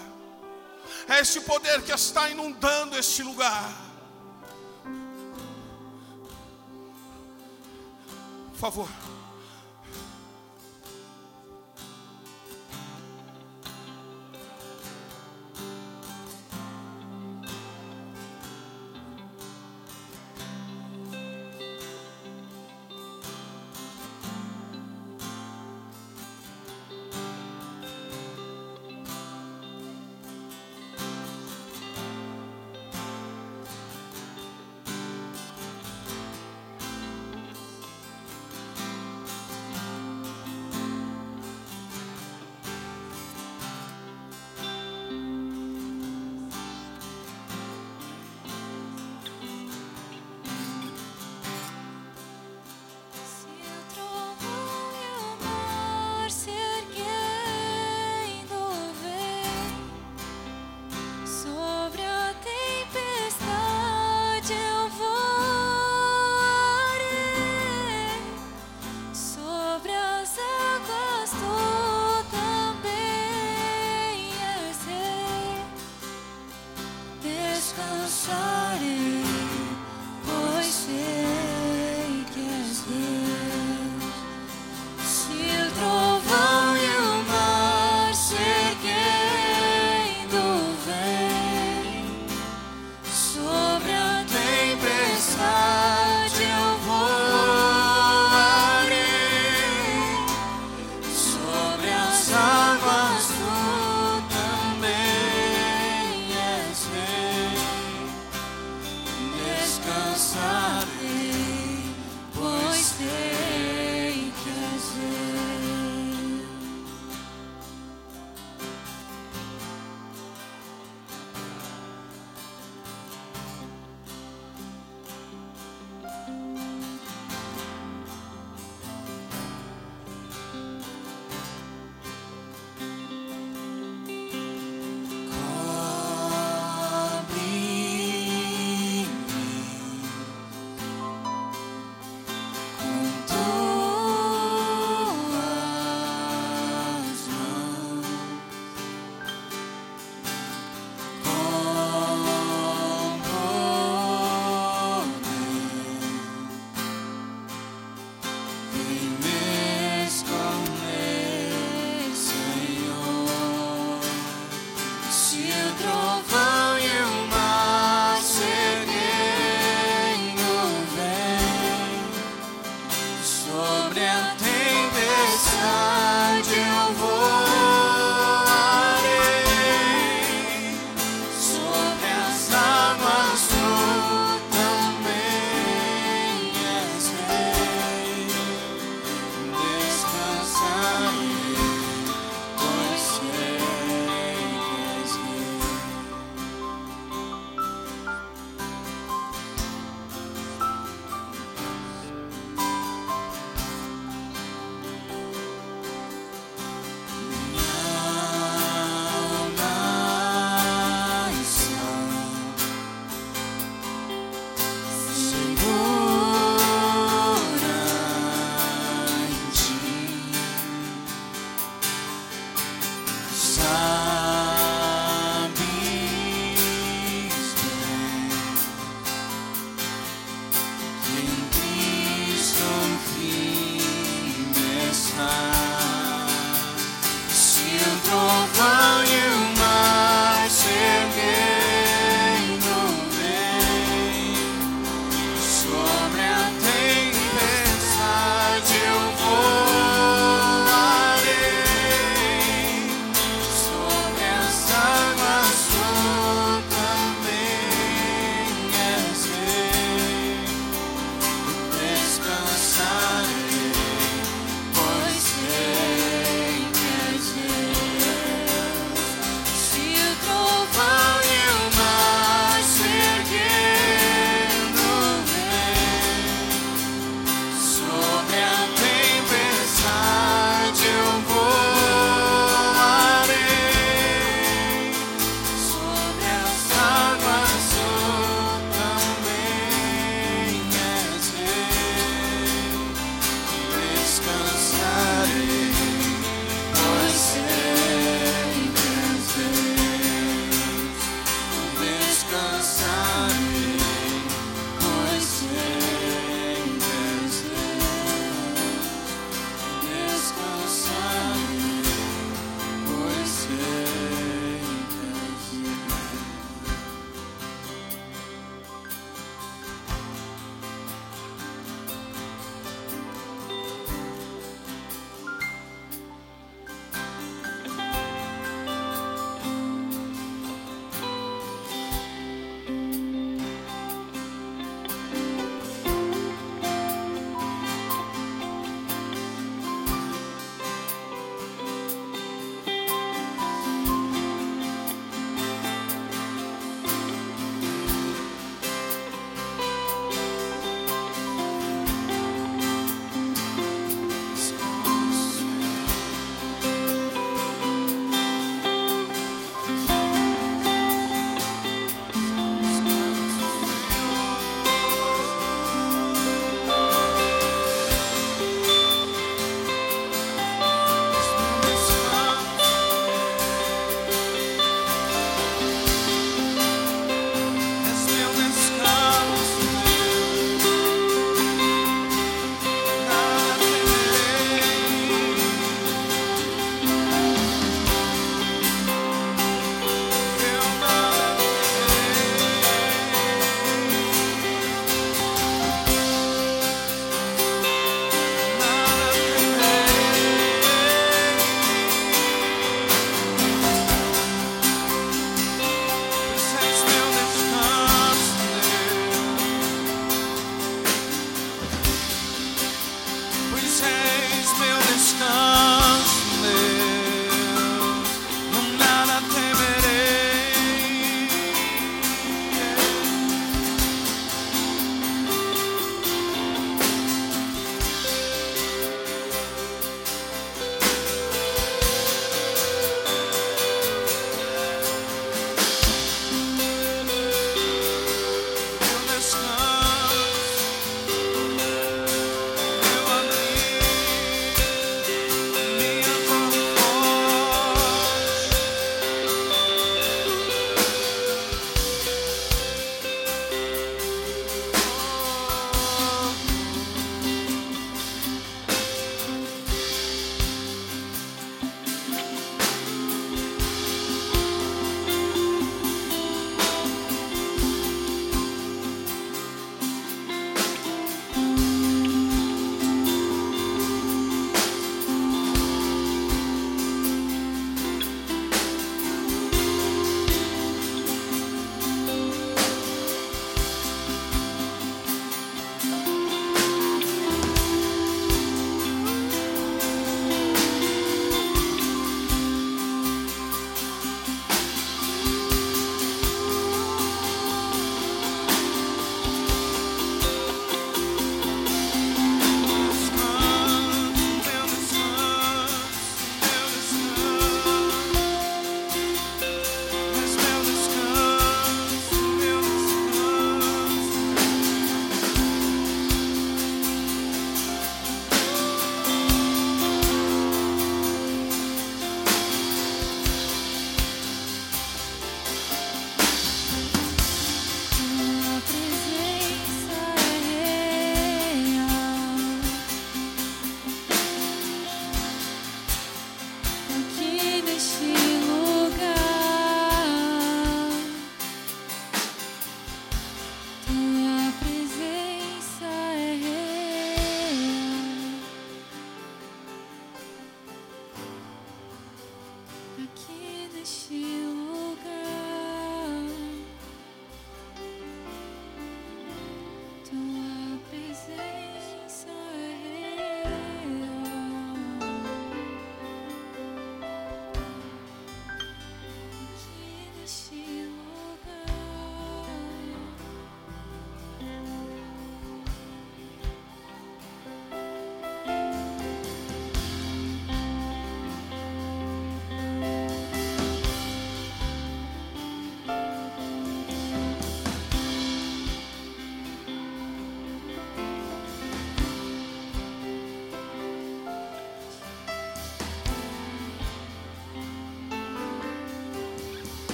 é 1.09 1.19
esse 1.19 1.41
poder 1.41 1.81
que 1.81 1.91
está 1.91 2.29
inundando 2.29 2.97
este 2.97 3.21
lugar. 3.21 3.69
Por 8.51 8.59
favor. 8.59 9.02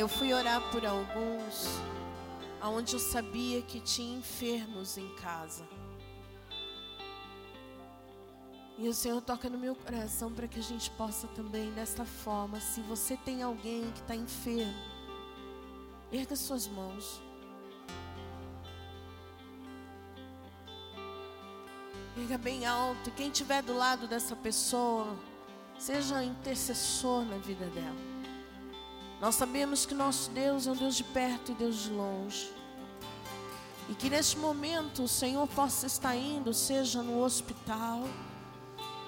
Eu 0.00 0.08
fui 0.08 0.32
orar 0.32 0.62
por 0.70 0.86
alguns 0.86 1.78
aonde 2.58 2.94
eu 2.94 2.98
sabia 2.98 3.60
que 3.60 3.78
tinha 3.80 4.16
enfermos 4.16 4.96
em 4.96 5.06
casa. 5.16 5.62
E 8.78 8.88
o 8.88 8.94
Senhor 8.94 9.20
toca 9.20 9.50
no 9.50 9.58
meu 9.58 9.74
coração 9.74 10.32
para 10.32 10.48
que 10.48 10.58
a 10.58 10.62
gente 10.62 10.90
possa 10.92 11.28
também, 11.28 11.70
desta 11.72 12.06
forma, 12.06 12.58
se 12.60 12.80
você 12.80 13.14
tem 13.14 13.42
alguém 13.42 13.90
que 13.90 14.00
está 14.00 14.16
enfermo, 14.16 14.72
erga 16.10 16.34
suas 16.34 16.66
mãos. 16.66 17.20
Erga 22.16 22.38
bem 22.38 22.64
alto. 22.64 23.10
Quem 23.10 23.28
estiver 23.28 23.62
do 23.62 23.76
lado 23.76 24.08
dessa 24.08 24.34
pessoa, 24.34 25.14
Seja 25.78 26.22
intercessor 26.22 27.24
na 27.24 27.38
vida 27.38 27.64
dela. 27.66 28.09
Nós 29.20 29.34
sabemos 29.34 29.84
que 29.84 29.94
nosso 29.94 30.30
Deus 30.30 30.66
é 30.66 30.72
um 30.72 30.76
Deus 30.76 30.96
de 30.96 31.04
perto 31.04 31.52
e 31.52 31.54
Deus 31.54 31.82
de 31.82 31.90
longe. 31.90 32.50
E 33.90 33.94
que 33.94 34.08
neste 34.08 34.38
momento 34.38 35.02
o 35.02 35.08
Senhor 35.08 35.46
possa 35.48 35.86
estar 35.86 36.16
indo, 36.16 36.54
seja 36.54 37.02
no 37.02 37.22
hospital, 37.22 38.04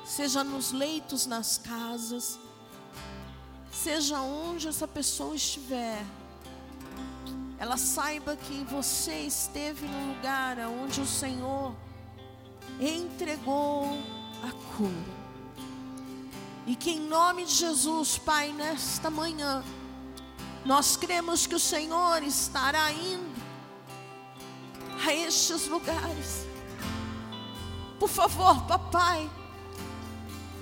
seja 0.05 0.45
nos 0.45 0.71
leitos 0.71 1.25
nas 1.25 1.57
casas, 1.57 2.39
seja 3.73 4.21
onde 4.21 4.69
essa 4.69 4.87
pessoa 4.87 5.35
estiver. 5.35 6.05
Ela 7.59 7.79
saiba 7.79 8.37
que 8.37 8.65
você 8.65 9.21
esteve 9.21 9.87
no 9.87 10.15
lugar 10.15 10.59
onde 10.59 11.01
o 11.01 11.07
Senhor 11.07 11.75
entregou 12.79 13.87
a 14.43 14.77
cura. 14.77 15.23
E 16.67 16.77
que 16.77 16.91
em 16.91 17.01
nome 17.01 17.45
de 17.47 17.55
Jesus, 17.55 18.19
Pai, 18.19 18.53
nesta 18.53 19.11
manhã, 19.11 19.65
nós 20.65 20.97
cremos 20.97 21.47
que 21.47 21.55
o 21.55 21.61
Senhor 21.61 22.23
estará 22.23 22.93
indo 22.93 23.43
a 25.05 25.13
estes 25.13 25.67
lugares. 25.67 26.47
Por 27.99 28.09
favor, 28.09 28.63
papai, 28.65 29.29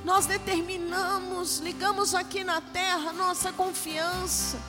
nós 0.04 0.26
determinamos, 0.26 1.58
ligamos 1.58 2.14
aqui 2.14 2.42
na 2.42 2.60
terra 2.60 3.12
nossa 3.12 3.52
confiança 3.52 4.60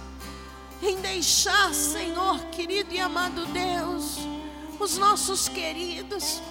em 0.81 0.97
deixar, 0.97 1.73
Senhor 1.73 2.39
querido 2.47 2.93
e 2.93 2.99
amado 2.99 3.45
Deus, 3.47 4.17
os 4.79 4.97
nossos 4.97 5.47
queridos 5.47 6.41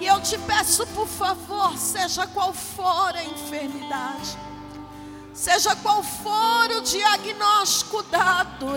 e 0.00 0.06
eu 0.06 0.20
te 0.20 0.38
peço, 0.38 0.86
por 0.88 1.08
favor, 1.08 1.76
seja 1.76 2.26
qual 2.28 2.52
for 2.52 3.16
a 3.16 3.24
enfermidade, 3.24 4.38
seja 5.38 5.76
qual 5.76 6.02
for 6.02 6.68
o 6.76 6.80
diagnóstico 6.80 8.02
dado, 8.02 8.76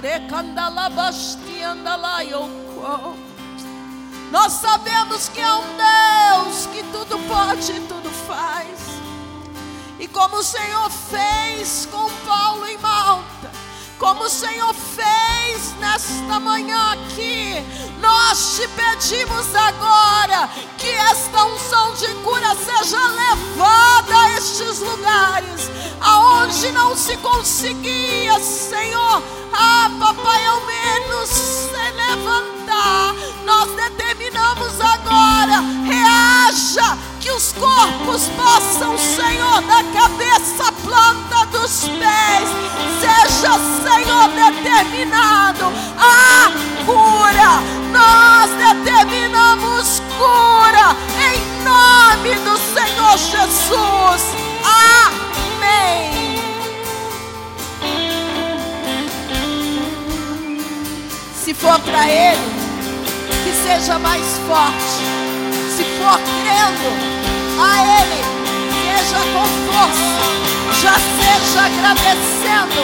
nós 4.31 4.53
sabemos 4.53 5.27
que 5.29 5.41
é 5.41 5.53
um 5.53 5.63
Deus 5.75 6.67
que 6.67 6.83
tudo 6.91 7.17
pode 7.27 7.71
e 7.71 7.79
tudo 7.87 8.09
faz. 8.27 8.79
E 9.99 10.07
como 10.07 10.37
o 10.37 10.43
Senhor 10.43 10.89
fez 10.91 11.87
com 11.91 12.09
Paulo 12.25 12.67
em 12.67 12.77
Malta, 12.77 13.40
como 14.01 14.23
o 14.23 14.29
Senhor 14.29 14.73
fez 14.73 15.75
nesta 15.79 16.39
manhã 16.39 16.93
aqui, 16.93 17.63
nós 18.01 18.55
te 18.55 18.67
pedimos 18.69 19.53
agora 19.53 20.49
que 20.79 20.87
esta 20.87 21.45
unção 21.45 21.93
de 21.93 22.07
cura 22.15 22.55
seja 22.55 22.97
levada 22.97 24.17
a 24.17 24.37
estes 24.39 24.79
lugares, 24.79 25.69
aonde 26.01 26.71
não 26.71 26.97
se 26.97 27.15
conseguia, 27.17 28.39
Senhor, 28.39 29.21
ah, 29.53 29.91
papai, 29.99 30.47
ao 30.47 30.61
menos 30.61 31.29
se 31.29 31.91
levantar. 31.91 33.13
Nós 33.45 33.69
determinamos 33.75 34.81
agora, 34.81 35.61
reaja, 35.85 36.97
que 37.21 37.31
os 37.31 37.51
corpos 37.53 38.27
possam, 38.29 38.97
Senhor, 38.97 39.61
da 39.61 39.83
cabeça 39.93 40.67
à 40.67 40.71
planta 40.71 41.45
dos 41.51 41.87
pés, 41.87 42.49
seja, 42.99 43.59
Senhor, 43.83 44.27
determinado 44.29 45.65
a 45.99 46.51
cura. 46.83 47.61
Nós 47.91 48.49
determinamos 48.57 50.01
cura 50.17 50.95
em 51.29 51.63
nome 51.63 52.35
do 52.39 52.57
Senhor 52.73 53.17
Jesus. 53.17 54.23
Amém. 55.45 56.41
Se 61.35 61.53
for 61.53 61.79
para 61.81 62.09
Ele, 62.09 62.41
que 63.43 63.53
seja 63.63 63.99
mais 63.99 64.25
forte. 64.47 65.30
For 66.01 66.17
crendo 66.17 66.89
a 67.61 67.83
Ele, 68.01 68.23
seja 68.73 69.19
com 69.33 69.45
força. 69.69 70.23
Já 70.81 70.95
seja 70.95 71.65
agradecendo, 71.65 72.81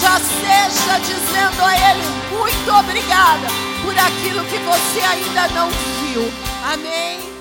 já 0.00 0.18
seja 0.18 0.98
dizendo 0.98 1.64
a 1.64 1.72
Ele 1.76 2.18
muito 2.32 2.72
obrigada 2.72 3.46
por 3.82 3.96
aquilo 3.96 4.44
que 4.46 4.58
você 4.58 5.00
ainda 5.00 5.46
não 5.54 5.70
viu. 5.70 6.32
Amém. 6.72 7.37